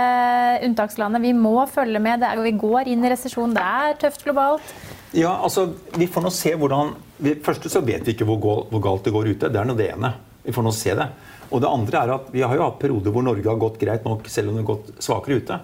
unntakslandet. 0.68 1.24
Vi 1.24 1.32
må 1.34 1.56
følge 1.72 2.02
med. 2.04 2.22
Er, 2.22 2.42
vi 2.46 2.54
går 2.62 2.92
inn 2.94 3.02
i 3.02 3.10
resesjon. 3.10 3.56
Det 3.58 3.64
er 3.66 3.98
tøft 4.04 4.28
globalt. 4.28 4.76
Ja, 5.18 5.40
altså, 5.42 5.72
Vi 5.98 6.06
får 6.10 6.26
nå 6.26 6.30
se 6.34 6.54
hvordan 6.58 6.94
vi, 7.18 7.34
Først 7.42 7.66
så 7.70 7.82
vet 7.82 8.06
vi 8.06 8.14
ikke 8.14 8.30
hvor, 8.30 8.70
galt 8.78 9.10
det 9.10 9.14
går 9.16 9.32
ute. 9.34 9.50
Det 9.50 9.62
er 9.62 9.66
nå 9.66 9.78
det 9.80 9.90
ene. 9.96 10.14
Vi 10.46 10.54
får 10.54 10.68
nå 10.68 10.74
se 10.78 10.94
det. 11.00 11.10
Og 11.54 11.62
det 11.62 11.70
andre 11.70 12.02
er 12.02 12.12
at 12.16 12.32
Vi 12.34 12.42
har 12.42 12.56
jo 12.58 12.66
hatt 12.66 12.82
perioder 12.82 13.14
hvor 13.14 13.26
Norge 13.26 13.46
har 13.46 13.62
gått 13.62 13.80
greit 13.82 14.06
nok, 14.08 14.26
selv 14.28 14.50
om 14.50 14.58
det 14.58 14.64
har 14.64 14.72
gått 14.74 14.92
svakere 15.04 15.38
ute. 15.38 15.60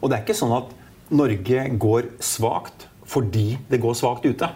Og 0.00 0.10
det 0.10 0.18
er 0.18 0.24
ikke 0.24 0.36
sånn 0.36 0.56
at 0.56 0.74
Norge 1.10 1.64
går 1.80 2.12
svakt 2.22 2.86
fordi 3.10 3.56
det 3.66 3.80
går 3.82 3.96
svakt 3.98 4.26
ute. 4.28 4.46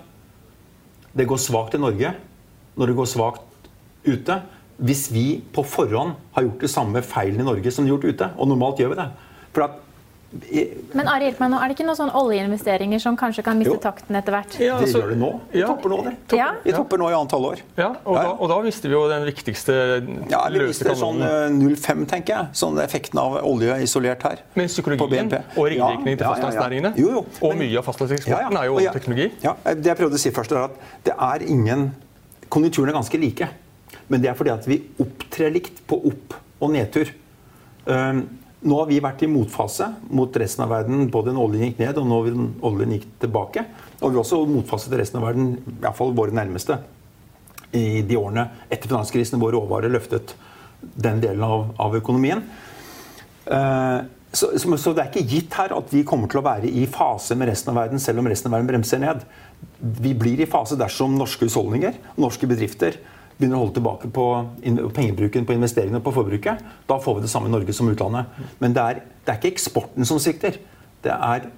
Det 1.15 1.27
går 1.27 1.41
svakt 1.43 1.75
i 1.75 1.81
Norge 1.83 2.13
når 2.79 2.91
det 2.91 2.99
går 3.01 3.09
svakt 3.11 3.71
ute. 4.07 4.37
Hvis 4.79 5.09
vi 5.15 5.41
på 5.55 5.65
forhånd 5.67 6.15
har 6.37 6.47
gjort 6.47 6.63
det 6.63 6.71
samme 6.71 7.03
feilen 7.07 7.43
i 7.43 7.47
Norge 7.49 7.73
som 7.75 7.83
de 7.83 7.91
har 7.91 7.97
gjort 7.97 8.15
ute. 8.15 8.29
Og 8.39 8.51
normalt 8.51 8.83
gjør 8.83 8.93
vi 8.93 9.01
det. 9.01 9.09
For 9.55 9.67
at 9.67 9.81
men 10.35 11.09
Ari, 11.11 11.29
hjelp 11.29 11.41
meg 11.43 11.51
nå, 11.53 11.59
er 11.63 11.71
det 11.71 11.77
ikke 11.77 11.87
noen 11.87 11.99
sånne 11.99 12.15
oljeinvesteringer 12.19 13.03
som 13.03 13.17
kanskje 13.19 13.45
kan 13.47 13.59
miste 13.59 13.75
jo. 13.77 13.81
takten 13.83 14.19
etter 14.19 14.35
hvert? 14.35 14.57
Ja, 14.59 14.79
altså, 14.81 14.99
det 14.99 15.03
gjør 15.03 15.13
det 15.13 15.19
nå. 15.21 15.31
Vi 15.53 15.61
ja. 15.61 15.69
topper 15.71 15.93
nå, 15.93 15.99
det. 16.07 16.13
Topper. 16.25 16.41
Ja. 16.41 16.49
Vi 16.65 16.75
topper 16.75 17.03
nå 17.03 17.11
i 17.13 17.17
antall 17.19 17.49
år. 17.53 17.63
Ja, 17.79 17.89
og, 18.03 18.19
Da, 18.19 18.25
og 18.33 18.51
da 18.51 18.59
visste 18.67 18.91
vi 18.91 18.97
jo 18.97 19.05
den 19.11 19.27
viktigste 19.29 19.77
Ja, 20.33 20.43
vi 20.51 20.63
visste 20.65 20.97
sånn 20.99 21.23
0,5, 21.23 22.05
eh, 22.05 22.05
tenker 22.11 22.35
jeg. 22.35 22.59
Sånn 22.65 22.79
effekten 22.83 23.21
av 23.23 23.39
olje 23.47 23.79
isolert 23.87 24.27
her. 24.27 24.45
Men 24.59 24.71
psykologien 24.71 25.33
og 25.35 25.69
ringvirkningene 25.71 26.21
til 26.21 26.29
fastlandsnæringene 26.29 26.95
og 27.45 27.59
mye 27.61 27.81
av 27.81 27.89
fastlandseksporten 27.89 28.61
er 28.61 28.71
jo 28.71 28.79
teknologi. 28.95 29.31
Ja, 29.45 29.57
Det 29.65 29.93
jeg 29.93 30.01
prøvde 30.01 30.19
å 30.19 30.25
si 30.25 30.33
først, 30.35 30.55
er 30.55 30.67
at 30.69 30.81
det 31.07 31.19
er 31.19 31.47
ingen 31.51 31.93
Konjunkturene 32.55 32.93
er 32.93 32.99
ganske 33.01 33.19
like. 33.19 33.47
Men 34.07 34.23
det 34.23 34.29
er 34.31 34.37
fordi 34.39 34.53
at 34.53 34.67
vi 34.69 34.77
opptrer 35.03 35.51
likt 35.51 35.81
på 35.89 35.97
opp- 36.07 36.37
og 36.63 36.71
nedtur. 36.71 37.09
Um, 37.87 38.29
nå 38.65 38.79
har 38.81 38.89
vi 38.89 39.01
vært 39.05 39.23
i 39.25 39.29
motfase 39.29 39.91
mot 40.15 40.37
resten 40.41 40.65
av 40.65 40.73
verden. 40.73 41.07
Både 41.13 41.35
når 41.35 41.51
oljen 41.51 41.69
gikk 41.69 41.83
ned, 41.83 42.01
og 42.01 42.09
når 42.09 42.31
oljen 42.65 42.97
gikk 42.97 43.07
tilbake. 43.27 43.67
Og 44.01 44.09
vi 44.09 44.17
har 44.17 44.23
også 44.23 44.41
motfase 44.49 44.91
til 44.91 45.01
resten 45.01 45.21
av 45.21 45.29
verden, 45.29 45.55
iallfall 45.83 46.15
våre 46.17 46.35
nærmeste, 46.37 46.79
i 47.75 48.03
de 48.07 48.17
årene 48.17 48.47
etter 48.71 48.87
finanskrisen 48.87 49.41
hvor 49.43 49.53
råvarer 49.55 49.93
løftet 49.93 50.37
den 50.81 51.21
delen 51.23 51.43
av, 51.45 51.73
av 51.81 51.97
økonomien. 51.99 52.45
Uh, 53.45 54.07
så, 54.35 54.53
så, 54.59 54.77
så, 54.81 54.93
det 54.95 55.03
er 55.03 55.11
ikke 55.11 55.31
gitt 55.31 55.57
her 55.59 55.75
at 55.77 55.91
vi 55.95 56.03
kommer 56.07 56.31
til 56.31 56.41
å 56.41 56.47
være 56.47 56.71
i 56.71 56.87
fase 56.91 57.37
med 57.39 57.51
resten 57.51 57.71
av 57.73 57.83
verden, 57.83 58.03
selv 58.03 58.23
om 58.23 58.29
resten 58.31 58.51
av 58.51 58.57
verden 58.57 58.71
bremser 58.73 59.03
ned. 59.03 59.23
Vi 60.03 60.15
blir 60.19 60.43
i 60.43 60.49
fase 60.51 60.79
dersom 60.81 61.15
norske 61.19 61.47
husholdninger, 61.47 62.01
norske 62.21 62.49
bedrifter, 62.51 62.99
begynner 63.39 63.59
å 63.59 63.65
holde 63.65 63.79
tilbake 63.79 64.11
på 64.15 64.27
pengebruken 64.95 65.47
på 65.49 65.57
investeringene 65.57 66.03
på 66.05 66.15
forbruket, 66.15 66.63
da 66.89 66.99
får 67.03 67.19
vi 67.19 67.27
det 67.27 67.33
samme 67.33 67.51
i 67.51 67.55
Norge 67.55 67.75
som 67.77 67.91
utlandet. 67.91 68.41
Men 68.63 68.77
det 68.77 68.85
er, 68.85 69.03
det 69.25 69.33
er 69.33 69.41
ikke 69.41 69.55
eksporten 69.57 70.09
som 70.09 70.21
svikter. 70.23 70.61
Det 71.05 71.13
er 71.15 71.49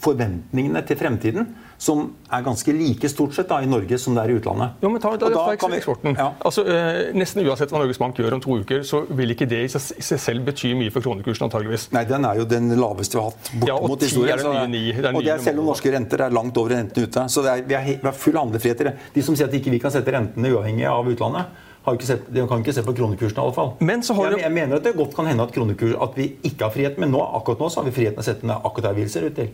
forventningene 0.00 0.82
til 0.88 0.98
fremtiden 0.98 1.50
som 1.80 2.02
er 2.28 2.42
ganske 2.44 2.72
like 2.76 3.08
stort 3.08 3.32
sett 3.32 3.48
da, 3.48 3.62
i 3.64 3.68
Norge 3.68 3.96
som 4.00 4.16
det 4.16 4.24
er 4.26 4.32
i 4.34 4.36
utlandet. 4.36 4.76
Jo, 4.84 4.90
men 4.92 5.00
ta, 5.00 5.14
ta, 5.16 5.30
ta, 5.32 5.44
ta 5.56 5.70
eksporten. 5.76 6.16
Ja. 6.18 6.26
Altså, 6.44 6.64
eh, 6.68 6.98
nesten 7.16 7.40
uansett 7.46 7.72
hva 7.72 7.80
Norges 7.80 8.00
Bank 8.00 8.20
gjør 8.20 8.36
om 8.36 8.42
to 8.44 8.58
uker, 8.60 8.82
så 8.84 9.00
vil 9.16 9.32
ikke 9.32 9.48
det 9.48 9.62
i 9.64 9.70
seg, 9.72 10.02
selv 10.04 10.44
bety 10.50 10.74
mye 10.76 10.92
for 10.92 11.04
kronekursen. 11.04 11.46
antageligvis. 11.48 11.88
Nei, 11.96 12.04
den 12.08 12.28
er 12.28 12.42
jo 12.42 12.44
den 12.48 12.68
laveste 12.76 13.16
vi 13.16 13.22
har 13.22 13.32
hatt 13.32 13.48
bortimot 13.62 14.04
ja, 14.04 14.10
historien. 14.10 14.44
Er 14.44 14.60
det 14.60 14.74
nye, 14.74 14.92
det 14.98 15.14
og 15.14 15.24
det 15.24 15.32
er 15.36 15.42
selv 15.46 15.64
om 15.64 15.72
norske 15.72 15.94
renter 15.94 16.26
er 16.26 16.36
langt 16.36 16.60
over 16.60 16.76
rentene 16.76 17.08
ute. 17.08 17.24
Så 17.32 17.46
er, 17.46 17.64
vi, 17.64 17.78
er, 17.78 17.88
vi 17.94 18.10
har 18.10 18.20
full 18.26 18.36
handlefrihet 18.36 18.84
i 18.84 18.88
det. 18.90 18.94
De 19.16 19.24
som 19.24 19.38
sier 19.38 19.48
at 19.48 19.56
ikke 19.56 19.72
vi 19.72 19.80
kan 19.80 19.94
sette 19.94 20.12
rentene 20.12 20.52
uavhengig 20.52 20.88
av 20.90 21.08
utlandet, 21.08 21.66
Sett, 22.04 22.26
de 22.28 22.42
kan 22.46 22.60
ikke 22.60 22.74
se 22.76 22.82
på 22.84 22.92
kronekursen 22.92 23.38
i 23.38 23.40
alle 23.40 23.54
fall. 23.56 23.70
Men 23.80 24.02
så 24.04 24.12
har 24.18 24.34
jeg, 24.34 24.42
jeg 24.44 24.52
mener 24.52 24.76
at 24.76 24.84
det 24.84 24.92
godt 24.98 25.14
kan 25.16 25.26
hende 25.26 25.46
at, 25.48 25.56
at 25.56 26.18
vi 26.18 26.26
ikke 26.44 26.66
har 26.66 26.74
frihet, 26.74 26.98
men 27.00 27.10
nå, 27.10 27.22
akkurat 27.40 27.64
nå 27.64 27.70
så 27.72 27.80
har 27.80 27.88
vi 27.88 27.94
friheten 27.96 28.20
å 28.20 28.26
sette 28.26 28.46
ned 28.46 28.60
akkurat 28.60 28.90
der 28.90 28.98
vi 29.00 29.06
ser 29.10 29.24
ut 29.26 29.34
til. 29.34 29.48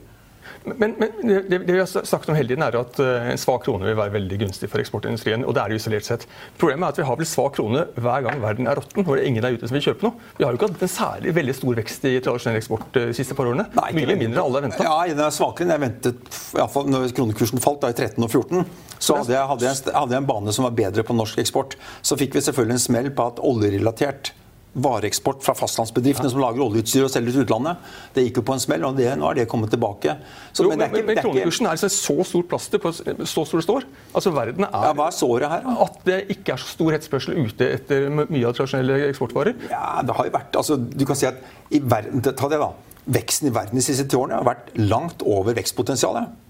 Men, 0.66 0.96
men 0.98 1.12
det, 1.22 1.42
det, 1.48 1.59
vi 1.68 1.78
har 1.78 1.87
snakket 1.87 2.32
om 2.32 2.38
hele 2.38 2.50
tiden 2.50 2.64
er 2.66 2.78
at 2.80 2.98
eh, 3.02 3.28
en 3.32 3.40
svak 3.40 3.62
krone 3.66 3.87
vil 3.87 3.98
være 3.98 4.14
veldig 4.16 4.38
gunstig 4.40 4.68
for 4.72 4.82
eksportindustrien. 4.82 5.44
og 5.46 5.54
det 5.54 5.62
er 5.62 5.72
det 5.72 5.80
isolert 5.80 6.09
sett. 6.09 6.26
Problemet 6.59 6.88
er 6.88 6.94
at 6.94 7.00
vi 7.00 7.06
har 7.09 7.20
vel 7.20 7.28
svak 7.30 7.54
krone 7.59 7.85
hver 7.94 8.24
gang 8.26 8.40
verden 8.42 8.70
er 8.70 8.78
råtten, 8.80 9.06
hvor 9.06 9.20
ingen 9.20 9.44
er 9.46 9.56
ute 9.56 9.70
som 9.70 9.78
vil 9.78 9.85
kjøpe 9.88 10.09
noe. 10.09 10.30
Vi 10.38 10.46
har 10.46 10.54
jo 10.54 10.61
ikke 10.61 10.70
hatt 10.72 10.87
en 10.87 10.92
særlig 10.92 11.35
veldig 11.37 11.56
stor 11.61 11.80
vekst 11.80 12.09
i 12.11 12.14
tradisjonell 12.24 12.61
eksport 12.61 12.88
de 12.96 13.04
siste 13.16 13.37
par 13.38 13.50
årene. 13.50 13.68
Nei, 13.78 13.90
Mye 13.96 14.18
mindre 14.18 14.42
alle 14.42 14.61
har 14.61 14.66
venta. 14.68 14.87
Ja, 14.87 14.96
den 15.11 15.26
er 15.26 15.35
svakere 15.35 15.66
enn 15.66 15.76
jeg 15.76 15.85
ventet. 15.87 16.32
I 16.56 16.62
alle 16.62 16.72
fall 16.72 16.90
når 16.90 17.14
kronekursen 17.16 17.62
falt 17.62 17.85
da 17.85 17.92
i 17.92 17.96
13 17.96 18.26
og 18.26 18.32
14, 18.32 18.66
så 18.98 19.20
hadde 19.20 19.37
jeg, 19.37 19.50
hadde, 19.52 19.68
jeg, 19.68 19.94
hadde 19.94 20.16
jeg 20.16 20.24
en 20.24 20.28
bane 20.32 20.56
som 20.56 20.66
var 20.66 20.74
bedre 20.78 21.06
på 21.06 21.16
norsk 21.16 21.38
eksport. 21.42 21.78
Så 22.02 22.18
fikk 22.18 22.37
vi 22.37 22.44
selvfølgelig 22.44 22.78
en 22.78 22.87
smell 22.88 23.12
på 23.14 23.30
at 23.30 23.42
oljerelatert 23.44 24.32
vareeksport 24.76 25.44
fra 25.44 25.54
fastlandsbedriftene 25.56 26.28
som 26.32 26.40
lager 26.42 26.64
oljeutstyr 26.66 27.06
og 27.06 27.12
selger 27.12 27.34
til 27.34 27.46
utlandet. 27.46 27.82
Det 28.14 28.26
gikk 28.26 28.40
jo 28.40 28.44
på 28.48 28.56
en 28.56 28.62
smell, 28.62 28.84
og 28.88 28.98
det, 28.98 29.08
nå 29.18 29.30
er 29.30 29.40
det 29.40 29.46
kommet 29.50 29.72
tilbake. 29.72 30.16
Så, 30.50 30.66
jo, 30.66 30.72
men, 30.72 30.84
men, 30.92 31.06
men 31.08 31.20
kronekursen 31.20 31.68
er, 31.70 31.80
er 31.80 31.92
så 31.92 32.16
stort 32.28 32.50
plaster 32.50 32.82
på 32.82 32.92
så 32.92 33.44
stort 33.48 33.64
står. 33.64 33.86
Altså 34.12 34.32
verden 34.36 34.68
er, 34.68 34.88
ja, 34.88 34.94
Hva 34.96 35.08
er 35.10 35.16
såret 35.16 35.52
her? 35.52 35.64
Da? 35.64 35.76
At 35.86 36.00
det 36.08 36.18
ikke 36.36 36.56
er 36.56 36.62
så 36.62 36.72
stor 36.74 36.96
etterspørsel 36.96 37.38
ute 37.40 37.70
etter 37.78 38.08
mye 38.18 38.44
av 38.44 38.56
tradisjonelle 38.56 38.98
eksportvarer. 39.10 39.62
Ja, 39.72 40.00
det 40.06 40.16
har 40.18 40.28
jo 40.28 40.34
vært, 40.36 40.58
altså 40.60 40.76
Du 40.76 41.06
kan 41.08 41.18
si 41.18 41.28
at 41.28 41.40
i 41.72 41.80
verden, 41.82 42.22
ta 42.26 42.50
det 42.52 42.60
da, 42.62 42.72
veksten 43.16 43.50
i 43.50 43.54
verden 43.54 43.78
de 43.78 43.84
siste 43.84 44.06
ti 44.10 44.18
årene 44.18 44.40
har 44.40 44.46
vært 44.46 44.74
langt 44.78 45.24
over 45.26 45.56
vekstpotensialet. 45.56 46.42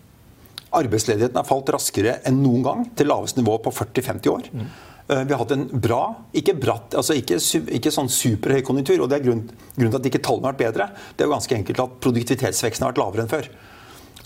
Arbeidsledigheten 0.77 1.39
har 1.39 1.47
falt 1.47 1.71
raskere 1.73 2.19
enn 2.27 2.43
noen 2.43 2.65
gang, 2.67 2.85
til 2.99 3.09
laveste 3.09 3.41
nivå 3.41 3.57
på 3.65 3.73
40-50 3.73 4.33
år. 4.33 4.49
Mm. 4.53 4.69
Eh, 5.09 5.23
vi 5.23 5.33
har 5.33 5.39
hatt 5.39 5.55
en 5.55 5.69
bra, 5.71 6.01
ikke 6.35 6.57
bratt, 6.59 6.97
altså 6.99 7.15
ikke, 7.15 7.39
ikke 7.79 7.93
sånn 7.95 8.11
superhøy 8.11 8.65
konjunktur. 8.67 9.05
og 9.05 9.11
det 9.11 9.21
er 9.21 9.29
Grunnen, 9.29 9.49
grunnen 9.77 9.95
til 9.95 10.01
at 10.01 10.11
ikke 10.11 10.25
tallene 10.27 10.51
har 10.51 10.57
vært 10.57 10.65
bedre, 10.65 10.91
det 11.15 11.23
er 11.23 11.29
jo 11.29 11.37
ganske 11.37 11.59
enkelt 11.61 11.83
at 11.85 11.97
produktivitetsveksten 12.03 12.87
har 12.87 12.95
vært 12.95 13.03
lavere 13.05 13.27
enn 13.27 13.31
før. 13.31 13.51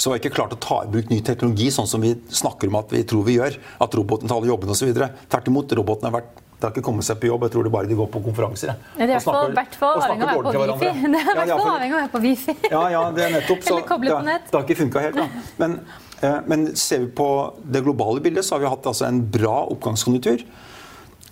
Så 0.01 0.09
vi 0.09 0.15
har 0.15 0.23
ikke 0.23 0.33
klart 0.33 0.55
å 0.57 0.61
ta 0.61 0.79
i 0.87 0.89
bruk 0.89 1.11
ny 1.13 1.19
teknologi 1.21 1.69
sånn 1.75 1.89
som 1.89 2.01
vi 2.01 2.15
snakker 2.33 2.71
om 2.71 2.79
at 2.81 2.93
vi 2.95 3.03
tror 3.05 3.27
vi 3.27 3.37
gjør. 3.37 3.59
At 3.85 3.97
roboten 3.99 4.31
tar 4.31 4.41
alle 4.41 4.49
jobbene 4.49 4.73
osv. 4.73 4.95
Tvert 4.97 5.51
imot, 5.53 5.75
roboten 5.77 6.09
har 6.09 6.15
vært 6.17 6.39
det 6.61 6.67
har 6.67 6.73
ikke 6.75 6.85
kommet 6.85 7.07
seg 7.07 7.17
på 7.21 7.29
jobb. 7.29 7.45
Jeg 7.47 7.53
tror 7.55 7.65
det 7.65 7.71
bare 7.73 7.89
de 7.89 7.97
går 7.97 8.09
på 8.13 8.21
konferanser. 8.21 8.73
Ja, 8.73 8.77
de 8.99 9.05
er 9.07 9.09
i 9.09 9.15
hvert 9.17 9.77
fall 9.81 10.01
avhengig 10.01 10.27
av 10.29 10.41
å 10.41 10.51
være 10.53 10.75
på 10.77 10.91
wifi. 10.91 11.07
Det 11.15 11.21
er 11.21 11.49
ja, 11.49 11.57
avhengig 11.57 11.95
av 11.95 11.97
å 11.97 12.01
være 12.01 12.11
på 12.13 12.21
wifi. 12.25 12.55
Ja, 12.69 12.83
ja, 12.93 13.05
det 13.17 13.23
er 13.25 13.33
nettopp. 13.39 13.63
Så, 13.65 13.73
Eller 13.73 13.87
koblet 13.89 14.13
på 14.13 14.27
nett. 14.27 14.45
Det, 14.45 14.53
det 14.53 14.59
har 14.59 14.67
ikke 14.67 14.79
funka 14.83 15.05
helt. 15.07 15.17
da. 15.17 15.45
Men, 15.63 15.79
eh, 16.21 16.37
men, 16.53 16.67
ser 16.77 17.07
vi 17.07 17.09
på 17.17 17.29
det 17.65 17.81
globale 17.87 18.21
bildet, 18.27 18.45
så 18.45 18.59
har 18.59 18.65
vi 18.67 18.69
hatt 18.75 18.91
altså, 18.93 19.09
en 19.09 19.23
bra 19.39 19.55
oppgangskonjunktur. 19.73 20.45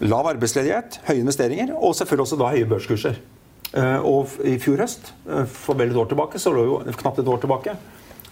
Lav 0.07 0.29
arbeidsledighet, 0.31 1.01
høye 1.09 1.25
investeringer 1.25 1.75
og 1.75 1.97
selvfølgelig 1.99 2.27
også 2.29 2.39
da 2.39 2.53
høye 2.55 2.69
børskurser. 2.71 3.19
Eh, 3.75 4.07
og 4.07 4.39
i 4.47 4.57
fjor 4.63 4.85
høst, 4.85 5.13
eh, 5.29 5.45
for 5.51 5.79
vel 5.79 5.91
et 5.91 5.99
år 5.99 6.09
tilbake, 6.09 6.39
så 6.39 6.53
lå 6.55 6.65
jo, 6.65 6.77
knapt 7.03 7.19
et 7.19 7.29
år 7.29 7.41
tilbake, 7.43 7.75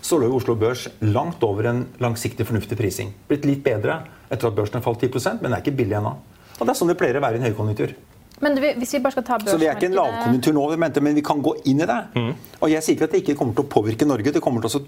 så 0.00 0.18
lå 0.20 0.30
jo 0.30 0.36
Oslo 0.38 0.54
Børs 0.54 0.86
langt 1.02 1.42
over 1.42 1.66
en 1.66 1.86
langsiktig, 2.00 2.46
fornuftig 2.46 2.78
prising. 2.78 3.12
Blitt 3.28 3.44
litt 3.44 3.64
bedre 3.64 4.04
etter 4.30 4.48
at 4.48 4.54
børsen 4.54 4.78
har 4.78 4.84
falt 4.86 5.02
10% 5.02 5.42
men 5.42 5.50
det 5.50 5.58
er 5.58 5.64
ikke 5.64 5.78
billig 5.82 5.98
ennå. 5.98 6.14
Og 6.56 6.62
det 6.62 6.72
er 6.72 6.78
sånn 6.78 6.92
det 6.92 6.98
pleier 7.00 7.18
å 7.18 7.24
være 7.24 7.36
i 7.36 7.42
en 7.42 7.48
høykonjunktur. 7.50 7.96
Men 8.44 8.58
hvis 8.60 8.92
vi 8.94 9.00
bare 9.00 9.16
skal 9.16 9.24
ta 9.24 9.38
Så 9.48 9.56
vi 9.60 9.66
er 9.66 9.76
ikke 9.78 9.88
en 9.88 9.96
lavkonjunktur 9.96 10.54
nå, 10.56 10.64
men 10.76 11.16
vi 11.16 11.24
kan 11.24 11.40
gå 11.42 11.54
inn 11.70 11.80
i 11.80 11.88
det. 11.88 11.98
Mm. 12.14 12.32
Og 12.60 12.70
jeg 12.70 12.84
sier 12.84 12.96
ikke 12.96 13.08
at 13.08 13.16
det 13.16 13.20
ikke 13.24 13.36
kommer 13.40 13.56
til 13.56 13.64
å 13.64 13.70
påvirke 13.72 14.08
Norge. 14.08 14.32
Det, 14.32 14.42
kommer 14.44 14.64
til 14.64 14.80
å, 14.80 14.82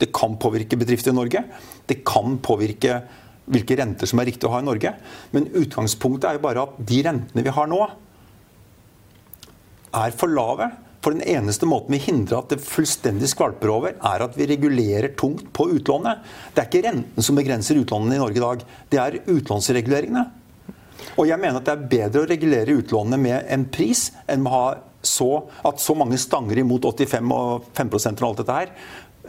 det 0.00 0.10
kan 0.14 0.36
påvirke 0.40 0.76
bedrifter 0.80 1.12
i 1.12 1.16
Norge. 1.16 1.44
Det 1.88 2.02
kan 2.04 2.36
påvirke 2.44 3.00
hvilke 3.50 3.76
renter 3.78 4.08
som 4.08 4.20
er 4.22 4.30
riktig 4.30 4.48
å 4.48 4.52
ha 4.54 4.62
i 4.62 4.66
Norge. 4.66 4.94
Men 5.34 5.50
utgangspunktet 5.50 6.28
er 6.28 6.38
jo 6.38 6.46
bare 6.46 6.64
at 6.66 6.78
de 6.88 7.02
rentene 7.06 7.44
vi 7.44 7.54
har 7.56 7.70
nå, 7.70 7.82
er 9.92 10.14
for 10.16 10.32
lave. 10.32 10.70
For 11.02 11.14
den 11.14 11.24
eneste 11.26 11.66
måten 11.66 11.96
vi 11.96 11.98
hindrer 12.04 12.38
at 12.38 12.52
det 12.52 12.62
fullstendig 12.62 13.32
skvalper 13.32 13.72
over, 13.74 13.96
er 13.98 14.22
at 14.22 14.36
vi 14.38 14.46
regulerer 14.46 15.16
tungt 15.18 15.48
på 15.54 15.66
utlånet. 15.74 16.22
Det 16.54 16.62
er 16.62 16.70
ikke 16.70 16.84
renten 16.86 17.26
som 17.26 17.38
begrenser 17.38 17.80
utlånene 17.80 18.16
i 18.16 18.22
Norge 18.22 18.38
i 18.38 18.44
dag. 18.44 18.62
Det 18.92 19.02
er 19.02 19.18
utlånsreguleringene. 19.34 20.24
Og 21.18 21.26
jeg 21.26 21.40
mener 21.42 21.58
at 21.58 21.66
det 21.66 21.74
er 21.74 21.90
bedre 21.90 22.22
å 22.22 22.30
regulere 22.30 22.78
utlånene 22.78 23.18
med 23.18 23.50
en 23.50 23.66
pris 23.74 24.10
enn 24.30 24.46
å 24.46 24.54
ha 24.54 24.64
så, 25.02 25.30
at 25.66 25.82
så 25.82 25.96
mange 25.98 26.18
stanger 26.22 26.60
imot 26.62 26.86
85 26.86 27.34
og 27.34 27.64
5% 27.74 28.22
og 28.22 28.28
alt 28.28 28.42
dette 28.44 28.58
her. 28.60 28.70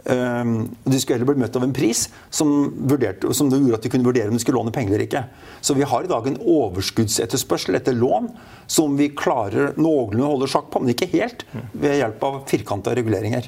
Um, 0.03 0.65
de 0.83 0.97
skulle 0.99 1.15
heller 1.15 1.29
bli 1.29 1.39
møtt 1.39 1.55
av 1.55 1.63
en 1.63 1.73
pris 1.75 2.09
som, 2.27 2.49
vurderte, 2.91 3.29
som 3.31 3.47
gjorde 3.47 3.77
at 3.77 3.85
de 3.85 3.91
kunne 3.93 4.03
vurdere 4.03 4.27
om 4.27 4.35
de 4.35 4.41
skulle 4.43 4.59
låne 4.59 4.73
penger 4.75 4.97
eller 4.97 5.05
ikke. 5.05 5.21
Så 5.63 5.77
vi 5.77 5.87
har 5.87 6.03
i 6.03 6.11
dag 6.11 6.27
en 6.27 6.39
overskuddsetterspørsel 6.41 7.79
etter 7.79 7.95
lån 7.95 8.27
som 8.67 8.97
vi 8.99 9.13
klarer 9.15 9.77
noenlunde 9.79 10.27
å 10.27 10.33
holde 10.33 10.51
sjakk 10.51 10.67
på, 10.73 10.83
men 10.83 10.91
ikke 10.91 11.07
helt, 11.15 11.45
ved 11.71 12.01
hjelp 12.01 12.27
av 12.27 12.41
firkanta 12.51 12.95
reguleringer. 12.99 13.47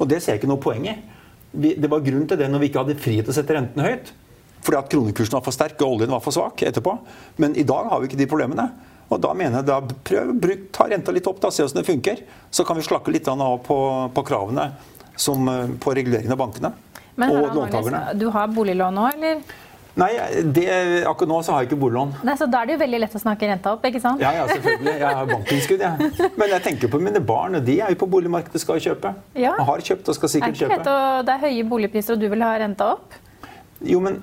Og 0.00 0.10
det 0.10 0.18
ser 0.18 0.34
jeg 0.34 0.42
ikke 0.42 0.50
noe 0.50 0.64
poeng 0.64 0.90
i. 0.90 0.96
Det 1.52 1.90
var 1.90 2.02
grunn 2.02 2.26
til 2.26 2.40
det 2.40 2.50
når 2.50 2.62
vi 2.62 2.70
ikke 2.70 2.84
hadde 2.84 3.00
frihet 3.06 3.26
til 3.28 3.34
å 3.34 3.38
sette 3.38 3.54
renten 3.54 3.86
høyt. 3.86 4.14
Fordi 4.66 4.76
at 4.76 4.92
kronekursen 4.92 5.38
var 5.38 5.44
for 5.44 5.54
sterk 5.56 5.80
og 5.80 5.96
oljen 5.96 6.12
var 6.12 6.22
for 6.24 6.34
svak 6.34 6.66
etterpå. 6.66 6.98
Men 7.40 7.54
i 7.58 7.66
dag 7.68 7.88
har 7.90 8.00
vi 8.00 8.10
ikke 8.10 8.18
de 8.20 8.28
problemene. 8.30 8.70
Og 9.10 9.18
da 9.22 9.32
mener 9.34 9.60
jeg 9.60 9.68
da 9.70 9.78
prøv, 10.06 10.34
bruk, 10.38 10.68
ta 10.74 10.86
renta 10.90 11.14
litt 11.14 11.26
opp, 11.26 11.40
da, 11.42 11.50
se 11.50 11.64
hvordan 11.64 11.80
det 11.80 11.88
funker. 11.88 12.22
Så 12.54 12.66
kan 12.66 12.78
vi 12.78 12.86
slakke 12.86 13.14
litt 13.14 13.28
av 13.30 13.40
på, 13.66 13.78
på 14.14 14.26
kravene 14.26 14.72
som, 15.20 15.48
eh, 15.48 15.74
på 15.80 15.94
reguleringen 15.96 16.32
av 16.32 16.40
bankene. 16.40 16.72
Men, 17.20 17.34
og 17.36 17.56
låntakerne. 17.56 18.14
Du 18.18 18.30
har 18.32 18.48
boliglån 18.48 18.96
nå, 18.96 19.08
eller? 19.14 19.42
Nei, 19.98 20.10
det, 20.54 20.64
akkurat 21.08 21.28
nå 21.28 21.38
så 21.42 21.52
har 21.52 21.64
jeg 21.64 21.70
ikke 21.70 21.80
boliglån. 21.82 22.12
Nei, 22.24 22.36
Så 22.38 22.46
da 22.48 22.62
er 22.62 22.70
det 22.70 22.76
jo 22.76 22.80
veldig 22.84 23.00
lett 23.02 23.16
å 23.18 23.20
snakke 23.20 23.48
renta 23.50 23.72
opp, 23.74 23.84
ikke 23.84 24.00
sant? 24.00 24.22
Ja, 24.22 24.30
ja, 24.38 24.46
selvfølgelig. 24.48 24.94
Jeg 25.02 25.18
har 25.18 25.28
bankinnskudd, 25.28 25.82
jeg. 25.84 26.10
Ja. 26.20 26.28
Men 26.38 26.54
jeg 26.54 26.64
tenker 26.68 26.92
på 26.92 27.00
mine 27.02 27.22
barn, 27.32 27.58
og 27.58 27.66
de 27.66 27.76
er 27.82 27.92
jo 27.92 27.98
på 28.00 28.08
boligmarkedet 28.14 28.62
skal 28.62 28.80
kjøpe. 28.80 29.12
Ja. 29.34 29.56
Og 29.58 29.66
har 29.72 29.84
kjøpt 29.90 30.12
og 30.12 30.16
skal 30.16 30.32
sikkert 30.36 30.62
kjøpe. 30.62 30.78
Er, 30.86 31.26
det 31.26 31.34
er 31.34 31.42
høye 31.48 31.66
boligpriser, 31.74 32.16
og 32.16 32.22
du 32.22 32.30
vil 32.32 32.46
ha 32.46 32.54
renta 32.62 32.92
opp? 32.94 33.18
Jo, 33.84 34.00
men 34.04 34.22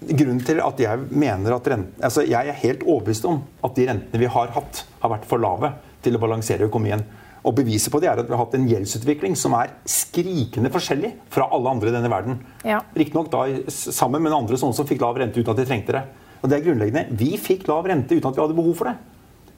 grunnen 0.00 0.42
til 0.44 0.60
at 0.64 0.82
jeg 0.82 1.06
mener 1.12 1.54
at 1.54 1.66
renten, 1.68 1.96
altså 2.00 2.22
Jeg 2.24 2.48
er 2.48 2.56
helt 2.62 2.84
overbevist 2.86 3.26
om 3.28 3.42
at 3.66 3.74
de 3.76 3.84
rentene 3.90 4.20
vi 4.22 4.28
har 4.32 4.52
hatt, 4.56 4.84
har 5.02 5.12
vært 5.12 5.26
for 5.28 5.42
lave 5.42 5.74
til 6.04 6.16
å 6.16 6.22
balansere 6.22 6.66
økonomien. 6.68 7.04
Og 7.46 7.54
Beviset 7.56 7.92
på 7.92 8.00
det 8.02 8.10
er 8.10 8.20
at 8.20 8.28
vi 8.28 8.34
har 8.34 8.42
hatt 8.42 8.56
en 8.58 8.66
gjeldsutvikling 8.68 9.36
som 9.38 9.54
er 9.56 9.72
skrikende 9.88 10.72
forskjellig 10.72 11.14
fra 11.32 11.48
alle 11.54 11.72
andre 11.72 11.88
i 11.88 11.94
denne 11.94 12.10
verden. 12.12 12.40
Ja. 12.68 12.82
Riktignok 12.96 13.32
sammen 13.72 14.24
med 14.24 14.36
andre 14.36 14.58
sånne 14.60 14.76
som 14.76 14.88
fikk 14.88 15.00
lav 15.04 15.16
rente 15.20 15.40
uten 15.40 15.54
at 15.54 15.62
de 15.62 15.68
trengte 15.68 15.96
det. 15.96 16.04
Og 16.40 16.50
det 16.50 16.58
er 16.58 16.66
grunnleggende. 16.66 17.16
Vi 17.16 17.34
fikk 17.40 17.66
lav 17.68 17.88
rente 17.88 18.16
uten 18.16 18.28
at 18.28 18.36
vi 18.36 18.44
hadde 18.44 18.58
behov 18.58 18.76
for 18.76 18.90
det. 18.90 18.96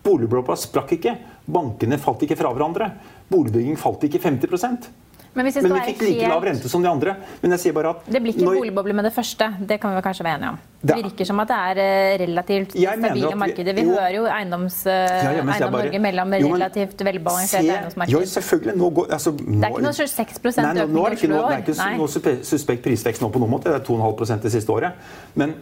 Boligblokka 0.03 0.57
sprakk 0.59 0.97
ikke. 0.97 1.17
Bankene 1.53 1.99
falt 2.03 2.23
ikke 2.27 2.39
fra 2.39 2.51
hverandre. 2.55 2.91
Boligbygging 3.31 3.79
falt 3.79 4.03
ikke 4.07 4.23
50 4.23 4.91
men, 5.33 5.47
vi, 5.47 5.53
men 5.65 5.73
vi 5.73 5.81
fikk 5.87 6.03
like 6.05 6.29
lav 6.29 6.45
rente 6.45 6.69
som 6.69 6.83
de 6.85 6.89
andre. 6.91 7.15
Men 7.41 7.55
jeg 7.57 7.63
sier 7.63 7.75
bare 7.77 7.95
at 7.95 8.09
Det 8.13 8.21
blir 8.21 8.35
ikke 8.35 8.45
når... 8.45 8.59
boligboble 8.61 8.97
med 8.99 9.07
det 9.09 9.13
første. 9.15 9.49
Det 9.69 9.79
kan 9.81 9.95
vi 9.97 10.03
kanskje 10.05 10.27
være 10.27 10.41
enige 10.41 10.51
om. 10.53 10.59
Det 10.83 10.97
virker 10.99 11.29
som 11.31 11.41
at 11.41 11.53
det 11.53 11.59
er 11.71 11.81
eh, 11.83 12.15
relativt 12.25 12.75
stabile 12.75 13.33
markeder. 13.41 13.77
Vi 13.79 13.85
jo, 13.87 13.95
hører 13.97 14.17
jo 14.17 14.27
eiendoms, 14.29 14.77
ja, 14.85 14.99
ja, 14.99 15.31
Eiendom 15.31 15.53
bare, 15.63 15.71
Norge 15.79 16.03
mellom 16.05 16.37
relativt 16.37 17.05
velbalanserte 17.09 17.65
eiendomsmarked. 17.65 18.13
Jo, 18.13 18.23
selvfølgelig. 18.35 18.77
Nå 18.83 18.91
går, 18.99 19.09
altså, 19.19 19.33
nå, 19.39 19.57
det 19.57 19.71
er 19.71 19.77
ikke 19.77 19.87
noe 19.87 20.11
6% 20.13 20.53
økning 20.53 20.69
nei, 20.69 20.87
nå, 20.99 21.07
er 21.07 21.17
det 21.17 21.21
ikke 21.21 21.33
noe, 21.33 21.47
det 21.49 21.77
er 21.79 21.97
ikke 21.97 22.03
noe 22.03 22.37
suspekt 22.53 22.85
prisvekst 22.85 23.25
nå 23.25 23.33
på 23.33 23.41
noen 23.41 23.55
måte. 23.55 23.73
Det 23.73 23.81
er 23.81 23.89
2,5 23.89 24.45
det 24.45 24.55
siste 24.59 24.75
året. 24.75 25.01
Men 25.39 25.57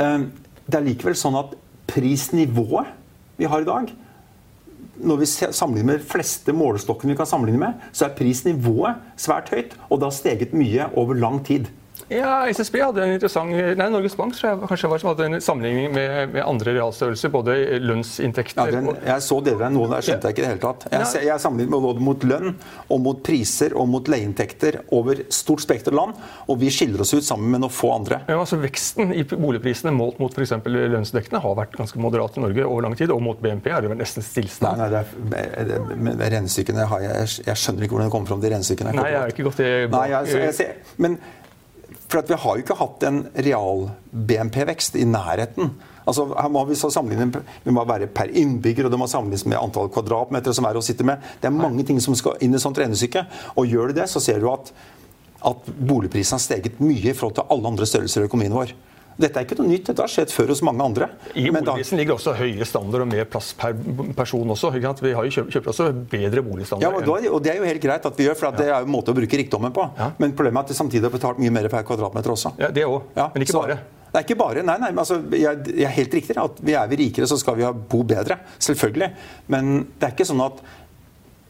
um, 0.00 0.30
det 0.64 0.80
er 0.80 0.88
likevel 0.88 1.18
sånn 1.18 1.36
at 1.42 1.52
prisnivået 1.92 2.94
vi 3.36 3.48
har 3.50 3.60
i 3.60 3.68
dag 3.68 3.92
når 4.98 5.20
vi 5.20 5.28
sammenligner 5.28 5.92
med 5.92 6.00
de 6.00 6.08
fleste 6.08 6.54
målestokkene 6.56 7.14
vi 7.14 7.18
kan 7.18 7.28
sammenligne 7.28 7.62
med, 7.62 7.88
så 7.92 8.06
er 8.06 8.16
prisnivået 8.18 9.02
svært 9.20 9.50
høyt, 9.52 9.76
og 9.88 10.00
det 10.00 10.08
har 10.08 10.16
steget 10.16 10.54
mye 10.56 10.88
over 10.94 11.18
lang 11.18 11.42
tid. 11.46 11.68
Ja, 12.12 12.46
SSB 12.46 12.76
hadde 12.84 13.02
en 13.02 13.12
interessant 13.16 13.50
Nei, 13.50 13.86
Norges 13.90 14.14
Bank 14.18 14.36
tror 14.36 14.52
jeg 14.52 14.68
kanskje 14.70 14.90
var 14.92 15.02
som 15.02 15.08
hadde 15.10 15.26
en 15.26 15.40
sammenligning 15.42 15.90
med, 15.94 16.34
med 16.34 16.42
andre 16.44 16.76
realstørrelser, 16.76 17.32
både 17.34 17.56
lønnsinntekter 17.82 18.70
ja, 18.70 18.74
den, 18.76 18.90
Jeg 19.06 19.24
så 19.26 19.38
deler 19.44 19.66
av 19.66 19.74
noe 19.74 19.88
der, 19.90 20.06
skjønte 20.06 20.30
jeg 20.30 20.36
ikke 20.36 20.42
i 20.42 20.46
det 20.46 20.52
hele 20.52 20.62
tatt. 20.62 20.86
Jeg, 20.92 21.24
jeg 21.26 21.42
sammenlignet 21.42 21.86
både 21.86 22.04
mot 22.06 22.26
lønn 22.30 22.52
og 22.94 23.02
mot 23.02 23.22
priser 23.26 23.74
og 23.78 23.88
mot 23.90 24.10
leieinntekter 24.12 24.80
over 24.94 25.24
stort 25.34 25.64
spekter 25.64 25.96
land, 25.96 26.14
og 26.46 26.60
vi 26.60 26.70
skiller 26.74 27.02
oss 27.02 27.14
ut 27.16 27.26
sammen 27.26 27.50
med 27.52 27.64
noen 27.64 27.74
få 27.74 27.90
andre. 27.96 28.20
Ja, 28.30 28.38
altså 28.38 28.60
Veksten 28.62 29.10
i 29.16 29.24
boligprisene 29.26 29.94
målt 29.94 30.20
mot 30.22 30.36
f.eks. 30.36 30.54
lønnsdekkene 30.66 31.42
har 31.42 31.58
vært 31.58 31.74
ganske 31.78 32.00
moderat 32.02 32.38
i 32.38 32.44
Norge 32.44 32.66
over 32.68 32.86
lang 32.86 32.96
tid, 32.98 33.10
og 33.14 33.22
mot 33.24 33.40
BNP 33.42 33.70
er 33.72 33.82
det 33.82 33.92
vel 33.92 34.00
nesten 34.00 34.24
stillstand. 34.26 34.78
Nei, 34.78 34.90
nei, 34.94 35.34
det 35.34 35.80
er, 35.80 36.22
regnestykkene 36.36 36.86
har 36.90 37.02
jeg, 37.08 37.32
jeg 37.48 37.62
skjønner 37.64 37.86
ikke 37.86 37.96
hvordan 37.96 38.10
det 38.10 38.14
kommer 38.14 38.32
fram, 38.32 38.44
de 38.44 38.52
regnestykkene. 38.54 38.94
Nei, 39.00 39.08
jeg 39.12 39.22
har 39.24 39.34
ikke 39.34 39.48
gått 39.50 39.64
i 39.64 39.72
Nei, 39.96 40.06
jeg, 40.12 40.32
jeg, 40.36 40.54
jeg, 40.62 40.96
men 41.02 41.18
for 42.06 42.22
vi 42.28 42.38
har 42.38 42.56
jo 42.56 42.62
ikke 42.62 42.78
hatt 42.78 43.04
en 43.08 43.20
real-BNP-vekst 43.34 44.98
i 45.00 45.04
nærheten. 45.08 45.72
Altså, 46.06 46.28
her 46.38 46.50
må 46.54 46.64
Vi 46.64 46.76
så 46.78 46.90
sammenligne, 46.90 47.42
vi 47.64 47.74
må 47.74 47.84
være 47.84 48.06
per 48.06 48.30
innbygger, 48.30 48.86
og 48.86 48.90
det 48.94 48.98
må 48.98 49.08
sammenlignes 49.10 49.46
med 49.46 49.58
antall 49.58 49.90
kvadratmeter 49.90 50.54
som 50.54 50.68
er 50.68 50.78
å 50.78 50.84
sitte 50.84 51.04
med. 51.04 51.18
Det 51.40 51.50
er 51.50 51.56
mange 51.56 51.82
ting 51.84 51.98
som 52.00 52.14
skal 52.14 52.38
inn 52.40 52.54
i 52.54 52.62
sånt 52.62 52.78
regnestykke. 52.78 53.26
Og 53.56 53.66
gjør 53.66 53.90
du 53.90 53.98
det, 53.98 54.06
så 54.10 54.22
ser 54.22 54.38
du 54.40 54.46
at, 54.52 54.70
at 55.50 55.66
boligprisen 55.66 56.38
har 56.38 56.44
steget 56.44 56.78
mye 56.78 57.10
i 57.10 57.16
forhold 57.16 57.40
til 57.40 57.50
alle 57.50 57.74
andre 57.74 57.88
størrelser 57.90 58.22
i 58.22 58.30
økonomien 58.30 58.54
vår. 58.54 58.74
Dette 59.16 59.40
er 59.40 59.46
ikke 59.46 59.56
noe 59.62 59.70
nytt, 59.70 59.86
dette 59.88 60.04
har 60.04 60.12
skjedd 60.12 60.32
før 60.34 60.50
hos 60.52 60.60
mange 60.66 60.84
andre. 60.84 61.08
I 61.32 61.46
boligprisen 61.48 61.96
ligger 61.96 62.18
også 62.18 62.34
høyere 62.36 62.66
standard 62.68 63.06
og 63.06 63.08
mer 63.08 63.24
plass 63.32 63.54
per 63.56 63.72
person 64.18 64.52
også. 64.52 64.72
Vi 64.76 65.14
har 65.16 65.24
jo 65.28 65.32
kjøpt, 65.38 65.54
kjøpt 65.54 65.70
også 65.72 65.88
bedre 66.12 66.44
boligstandard. 66.44 67.08
Ja, 67.08 67.30
og 67.32 67.42
Det 67.42 67.54
er 67.54 67.60
jo 67.62 67.68
helt 67.68 67.82
greit 67.82 68.08
at 68.08 68.20
vi 68.20 68.28
gjør, 68.28 68.36
for 68.36 68.60
det 68.60 68.68
er 68.68 68.74
jo 68.74 68.84
en 68.84 68.92
måte 68.92 69.14
å 69.14 69.16
bruke 69.16 69.40
rikdommen 69.40 69.72
på. 69.72 69.88
Ja. 69.96 70.10
Men 70.20 70.36
problemet 70.36 70.60
er 70.60 70.68
at 70.68 70.74
vi 70.74 70.80
samtidig 70.82 71.08
har 71.08 71.14
betalt 71.16 71.40
mye 71.40 71.54
mer 71.54 71.68
per 71.72 71.86
kvadratmeter 71.88 72.34
også. 72.36 72.56
Ja, 72.60 72.68
Det 72.68 72.84
òg, 72.84 73.08
ja, 73.16 73.30
men 73.32 73.46
ikke 73.46 73.56
så, 73.56 73.64
bare. 73.64 73.78
Det 74.12 74.20
er 74.20 74.26
ikke 74.26 74.38
bare. 74.40 74.62
Nei, 74.64 74.76
nei, 74.80 74.92
altså, 74.92 75.18
jeg, 75.32 75.64
jeg, 75.72 75.86
er 75.88 75.96
helt 75.96 76.14
riktig 76.20 76.36
at 76.40 76.60
vi 76.64 76.76
er 76.76 76.92
vi 76.92 77.00
rikere, 77.02 77.28
så 77.28 77.40
skal 77.40 77.56
vi 77.58 77.66
bo 77.88 78.02
bedre. 78.04 78.38
Selvfølgelig. 78.58 79.10
Men 79.52 79.72
det 79.96 80.10
er 80.10 80.14
ikke 80.14 80.28
sånn 80.28 80.44
at 80.44 80.60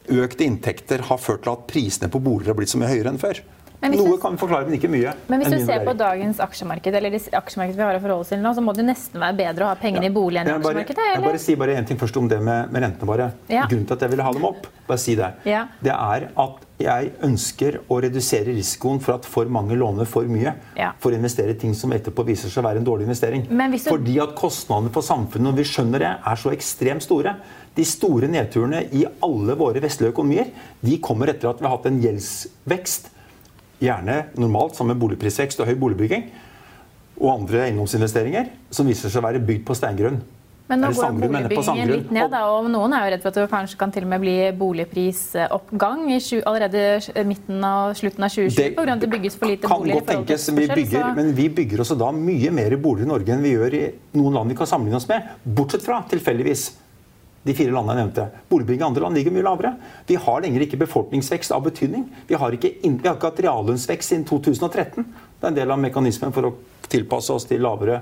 økte 0.07 0.47
inntekter 0.47 1.03
har 1.09 1.19
ført 1.19 1.43
til 1.43 1.51
at 1.51 1.67
prisene 1.67 2.07
på 2.11 2.21
boliger 2.23 2.53
har 2.53 2.59
blitt 2.59 2.71
så 2.71 2.79
mye 2.79 2.91
høyere 2.93 3.11
enn 3.11 3.21
før. 3.21 3.43
Noe 3.77 4.17
kan 4.17 4.33
vi 4.33 4.41
forklare, 4.41 4.65
men 4.65 4.77
ikke 4.79 4.89
mye. 4.89 5.11
Men 5.29 5.43
hvis 5.43 5.53
du 5.53 5.65
ser 5.67 5.83
på 5.85 5.93
dagens 5.97 6.39
aksjemarked, 6.41 6.95
eller 6.97 7.13
de 7.13 7.19
aksjemarkedet 7.37 7.77
vi 7.77 7.85
har 7.85 7.97
å 7.99 8.01
forholde 8.01 8.25
oss 8.25 8.31
til 8.33 8.41
nå, 8.41 8.53
så 8.57 8.63
må 8.65 8.73
det 8.73 8.87
nesten 8.87 9.21
være 9.21 9.37
bedre 9.37 9.67
å 9.67 9.69
ha 9.69 9.77
pengene 9.77 10.07
ja. 10.07 10.11
i 10.11 10.15
bolig 10.15 10.41
enn 10.41 10.49
i 10.49 10.55
aksjemarkedet? 10.55 11.03
Eller? 11.03 11.19
Jeg 11.19 11.25
bare 11.27 11.41
si 11.43 11.57
bare 11.61 11.75
én 11.77 11.89
ting 11.89 11.99
først 12.01 12.17
om 12.17 12.29
det 12.31 12.39
med, 12.41 12.71
med 12.73 12.83
rentene 12.87 13.09
våre. 13.09 13.27
Ja. 13.53 13.67
Grunnen 13.69 13.85
til 13.85 13.97
at 13.97 14.05
jeg 14.07 14.13
ville 14.15 14.25
ha 14.25 14.31
dem 14.33 14.47
opp, 14.49 14.65
bare 14.87 15.03
si 15.03 15.13
det, 15.19 15.29
ja. 15.45 15.67
det 15.83 15.93
er 15.93 16.29
at 16.33 16.63
jeg 16.81 17.11
ønsker 17.25 17.79
å 17.89 17.99
redusere 18.05 18.53
risikoen 18.53 18.99
for 19.01 19.17
at 19.17 19.25
for 19.29 19.49
mange 19.49 19.77
låner 19.77 20.09
for 20.09 20.27
mye 20.29 20.53
for 21.01 21.09
å 21.09 21.17
investere 21.17 21.55
i 21.55 21.57
ting 21.57 21.73
som 21.77 21.93
etterpå 21.93 22.25
viser 22.27 22.53
seg 22.53 22.61
å 22.61 22.67
være 22.67 22.81
en 22.81 22.87
dårlig 22.87 23.07
investering. 23.07 23.45
Du... 23.49 23.77
Fordi 23.87 24.17
at 24.21 24.35
kostnadene 24.37 24.93
for 24.93 25.05
samfunnet, 25.05 25.47
når 25.49 25.57
vi 25.57 25.67
skjønner 25.69 26.05
det, 26.05 26.13
er 26.31 26.41
så 26.41 26.53
ekstremt 26.53 27.05
store. 27.05 27.33
De 27.77 27.85
store 27.85 28.29
nedturene 28.29 28.83
i 28.93 29.03
alle 29.25 29.57
våre 29.57 29.81
vestlige 29.81 30.13
økonomier 30.13 30.49
de 30.81 30.97
kommer 31.01 31.33
etter 31.33 31.49
at 31.49 31.61
vi 31.61 31.65
har 31.67 31.77
hatt 31.77 31.89
en 31.89 32.01
gjeldsvekst 32.01 33.11
gjerne 33.83 34.21
normalt 34.39 34.77
sammen 34.77 34.95
med 34.95 35.03
boligprisvekst 35.03 35.61
og 35.61 35.69
høy 35.69 35.77
boligbygging, 35.79 36.29
og 37.17 37.29
andre 37.33 37.67
eiendomsinvesteringer, 37.67 38.49
som 38.73 38.89
viser 38.89 39.09
seg 39.09 39.21
å 39.23 39.27
være 39.27 39.43
bygd 39.43 39.65
på 39.67 39.77
steingrunn. 39.77 40.19
Men 40.67 40.81
nå 40.83 40.89
går 40.91 41.13
boligbyggingen 41.15 41.91
litt 41.93 42.09
ned, 42.11 42.27
da, 42.33 42.41
og 42.51 42.65
noen 42.73 42.91
er 42.93 43.05
jo 43.05 43.11
redd 43.13 43.21
for 43.23 43.31
at 43.31 43.37
det 43.39 43.45
kanskje 43.53 43.77
kan 43.79 43.93
til 43.95 44.03
og 44.03 44.09
med 44.11 44.23
bli 44.23 44.33
boligprisoppgang 44.59 46.01
i 46.11 46.17
allerede 46.41 47.23
midten 47.29 47.63
av 47.63 47.93
slutten 47.95 48.27
av 48.27 48.33
2020 48.35 48.75
pga. 48.75 48.97
at 48.97 49.05
det 49.05 49.11
bygges 49.13 49.37
for 49.39 49.53
lite 49.53 49.71
boliger. 49.71 50.01
Kan 50.01 50.01
godt 50.01 50.11
tenkes, 50.11 50.49
vi 50.51 50.67
bygger, 50.73 51.13
men 51.15 51.31
vi 51.37 51.47
bygger 51.61 51.85
også 51.85 51.95
da 52.01 52.11
mye 52.11 52.51
mer 52.51 52.75
boliger 52.83 53.07
i 53.07 53.11
Norge 53.13 53.37
enn 53.37 53.47
vi 53.47 53.55
gjør 53.55 53.77
i 53.79 53.85
noen 54.19 54.41
land 54.41 54.51
vi 54.51 54.59
kan 54.59 54.69
sammenligne 54.73 54.99
oss 54.99 55.07
med, 55.07 55.31
bortsett 55.47 55.87
fra 55.87 56.01
tilfeldigvis 56.11 56.67
de 57.45 57.53
fire 57.55 57.71
landene 57.71 57.95
jeg 57.95 58.05
nevnte. 58.05 58.43
Boligbygging 58.49 58.81
i 58.81 58.87
andre 58.87 59.03
land 59.05 59.17
ligger 59.17 59.35
mye 59.35 59.45
lavere. 59.45 59.73
Vi 60.07 60.17
har 60.19 60.41
lenger 60.43 60.65
ikke 60.65 60.79
befolkningsvekst 60.81 61.53
av 61.55 61.63
betydning. 61.67 62.07
Vi 62.27 62.39
har 62.39 62.55
ikke, 62.55 62.73
hatt 63.07 63.43
reallønnsvekst 63.45 64.13
siden 64.13 64.25
2013. 64.27 65.05
Det 65.05 65.45
er 65.45 65.51
en 65.53 65.59
del 65.59 65.71
av 65.71 65.79
mekanismen 65.79 66.33
for 66.35 66.49
å 66.49 66.55
tilpasse 66.91 67.33
oss 67.33 67.47
til 67.47 67.63
lavere 67.63 68.01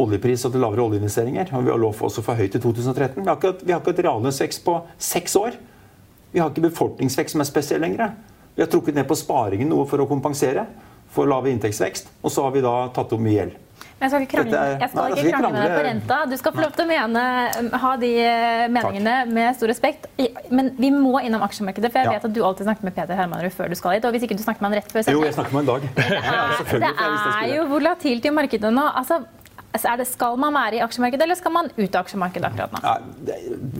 oljepris 0.00 0.46
og 0.46 0.54
til 0.54 0.64
lavere 0.64 0.86
oljeinvesteringer. 0.86 1.52
Og 1.56 1.66
vi 1.66 1.74
har 1.74 1.82
lov 1.82 2.00
også 2.08 2.24
for 2.24 2.40
høyt 2.40 2.56
i 2.56 2.62
2013. 2.62 3.20
Vi 3.20 3.28
har 3.28 3.36
ikke, 3.36 3.56
vi 3.64 3.74
har 3.74 3.82
ikke 3.82 3.94
hatt 3.94 4.04
reallønnsvekst 4.06 4.64
på 4.64 4.78
seks 5.10 5.36
år. 5.40 5.58
Vi 6.30 6.40
har 6.40 6.52
ikke 6.52 6.68
befolkningsvekst 6.70 7.36
som 7.36 7.42
er 7.42 7.50
spesiell 7.50 7.82
lenger. 7.84 8.14
Vi 8.54 8.62
har 8.64 8.70
trukket 8.70 8.96
ned 8.96 9.08
på 9.10 9.18
sparingen 9.18 9.70
noe 9.72 9.88
for 9.90 10.02
å 10.02 10.08
kompensere. 10.10 10.68
for 11.10 11.26
lav 11.26 11.46
inntektsvekst, 11.50 12.06
og 12.22 12.30
så 12.30 12.44
har 12.44 12.52
vi 12.54 12.60
da 12.62 12.72
tatt 12.94 13.10
opp 13.10 13.22
mye 13.22 13.34
gjeld. 13.34 13.54
Men 14.00 14.06
jeg 14.06 14.10
skal 14.10 14.22
ikke 14.26 14.36
krangle, 14.36 14.58
er- 14.60 14.78
jeg 14.80 14.88
skal 14.90 15.00
Nei, 15.02 15.10
ikke 15.10 15.18
skal 15.20 15.26
vi 15.26 15.32
krangle 15.32 15.52
med 15.52 15.62
deg 15.68 15.76
på 15.78 15.84
renta. 15.88 16.18
Du 16.30 16.36
skal 16.40 16.52
få 16.52 16.60
lov 16.64 16.72
til 16.76 16.84
å 16.84 16.88
mene, 16.88 17.24
ha 17.84 17.96
de 17.96 18.12
meningene 18.76 18.90
meningene 18.90 19.32
med 19.32 19.56
stor 19.56 19.68
respekt. 19.68 20.06
Men 20.50 20.70
vi 20.78 20.90
må 20.90 21.20
innom 21.24 21.42
aksjemarkedet, 21.46 21.90
for 21.92 21.98
jeg 22.00 22.06
Ja. 22.06 22.12
vet 22.18 22.24
at 22.24 22.32
du 22.32 22.40
alltid 22.42 22.66
snakker 22.66 22.84
med 22.84 22.94
Peter 22.94 23.14
Hermanrud 23.14 23.52
før 23.52 23.68
du 23.68 23.74
skal 23.74 23.92
hit. 23.92 24.04
Og 24.04 24.12
hvis 24.12 24.22
ikke 24.24 24.36
du 24.36 24.42
snakker 24.42 24.62
med 24.62 24.72
han 24.72 24.78
rett 24.82 24.92
før 24.92 25.12
Jo, 25.12 25.22
jeg 25.22 25.34
snakker 25.34 25.52
med 25.52 25.66
han 25.66 25.68
en 25.68 25.80
dag. 25.80 25.82
Det 26.70 26.82
er, 26.82 27.42
det 27.44 27.50
er 27.50 27.56
jo 27.56 27.64
volatilt 27.70 28.24
i 28.24 28.30
markedet 28.30 28.72
nå. 28.72 28.84
Altså, 28.94 29.24
det, 29.72 30.06
skal 30.10 30.36
man 30.40 30.54
være 30.54 30.78
i 30.78 30.82
aksjemarkedet, 30.82 31.22
eller 31.22 31.38
skal 31.38 31.52
man 31.54 31.68
ut 31.76 31.94
av 31.94 32.04
aksjemarkedet 32.04 32.48
akkurat 32.48 32.72
nå? 32.74 32.80
Ja, 32.82 32.94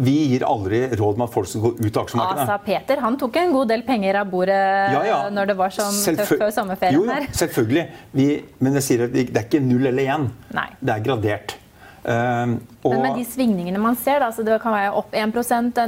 Vi 0.06 0.16
gir 0.32 0.44
aldri 0.46 0.82
råd 0.94 1.18
med 1.18 1.26
at 1.26 1.34
folk 1.34 1.48
skal 1.50 1.64
gå 1.64 1.72
ut 1.80 1.96
av 1.96 2.04
aksjemarkedet. 2.04 2.44
Altså, 2.44 2.58
Peter 2.66 3.02
han 3.02 3.16
tok 3.18 3.38
en 3.42 3.54
god 3.56 3.72
del 3.72 3.82
penger 3.86 4.20
av 4.22 4.30
bordet 4.30 4.60
Ja, 4.94 5.00
ja. 5.06 5.22
når 5.34 5.50
det 5.50 5.56
var 5.58 5.74
sånn 5.74 5.96
Selvfø- 5.96 6.38
før 6.44 6.52
sommerferien 6.54 7.00
jo, 7.00 7.08
her. 7.10 7.26
Selvfølgelig. 7.34 7.88
Vi, 8.14 8.28
men 8.60 8.78
jeg 8.78 8.86
sier 8.86 9.08
at 9.08 9.16
det 9.16 9.34
er 9.34 9.48
ikke 9.48 9.62
null 9.64 9.90
eller 9.90 10.14
én. 10.14 10.28
Nei. 10.54 10.68
Det 10.78 10.94
er 10.94 11.02
gradert. 11.08 11.56
Um, 12.00 12.54
og 12.80 12.94
Men 12.94 13.02
med 13.04 13.18
de 13.20 13.24
svingningene 13.28 13.80
man 13.82 13.96
ser, 14.00 14.22
da, 14.22 14.30
så 14.32 14.40
det 14.46 14.54
kan 14.62 14.72
være 14.72 14.94
opp 14.96 15.12
1 15.12 15.34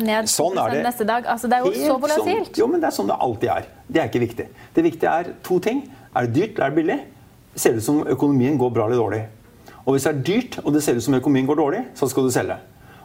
ned 0.04 0.26
2 0.28 0.32
Sånn 0.34 0.58
er 0.60 0.82
neste 0.84 1.06
dag 1.08 1.24
altså, 1.24 1.48
Det 1.48 1.56
er 1.56 1.64
jo 1.64 1.72
så 1.72 1.94
volatilt. 2.02 2.50
Sånn, 2.50 2.58
jo, 2.60 2.66
men 2.68 2.82
det 2.82 2.90
er 2.90 2.96
sånn 2.98 3.08
det 3.08 3.16
alltid 3.16 3.48
er. 3.54 3.70
Det 3.88 4.02
er 4.02 4.10
ikke 4.10 4.20
viktig. 4.26 4.46
Det 4.76 4.84
viktige 4.84 5.14
er 5.22 5.30
to 5.46 5.56
ting. 5.64 5.86
Er 6.12 6.26
det 6.26 6.34
dyrt, 6.36 6.58
eller 6.58 6.66
er 6.66 6.74
det 6.74 6.80
billig? 6.82 6.98
Ser 7.54 7.72
det 7.72 7.80
ut 7.80 7.86
som 7.86 8.02
økonomien 8.04 8.58
går 8.60 8.74
bra 8.76 8.90
eller 8.90 9.00
dårlig? 9.00 9.22
Og 9.82 9.94
hvis 9.94 10.06
det 10.06 10.12
er 10.12 10.22
dyrt, 10.26 10.58
og 10.62 10.72
det 10.74 10.82
ser 10.84 10.98
ut 10.98 11.04
som 11.04 11.16
økonomien 11.18 11.48
går 11.48 11.58
dårlig, 11.58 11.82
så 11.98 12.08
skal 12.10 12.26
du 12.26 12.34
selge. 12.34 12.58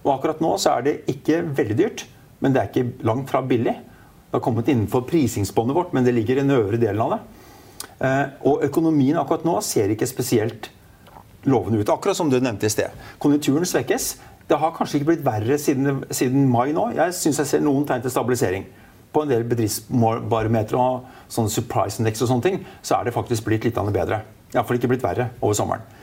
Og 0.03 0.13
akkurat 0.13 0.41
nå 0.43 0.53
så 0.61 0.77
er 0.77 0.85
det 0.85 0.95
ikke 1.11 1.41
veldig 1.57 1.77
dyrt, 1.79 2.05
men 2.43 2.53
det 2.53 2.61
er 2.61 2.69
ikke 2.69 3.07
langt 3.07 3.31
fra 3.31 3.41
billig. 3.41 3.73
Det 4.27 4.35
har 4.35 4.43
kommet 4.45 4.69
innenfor 4.69 5.07
prisingsbåndet 5.09 5.77
vårt, 5.77 5.93
men 5.95 6.05
det 6.05 6.13
ligger 6.13 6.37
i 6.37 6.43
den 6.43 6.53
øvre 6.53 6.79
delen 6.81 7.01
av 7.01 7.15
det. 7.15 7.19
Eh, 8.05 8.25
og 8.45 8.65
økonomien 8.67 9.17
akkurat 9.17 9.45
nå 9.47 9.57
ser 9.65 9.89
ikke 9.93 10.09
spesielt 10.09 10.69
lovende 11.49 11.81
ut. 11.81 11.89
Akkurat 11.89 12.17
som 12.17 12.29
du 12.29 12.37
nevnte 12.39 12.69
i 12.69 12.73
sted. 12.73 12.93
Konjunkturen 13.23 13.65
svekkes. 13.65 14.17
Det 14.47 14.59
har 14.61 14.75
kanskje 14.75 14.99
ikke 14.99 15.11
blitt 15.11 15.25
verre 15.25 15.57
siden, 15.59 16.03
siden 16.11 16.45
mai 16.51 16.71
nå. 16.75 16.91
Jeg 16.95 17.15
syns 17.17 17.41
jeg 17.41 17.49
ser 17.49 17.65
noen 17.65 17.87
tegn 17.87 18.05
til 18.05 18.13
stabilisering. 18.13 18.67
På 19.11 19.23
en 19.23 19.31
del 19.31 19.47
bedriftsbarometere 19.49 20.79
og 20.79 21.31
sånn 21.31 21.49
surprise 21.51 21.99
index 21.99 22.21
og 22.21 22.29
sånne 22.31 22.45
ting, 22.45 22.59
så 22.85 22.99
er 22.99 23.07
det 23.07 23.15
faktisk 23.15 23.47
blitt 23.47 23.65
litt 23.65 23.79
bedre. 23.95 24.21
Iallfall 24.53 24.79
ikke 24.79 24.91
blitt 24.91 25.03
verre 25.03 25.31
over 25.41 25.57
sommeren. 25.57 25.96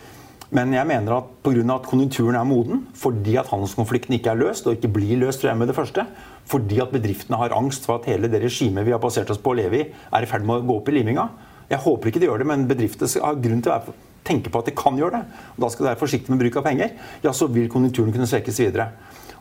Men 0.55 0.71
jeg 0.71 0.87
mener 0.87 1.17
at 1.17 1.31
pga. 1.43 1.63
at 1.75 1.87
konjunkturen 1.91 2.37
er 2.39 2.47
moden, 2.47 2.87
fordi 2.95 3.35
at 3.37 3.49
handelskonflikten 3.51 4.15
ikke 4.15 4.31
er 4.31 4.39
løst, 4.39 4.67
og 4.67 4.77
ikke 4.77 4.93
blir 4.95 5.19
løst 5.19 5.43
frem 5.43 5.59
med 5.59 5.67
det 5.67 5.75
første, 5.75 6.07
fordi 6.47 6.79
at 6.81 6.93
bedriftene 6.95 7.41
har 7.41 7.57
angst 7.57 7.87
for 7.89 7.99
at 7.99 8.07
hele 8.07 8.31
det 8.31 8.43
regimet 8.43 8.87
vi 8.87 8.93
har 8.95 9.03
basert 9.03 9.31
oss 9.31 9.41
på 9.43 9.51
å 9.51 9.59
leve 9.59 9.81
i, 9.81 9.89
er 10.15 10.23
i 10.23 10.31
ferd 10.31 10.47
med 10.47 10.63
å 10.63 10.67
gå 10.69 10.77
opp 10.79 10.89
i 10.89 10.95
liminga. 10.95 11.29
Jeg 11.71 11.83
håper 11.83 12.09
ikke 12.09 12.23
de 12.23 12.29
gjør 12.29 12.45
det, 12.45 12.47
men 12.47 12.69
bedriftene 12.71 13.25
har 13.25 13.41
grunn 13.43 13.65
til 13.65 13.75
å 13.75 13.95
tenke 14.25 14.53
på 14.53 14.61
at 14.63 14.71
de 14.71 14.77
kan 14.79 14.99
gjøre 15.01 15.19
det. 15.19 15.43
Og 15.57 15.65
da 15.65 15.71
skal 15.73 15.85
de 15.85 15.91
være 15.91 16.03
forsiktige 16.05 16.35
med 16.35 16.45
bruk 16.45 16.61
av 16.61 16.69
penger. 16.69 16.95
Ja, 17.25 17.33
så 17.35 17.49
vil 17.51 17.71
konjunkturen 17.73 18.15
kunne 18.15 18.29
svekkes 18.31 18.61
videre. 18.63 18.93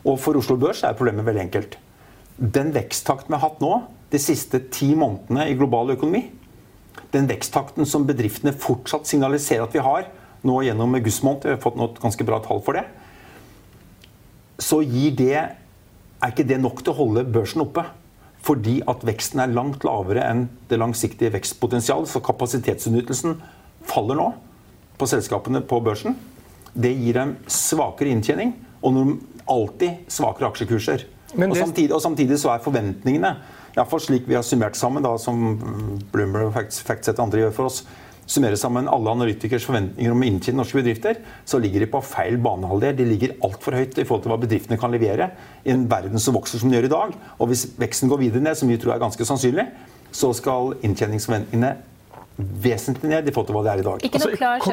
Og 0.04 0.18
for 0.20 0.36
Oslo 0.40 0.56
Børs 0.60 0.82
er 0.82 0.96
problemet 0.98 1.28
veldig 1.28 1.44
enkelt. 1.46 1.78
Den 2.36 2.74
veksttakten 2.74 3.30
vi 3.30 3.38
har 3.38 3.46
hatt 3.46 3.62
nå, 3.62 3.76
de 4.10 4.20
siste 4.20 4.64
ti 4.74 4.90
månedene 4.98 5.46
i 5.50 5.54
global 5.58 5.94
økonomi, 5.94 6.26
den 7.14 7.28
veksttakten 7.30 7.86
som 7.86 8.06
bedriftene 8.08 8.54
fortsatt 8.58 9.06
signaliserer 9.06 9.68
at 9.68 9.74
vi 9.74 9.82
har, 9.84 10.08
nå 10.46 10.60
gjennom 10.66 10.96
august 10.98 11.24
måned, 11.26 11.48
vi 11.48 11.54
har 11.56 11.62
fått 11.62 11.78
noe 11.80 11.96
ganske 12.00 12.26
bra 12.26 12.40
tall 12.44 12.62
for 12.64 12.78
det, 12.78 12.84
så 14.62 14.80
gir 14.84 15.14
det 15.18 15.36
er 16.24 16.32
ikke 16.32 16.46
det 16.48 16.60
nok 16.62 16.82
til 16.82 16.94
å 16.94 16.98
holde 16.98 17.26
børsen 17.28 17.64
oppe. 17.64 17.84
Fordi 18.44 18.78
at 18.90 19.04
veksten 19.08 19.40
er 19.40 19.54
langt 19.56 19.86
lavere 19.88 20.24
enn 20.28 20.44
det 20.68 20.76
langsiktige 20.80 21.32
vekstpotensialet. 21.32 22.10
Så 22.12 22.20
kapasitetsutnyttelsen 22.24 23.38
faller 23.88 24.18
nå 24.20 24.26
på 25.00 25.08
selskapene 25.08 25.62
på 25.64 25.80
børsen. 25.84 26.18
Det 26.74 26.92
gir 26.92 27.16
dem 27.16 27.34
svakere 27.48 28.12
inntjening 28.12 28.52
og 28.84 29.16
alltid 29.48 30.10
svakere 30.12 30.50
aksjekurser. 30.50 31.06
Det... 31.32 31.48
Og, 31.48 31.56
samtidig, 31.56 31.92
og 31.96 32.02
samtidig 32.04 32.38
så 32.38 32.52
er 32.52 32.62
forventningene, 32.62 33.32
iallfall 33.74 34.02
slik 34.04 34.28
vi 34.28 34.36
har 34.36 34.44
summert 34.46 34.76
sammen, 34.78 35.02
da, 35.02 35.16
som 35.18 35.56
Bloomberg 36.12 36.52
Factset 36.54 37.16
og 37.16 37.24
andre 37.26 37.46
gjør 37.46 37.56
for 37.56 37.70
oss, 37.70 37.80
summerer 38.26 38.56
sammen 38.60 38.88
alle 38.88 39.12
analytikers 39.12 39.66
forventninger 39.68 40.12
om 40.14 40.22
å 40.24 40.28
inntjene 40.28 40.60
norske 40.62 40.80
bedrifter, 40.80 41.18
så 41.48 41.60
ligger 41.60 41.84
de 41.84 41.90
på 41.92 42.02
feil 42.04 42.38
banehalvdel. 42.44 42.96
De 42.98 43.08
ligger 43.08 43.34
altfor 43.44 43.76
høyt 43.76 43.98
i 44.00 44.04
forhold 44.06 44.24
til 44.26 44.34
hva 44.34 44.40
bedriftene 44.40 44.80
kan 44.80 44.94
levere 44.94 45.30
i 45.64 45.74
en 45.74 45.86
verden 45.90 46.22
som 46.22 46.36
vokser 46.36 46.62
som 46.62 46.70
den 46.70 46.78
gjør 46.78 46.90
i 46.90 46.94
dag. 46.94 47.16
Og 47.38 47.50
hvis 47.52 47.66
veksten 47.80 48.12
går 48.12 48.22
videre 48.26 48.44
ned, 48.44 48.58
som 48.60 48.70
vi 48.70 48.78
tror 48.80 48.96
er 48.96 49.02
ganske 49.04 49.28
sannsynlig, 49.28 49.66
så 50.14 50.30
skal 50.36 50.76
inntjeningsforventningene 50.86 51.74
vesentlig 52.34 53.10
ned 53.12 53.28
i 53.30 53.32
forhold 53.34 53.46
til 53.46 53.54
hva 53.54 53.62
det 53.62 53.72
er 53.72 53.80
i 53.80 53.84
dag. 53.86 54.04
Ikke 54.08 54.18
noe 54.18 54.26
Altså, 54.26 54.38
klar 54.40 54.56
er 54.56 54.64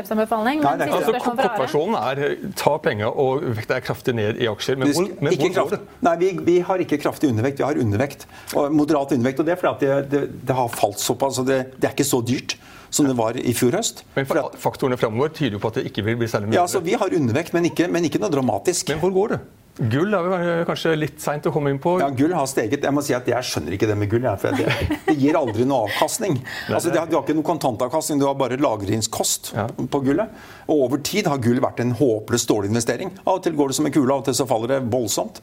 Altså, 0.97 1.13
Are. 1.13 1.35
Kortversjonen 1.51 1.97
er 1.99 2.51
ta 2.57 2.73
penger 2.81 3.19
og 3.21 3.43
vekta 3.59 3.77
er 3.77 3.85
kraftig 3.85 4.15
ned 4.17 4.41
i 4.41 4.47
aksjer. 4.49 4.79
Men 4.81 4.93
hvor, 4.95 5.09
men 5.21 5.37
hvor 5.37 5.53
kraft- 5.59 6.01
Nei, 6.07 6.15
vi, 6.23 6.31
vi 6.47 6.57
har 6.65 6.81
ikke 6.81 6.97
kraftig 7.03 7.29
undervekt, 7.29 7.61
vi 7.61 7.67
har 7.67 7.77
undervekt. 7.77 8.25
Og 8.57 8.73
moderat 8.73 9.13
undervekt. 9.13 9.43
Og 9.43 9.45
det 9.45 9.53
er 9.53 9.61
fordi 9.61 9.91
at 9.91 10.09
det, 10.09 10.09
det, 10.09 10.45
det 10.49 10.57
har 10.57 10.73
falt 10.73 10.99
såpass. 11.03 11.37
og 11.43 11.45
det, 11.51 11.59
det 11.77 11.91
er 11.91 11.93
ikke 11.93 12.07
så 12.07 12.21
dyrt 12.25 12.57
som 12.91 13.07
det 13.07 13.15
var 13.17 13.39
i 13.39 13.53
fjor 13.55 13.77
høst. 13.79 14.03
Men 14.17 14.27
faktorene 14.59 14.99
framover 14.99 15.31
tyder 15.33 15.55
jo 15.57 15.63
på 15.63 15.71
at 15.71 15.79
det 15.79 15.87
ikke 15.89 16.03
vil 16.05 16.19
bli 16.19 16.27
særlig 16.31 16.51
mye. 16.51 16.59
ja, 16.59 16.65
altså, 16.67 16.83
Vi 16.83 16.97
har 16.99 17.15
undervekt, 17.17 17.55
men 17.55 17.69
ikke, 17.71 17.87
men 17.91 18.07
ikke 18.07 18.19
noe 18.21 18.31
dramatisk. 18.33 18.91
Men 18.91 18.99
hvor 18.99 19.15
går 19.15 19.35
det? 19.35 19.39
Gull 19.79 20.11
er 20.13 20.25
vi 20.27 20.49
kanskje 20.67 20.91
litt 20.99 21.21
seint 21.23 21.45
å 21.47 21.51
komme 21.55 21.71
inn 21.71 21.79
på. 21.81 21.93
Ja, 22.01 22.09
Gull 22.11 22.33
har 22.35 22.45
steget. 22.51 22.83
Jeg 22.83 22.93
må 22.93 23.01
si 23.05 23.13
at 23.15 23.25
jeg 23.31 23.47
skjønner 23.47 23.77
ikke 23.77 23.87
det 23.87 23.95
med 23.97 24.09
gull. 24.11 24.25
jeg, 24.27 24.39
For 24.41 24.51
det, 24.59 24.97
det 25.07 25.15
gir 25.17 25.37
aldri 25.39 25.63
noe 25.65 25.85
avkastning. 25.87 26.35
Altså, 26.67 26.91
det, 26.91 27.05
Du 27.09 27.15
har 27.15 27.23
ikke 27.23 27.37
noe 27.37 27.47
kontantavkastning, 27.47 28.19
du 28.19 28.27
har 28.27 28.35
bare 28.35 28.59
lagringskost 28.61 29.53
Ja. 29.55 29.67
på 29.71 30.01
gullet. 30.03 30.29
Og 30.67 30.85
over 30.89 30.97
tid 31.03 31.27
har 31.31 31.39
gull 31.43 31.59
vært 31.63 31.79
en 31.79 31.93
håpløs 31.95 32.45
dårlig 32.51 32.69
investering. 32.73 33.13
Av 33.25 33.37
og 33.39 33.43
til 33.47 33.55
går 33.57 33.71
det 33.71 33.75
som 33.79 33.85
en 33.87 33.95
kule, 33.95 34.11
av 34.11 34.21
og 34.21 34.25
til 34.27 34.37
så 34.37 34.47
faller 34.47 34.75
det 34.75 34.81
voldsomt. 34.91 35.39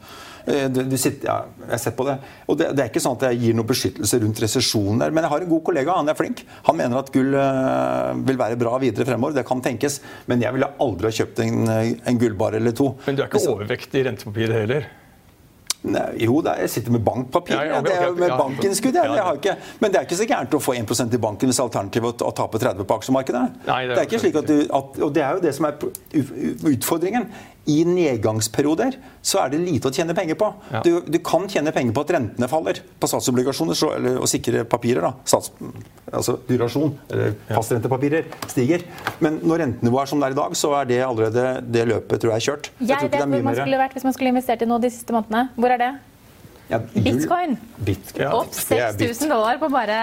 Eh, 0.46 0.68
Du, 0.68 0.82
du 0.84 0.96
sitter, 1.00 1.24
ja, 1.28 1.38
jeg 1.64 1.70
har 1.72 1.78
sett 1.82 1.96
på 1.96 2.04
det. 2.06 2.18
Og 2.48 2.56
det, 2.60 2.68
det 2.76 2.84
er 2.84 2.92
ikke 2.92 3.02
sånn 3.04 3.16
at 3.18 3.24
jeg 3.30 3.40
gir 3.42 3.56
noe 3.58 3.64
beskyttelse 3.68 4.20
rundt 4.22 4.40
resesjonen 4.44 5.00
der. 5.02 5.10
Men 5.10 5.24
jeg 5.24 5.32
har 5.32 5.40
en 5.44 5.50
god 5.50 5.64
kollega, 5.66 5.96
han 5.96 6.08
er 6.12 6.16
flink. 6.18 6.44
Han 6.68 6.76
mener 6.78 7.00
at 7.00 7.10
gull 7.16 7.32
eh, 7.32 8.12
vil 8.28 8.38
være 8.44 8.60
bra 8.60 8.76
videre 8.84 9.08
fremover. 9.08 9.34
Det 9.40 9.46
kan 9.48 9.64
tenkes. 9.64 9.98
Men 10.28 10.44
jeg 10.44 10.52
ville 10.56 10.68
aldri 10.84 11.08
ha 11.10 11.16
kjøpt 11.22 11.42
en, 11.44 11.58
en 12.12 12.20
gullbar 12.20 12.56
eller 12.60 12.76
to. 12.76 12.92
Men 13.08 13.16
du 13.18 13.24
er 13.24 13.32
ikke 13.32 13.44
overvekt 13.56 13.96
i 13.98 14.04
rentepapirer 14.18 14.60
heller? 14.64 14.88
Nei, 15.86 16.24
jo, 16.24 16.40
da, 16.42 16.56
jeg 16.58 16.72
sitter 16.72 16.90
med 16.90 17.04
bankpapir. 17.06 17.54
Ja, 17.54 17.66
ja, 17.68 17.76
okay, 17.78 17.86
det 17.86 17.98
er 18.00 18.08
jo 18.08 18.14
med 18.18 18.32
bankinnskudd. 18.34 18.96
Jeg, 18.98 19.12
Ja, 19.14 19.28
jeg 19.44 19.56
men 19.78 19.92
det 19.92 20.00
er 20.00 20.08
ikke 20.08 20.18
så 20.18 20.26
gærent 20.26 20.56
å 20.58 20.58
få 20.58 20.74
1% 20.74 21.14
i 21.14 21.20
banken 21.22 21.52
hvis 21.52 21.60
alternativet 21.62 22.24
er 22.24 22.26
å 22.26 22.34
tape 22.34 22.58
30 22.58 22.88
på 22.88 22.96
aksjemarkedet. 22.98 23.42
Nei, 23.68 23.76
det 23.86 23.92
er 23.92 23.94
det, 23.94 24.00
er 24.00 24.08
ikke 24.08 24.20
slik 24.24 24.38
at 24.40 24.50
du, 24.50 24.56
at, 24.66 24.98
og 25.06 25.12
det 25.14 25.22
er 25.22 25.38
jo 25.38 25.44
det 25.44 25.52
som 25.54 25.68
er 25.68 25.78
utfordringen. 26.72 27.28
I 27.68 27.82
nedgangsperioder 27.84 28.94
så 29.28 29.42
er 29.42 29.50
det 29.52 29.58
lite 29.60 29.90
å 29.90 29.92
tjene 29.92 30.14
penger 30.16 30.38
på. 30.40 30.46
Ja. 30.72 30.80
Du, 30.86 31.02
du 31.04 31.18
kan 31.24 31.44
tjene 31.52 31.72
penger 31.76 31.92
på 31.96 32.04
at 32.06 32.12
rentene 32.16 32.48
faller 32.48 32.80
på 33.00 33.10
statsobligasjoner 33.10 33.76
så, 33.76 33.90
eller, 33.98 34.16
og 34.22 34.28
sikre 34.30 34.62
papirer. 34.68 35.04
da, 35.04 35.10
Stats, 35.28 35.50
altså 36.08 36.38
durasjon, 36.48 36.94
eller 37.12 37.34
fastrentepapirer, 37.50 38.28
stiger. 38.48 38.86
Men 39.24 39.40
når 39.44 39.64
rentenivået 39.66 40.06
er 40.06 40.12
som 40.14 40.22
det 40.24 40.30
er 40.30 40.36
i 40.36 40.40
dag, 40.40 40.56
så 40.56 40.72
er 40.80 40.88
det 40.88 41.00
allerede 41.04 41.46
det 41.68 41.86
løpet 41.92 42.22
tror 42.24 42.32
jeg 42.34 42.40
er 42.42 42.46
kjørt. 42.48 42.70
Jeg, 42.78 42.88
Jeg 42.88 42.88
tror 42.88 42.96
ikke 42.96 43.02
vet 43.04 43.12
det 43.12 43.18
er 43.20 43.26
hvor 43.26 43.34
mye 43.36 43.42
man 43.44 43.52
mer- 43.54 43.60
skulle 43.64 43.82
vært 43.82 43.98
hvis 43.98 44.08
man 44.08 44.16
skulle 44.16 44.32
investert 44.32 44.64
i 44.64 44.70
noe 44.72 44.84
de 44.86 44.92
siste 44.96 45.12
månedene. 45.16 45.44
Hvor 45.58 45.74
er 45.76 45.82
det? 45.84 45.90
Ja, 46.68 46.78
Bitcoin. 46.92 47.54
Bitcoin. 47.80 48.20
Ja, 48.24 48.32
Opp 48.36 48.52
det 48.52 48.76
er 48.80 48.96
bit. 48.96 49.12
6000 49.16 49.30
dollar 49.32 49.56
på 49.60 49.70
bare 49.72 50.00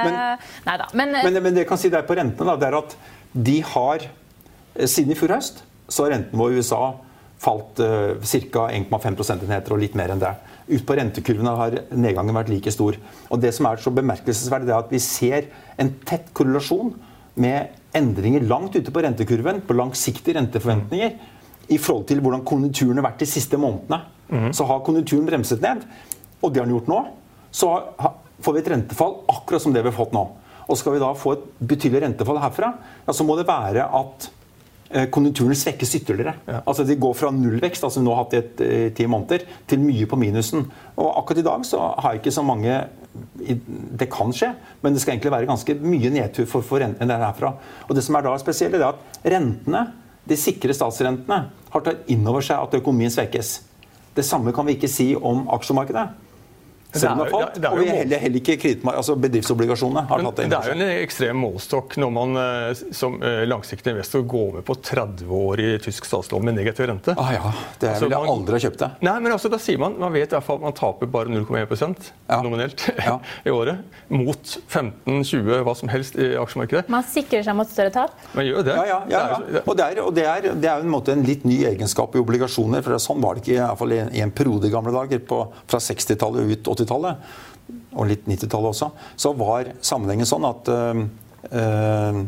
Nei 0.66 0.78
da. 0.82 0.88
Men, 0.98 1.12
Men, 1.14 1.36
men 1.46 1.54
det 1.54 1.62
jeg 1.66 1.68
kan 1.70 1.78
si 1.82 1.92
der 1.94 2.06
på 2.08 2.16
rentene, 2.18 2.48
da, 2.48 2.56
det 2.58 2.70
er 2.72 2.78
at 2.80 2.96
de 3.50 3.58
har 3.74 4.06
eh, 4.06 4.88
Siden 4.90 5.14
i 5.14 5.18
fjor 5.20 5.36
høst 5.38 5.62
så 5.94 6.08
har 6.08 6.16
renten 6.16 6.40
vår 6.42 6.56
i 6.56 6.64
USA 6.64 6.80
falt 7.46 7.82
uh, 7.84 8.18
ca. 8.52 8.66
1,5 8.74 9.18
prosentenheter 9.20 9.76
og 9.76 9.82
litt 9.84 9.98
mer 9.98 10.14
enn 10.14 10.24
det. 10.24 10.34
Ut 10.72 10.86
på 10.88 10.98
rentekurvene 10.98 11.54
har 11.60 11.78
nedgangen 11.94 12.36
vært 12.36 12.50
like 12.50 12.74
stor. 12.74 12.98
Og 13.30 13.42
Det 13.42 13.54
som 13.54 13.70
er 13.70 13.82
så 13.82 13.94
bemerkelsesverdig, 13.94 14.70
det 14.70 14.76
er 14.76 14.82
at 14.82 14.94
vi 14.94 15.02
ser 15.04 15.50
en 15.82 15.94
tett 16.08 16.32
korrelasjon 16.34 16.96
med 17.42 17.76
endringer 17.96 18.44
langt 18.50 18.76
ute 18.76 18.92
på 18.92 19.04
rentekurven, 19.06 19.62
på 19.68 19.78
langsiktige 19.78 20.40
renteforventninger, 20.40 21.16
i 21.72 21.78
forhold 21.82 22.08
til 22.10 22.22
hvordan 22.22 22.44
konjunkturen 22.46 23.00
har 23.00 23.08
vært 23.08 23.24
de 23.24 23.30
siste 23.30 23.58
månedene. 23.62 24.02
Så 24.58 24.66
har 24.66 24.82
konjunkturen 24.86 25.28
bremset 25.28 25.62
ned, 25.62 25.84
og 26.42 26.54
det 26.54 26.62
har 26.62 26.68
den 26.68 26.76
gjort 26.76 26.90
nå. 26.90 27.00
Så 27.54 27.70
får 28.44 28.56
vi 28.56 28.62
et 28.64 28.72
rentefall 28.74 29.20
akkurat 29.32 29.64
som 29.64 29.74
det 29.74 29.84
vi 29.86 29.92
har 29.92 29.98
fått 29.98 30.16
nå. 30.16 30.26
Og 30.66 30.80
skal 30.80 30.96
vi 30.96 31.02
da 31.04 31.12
få 31.18 31.36
et 31.36 31.46
betydelig 31.62 32.02
rentefall 32.08 32.42
herfra, 32.42 32.72
ja, 33.06 33.14
så 33.14 33.26
må 33.28 33.38
det 33.38 33.48
være 33.48 33.86
at 33.86 34.30
konjunkturen 35.12 35.58
svekkes 35.58 35.96
ytterligere. 35.98 36.36
Altså 36.62 36.86
De 36.86 36.98
går 37.00 37.16
fra 37.18 37.32
nullvekst, 37.34 37.84
altså 37.84 38.02
vi 38.02 38.06
nå 38.06 38.14
har 38.14 38.26
hatt 38.26 38.36
i 38.38 38.42
eh, 38.66 38.86
ti 38.96 39.08
måneder, 39.10 39.46
til 39.68 39.82
mye 39.82 40.06
på 40.10 40.20
minusen. 40.22 40.68
Og 40.96 41.10
akkurat 41.22 41.42
i 41.42 41.46
dag 41.48 41.66
så 41.66 41.82
har 41.98 42.14
jeg 42.14 42.24
ikke 42.24 42.36
så 42.36 42.46
mange 42.46 42.84
Det 43.96 44.10
kan 44.12 44.34
skje, 44.36 44.50
men 44.84 44.92
det 44.92 45.00
skal 45.02 45.14
egentlig 45.14 45.32
være 45.32 45.48
ganske 45.48 45.76
mye 45.80 46.10
nedtur 46.12 46.48
for, 46.52 46.66
for 46.68 46.84
rentene 46.84 47.08
der 47.08 47.24
herfra. 47.24 47.54
Og 47.88 47.96
det 47.96 48.04
som 48.04 48.18
er 48.20 48.26
da 48.26 48.34
spesielt, 48.42 48.76
er 48.76 48.90
at 48.90 49.24
rentene, 49.24 49.86
de 50.28 50.36
sikre 50.36 50.76
statsrentene, 50.76 51.38
har 51.72 51.86
tatt 51.86 52.10
inn 52.12 52.28
over 52.28 52.44
seg 52.44 52.60
at 52.60 52.76
økonomien 52.76 53.14
svekkes. 53.14 53.54
Det 54.16 54.26
samme 54.28 54.52
kan 54.56 54.68
vi 54.68 54.76
ikke 54.76 54.92
si 54.92 55.14
om 55.16 55.46
aksjemarkedet. 55.56 56.10
Selv 57.00 57.12
om 57.12 57.22
det 57.22 57.28
har 57.28 57.34
falt. 57.36 57.60
og 57.72 57.80
vi 57.80 57.90
heller, 57.90 58.24
heller 58.24 58.42
ikke 58.42 58.58
kredittmarkedet, 58.62 59.02
altså 59.04 59.18
bedriftsobligasjonene 59.26 60.06
har 60.10 60.26
tatt 60.28 60.40
det 60.40 60.46
inn. 60.46 60.54
Det 60.54 60.60
er 60.60 60.72
jo 60.72 60.76
en 60.76 61.04
ekstrem 61.06 61.42
målestokk 61.44 61.98
når 62.02 62.14
man 62.16 62.42
eh, 62.42 62.84
som 62.96 63.18
eh, 63.22 63.44
langsiktig 63.50 63.94
investor 63.96 64.26
går 64.36 64.60
med 64.60 64.68
på 64.68 64.78
30 64.92 65.36
år 65.40 65.64
i 65.64 65.70
tysk 65.84 66.08
statslån 66.10 66.46
med 66.46 66.58
negativ 66.60 66.90
rente. 66.90 67.16
Ah, 67.20 67.34
ja, 67.36 67.54
det 67.82 67.92
altså, 67.94 68.08
ville 68.08 68.20
jeg 68.20 68.34
aldri 68.36 68.58
ha 68.58 68.64
kjøpt 68.66 68.84
det. 68.84 68.92
Nei, 69.08 69.16
men 69.26 69.36
altså, 69.36 69.52
da 69.52 69.60
sier 69.62 69.82
man 69.82 69.98
man 70.00 70.14
vet 70.16 70.32
i 70.32 70.38
hvert 70.38 70.46
fall 70.46 70.60
at 70.60 70.66
man 70.66 70.76
taper 70.78 71.10
bare 71.12 71.32
0,1 71.32 71.96
ja. 72.28 72.40
nominelt 72.44 72.88
ja. 73.08 73.18
i 73.46 73.54
året. 73.54 73.84
Mot 74.14 74.56
15-20, 74.70 75.62
hva 75.66 75.76
som 75.78 75.92
helst 75.92 76.18
i 76.20 76.32
aksjemarkedet. 76.40 76.88
Man 76.92 77.06
sikrer 77.08 77.46
seg 77.46 77.58
mot 77.58 77.70
større 77.70 77.94
tap? 77.94 78.16
Man 78.36 78.48
gjør 78.48 78.66
det. 78.68 78.76
Ja, 78.76 78.86
ja, 78.90 79.00
ja, 79.12 79.24
ja. 79.58 79.64
Og, 79.64 79.74
det 79.78 79.88
er, 79.88 80.02
og 80.04 80.14
det 80.16 80.26
er, 80.30 80.50
det 80.54 80.72
er 80.72 80.84
en, 80.84 80.92
måte, 80.92 81.16
en 81.16 81.26
litt 81.26 81.46
ny 81.48 81.62
egenskap 81.70 82.16
i 82.16 82.22
obligasjoner. 82.22 82.84
for 82.86 82.98
Sånn 83.02 83.22
var 83.24 83.36
det 83.36 83.46
ikke 83.46 83.56
i, 83.56 83.62
hvert 83.62 83.82
fall 83.82 83.96
i 83.96 84.24
en 84.24 84.34
periode 84.36 84.70
i 84.70 84.74
gamle 84.74 84.94
dager, 84.96 85.22
på, 85.26 85.42
fra 85.70 85.82
60-tallet 85.84 86.54
ut 86.54 86.72
80-tallet 86.86 87.36
og 87.96 88.10
litt 88.10 88.28
90-tallet 88.30 88.72
også, 88.72 88.92
så 89.18 89.32
var 89.38 89.72
sammenhengen 89.84 90.28
sånn 90.30 90.46
at 90.48 90.70
øh, 90.70 92.20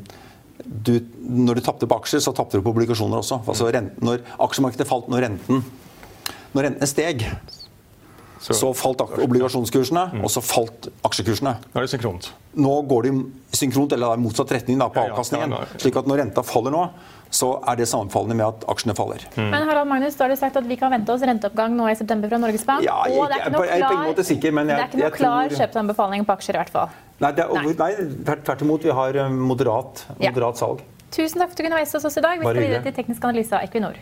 du, 0.66 0.93
når 1.22 1.60
du 1.60 1.64
tapte 1.64 1.88
på 1.88 1.97
aksjer, 2.01 2.24
så 2.24 2.34
tapte 2.36 2.58
du 2.58 2.66
på 2.66 2.74
obligasjoner 2.74 3.22
også. 3.22 3.43
Altså 3.45 3.70
renten, 3.72 4.01
når 4.03 4.24
aksjemarkedet 4.43 4.89
falt 4.89 5.12
når 5.14 5.28
renten 5.28 5.62
når 6.55 6.68
rentene 6.68 6.89
steg, 6.89 7.26
så, 8.41 8.53
så 8.53 8.70
falt 8.78 9.01
obligasjonskursene, 9.01 10.03
mm. 10.14 10.24
og 10.26 10.32
så 10.32 10.43
falt 10.45 10.88
aksjekursene. 11.08 11.55
Nå 11.74 11.80
er 11.80 11.88
det 11.88 11.91
synkront. 11.91 12.30
Nå 12.58 12.74
går 12.89 13.08
de 13.08 13.14
synkront, 13.58 13.93
eller 13.93 14.18
i 14.18 14.22
motsatt 14.22 14.53
retning 14.55 14.80
da, 14.82 14.89
på 14.93 15.03
avkastningen. 15.03 15.53
Ja, 15.53 15.64
ja, 15.66 15.70
ja, 15.74 15.82
slik 15.84 15.97
at 15.99 16.10
når 16.10 16.22
renta 16.24 16.45
faller 16.45 16.74
nå, 16.74 16.84
så 17.30 17.49
er 17.67 17.80
det 17.80 17.88
sammenfallende 17.89 18.38
med 18.39 18.47
at 18.47 18.65
aksjene 18.71 18.95
faller. 18.97 19.23
Mm. 19.36 19.49
Men 19.53 19.67
Harald 19.69 19.89
Magnus, 19.89 20.17
da 20.17 20.25
har 20.25 20.34
du 20.34 20.39
sagt 20.39 20.59
at 20.59 20.67
vi 20.67 20.78
kan 20.80 20.93
vente 20.93 21.13
oss 21.13 21.25
renteoppgang 21.28 21.75
nå 21.78 21.89
i 21.91 21.95
september 21.99 22.32
fra 22.32 22.39
Norges 22.41 22.65
Bank. 22.67 22.86
Ja, 22.86 22.99
jeg, 23.07 23.19
og 23.19 23.32
det 23.32 23.39
er 23.39 23.47
ikke 23.47 23.55
noe 23.57 24.13
klar, 24.13 24.28
sikker, 24.30 24.51
jeg, 24.51 24.67
det 24.67 24.78
er 24.78 24.86
ikke 24.88 25.01
noe 25.01 25.15
klar 25.15 25.49
tror... 25.49 25.57
kjøpsanbefaling 25.63 26.28
på 26.28 26.38
aksjer 26.38 26.59
i 26.59 26.61
hvert 26.63 26.75
fall. 26.75 26.93
Nei, 27.23 27.34
er, 27.34 27.57
nei. 27.57 27.73
nei 27.80 28.38
tvert 28.45 28.63
imot. 28.63 28.86
Vi 28.86 28.93
har 29.01 29.19
moderat, 29.34 30.05
moderat, 30.21 30.55
ja. 30.55 30.61
salg. 30.61 30.86
Tusen 31.11 31.39
takk 31.39 31.49
for 31.49 31.55
at 31.55 31.59
du 31.59 31.67
kunne 31.67 31.82
være 31.82 31.89
hos 31.89 32.09
oss 32.11 32.19
i 32.19 32.23
dag. 32.23 32.39
Vi 32.39 32.47
skal 32.47 32.63
videre 32.63 32.86
til 32.86 32.97
teknisk 33.01 33.30
analyse 33.30 33.57
av 33.57 33.67
Equinor. 33.67 34.01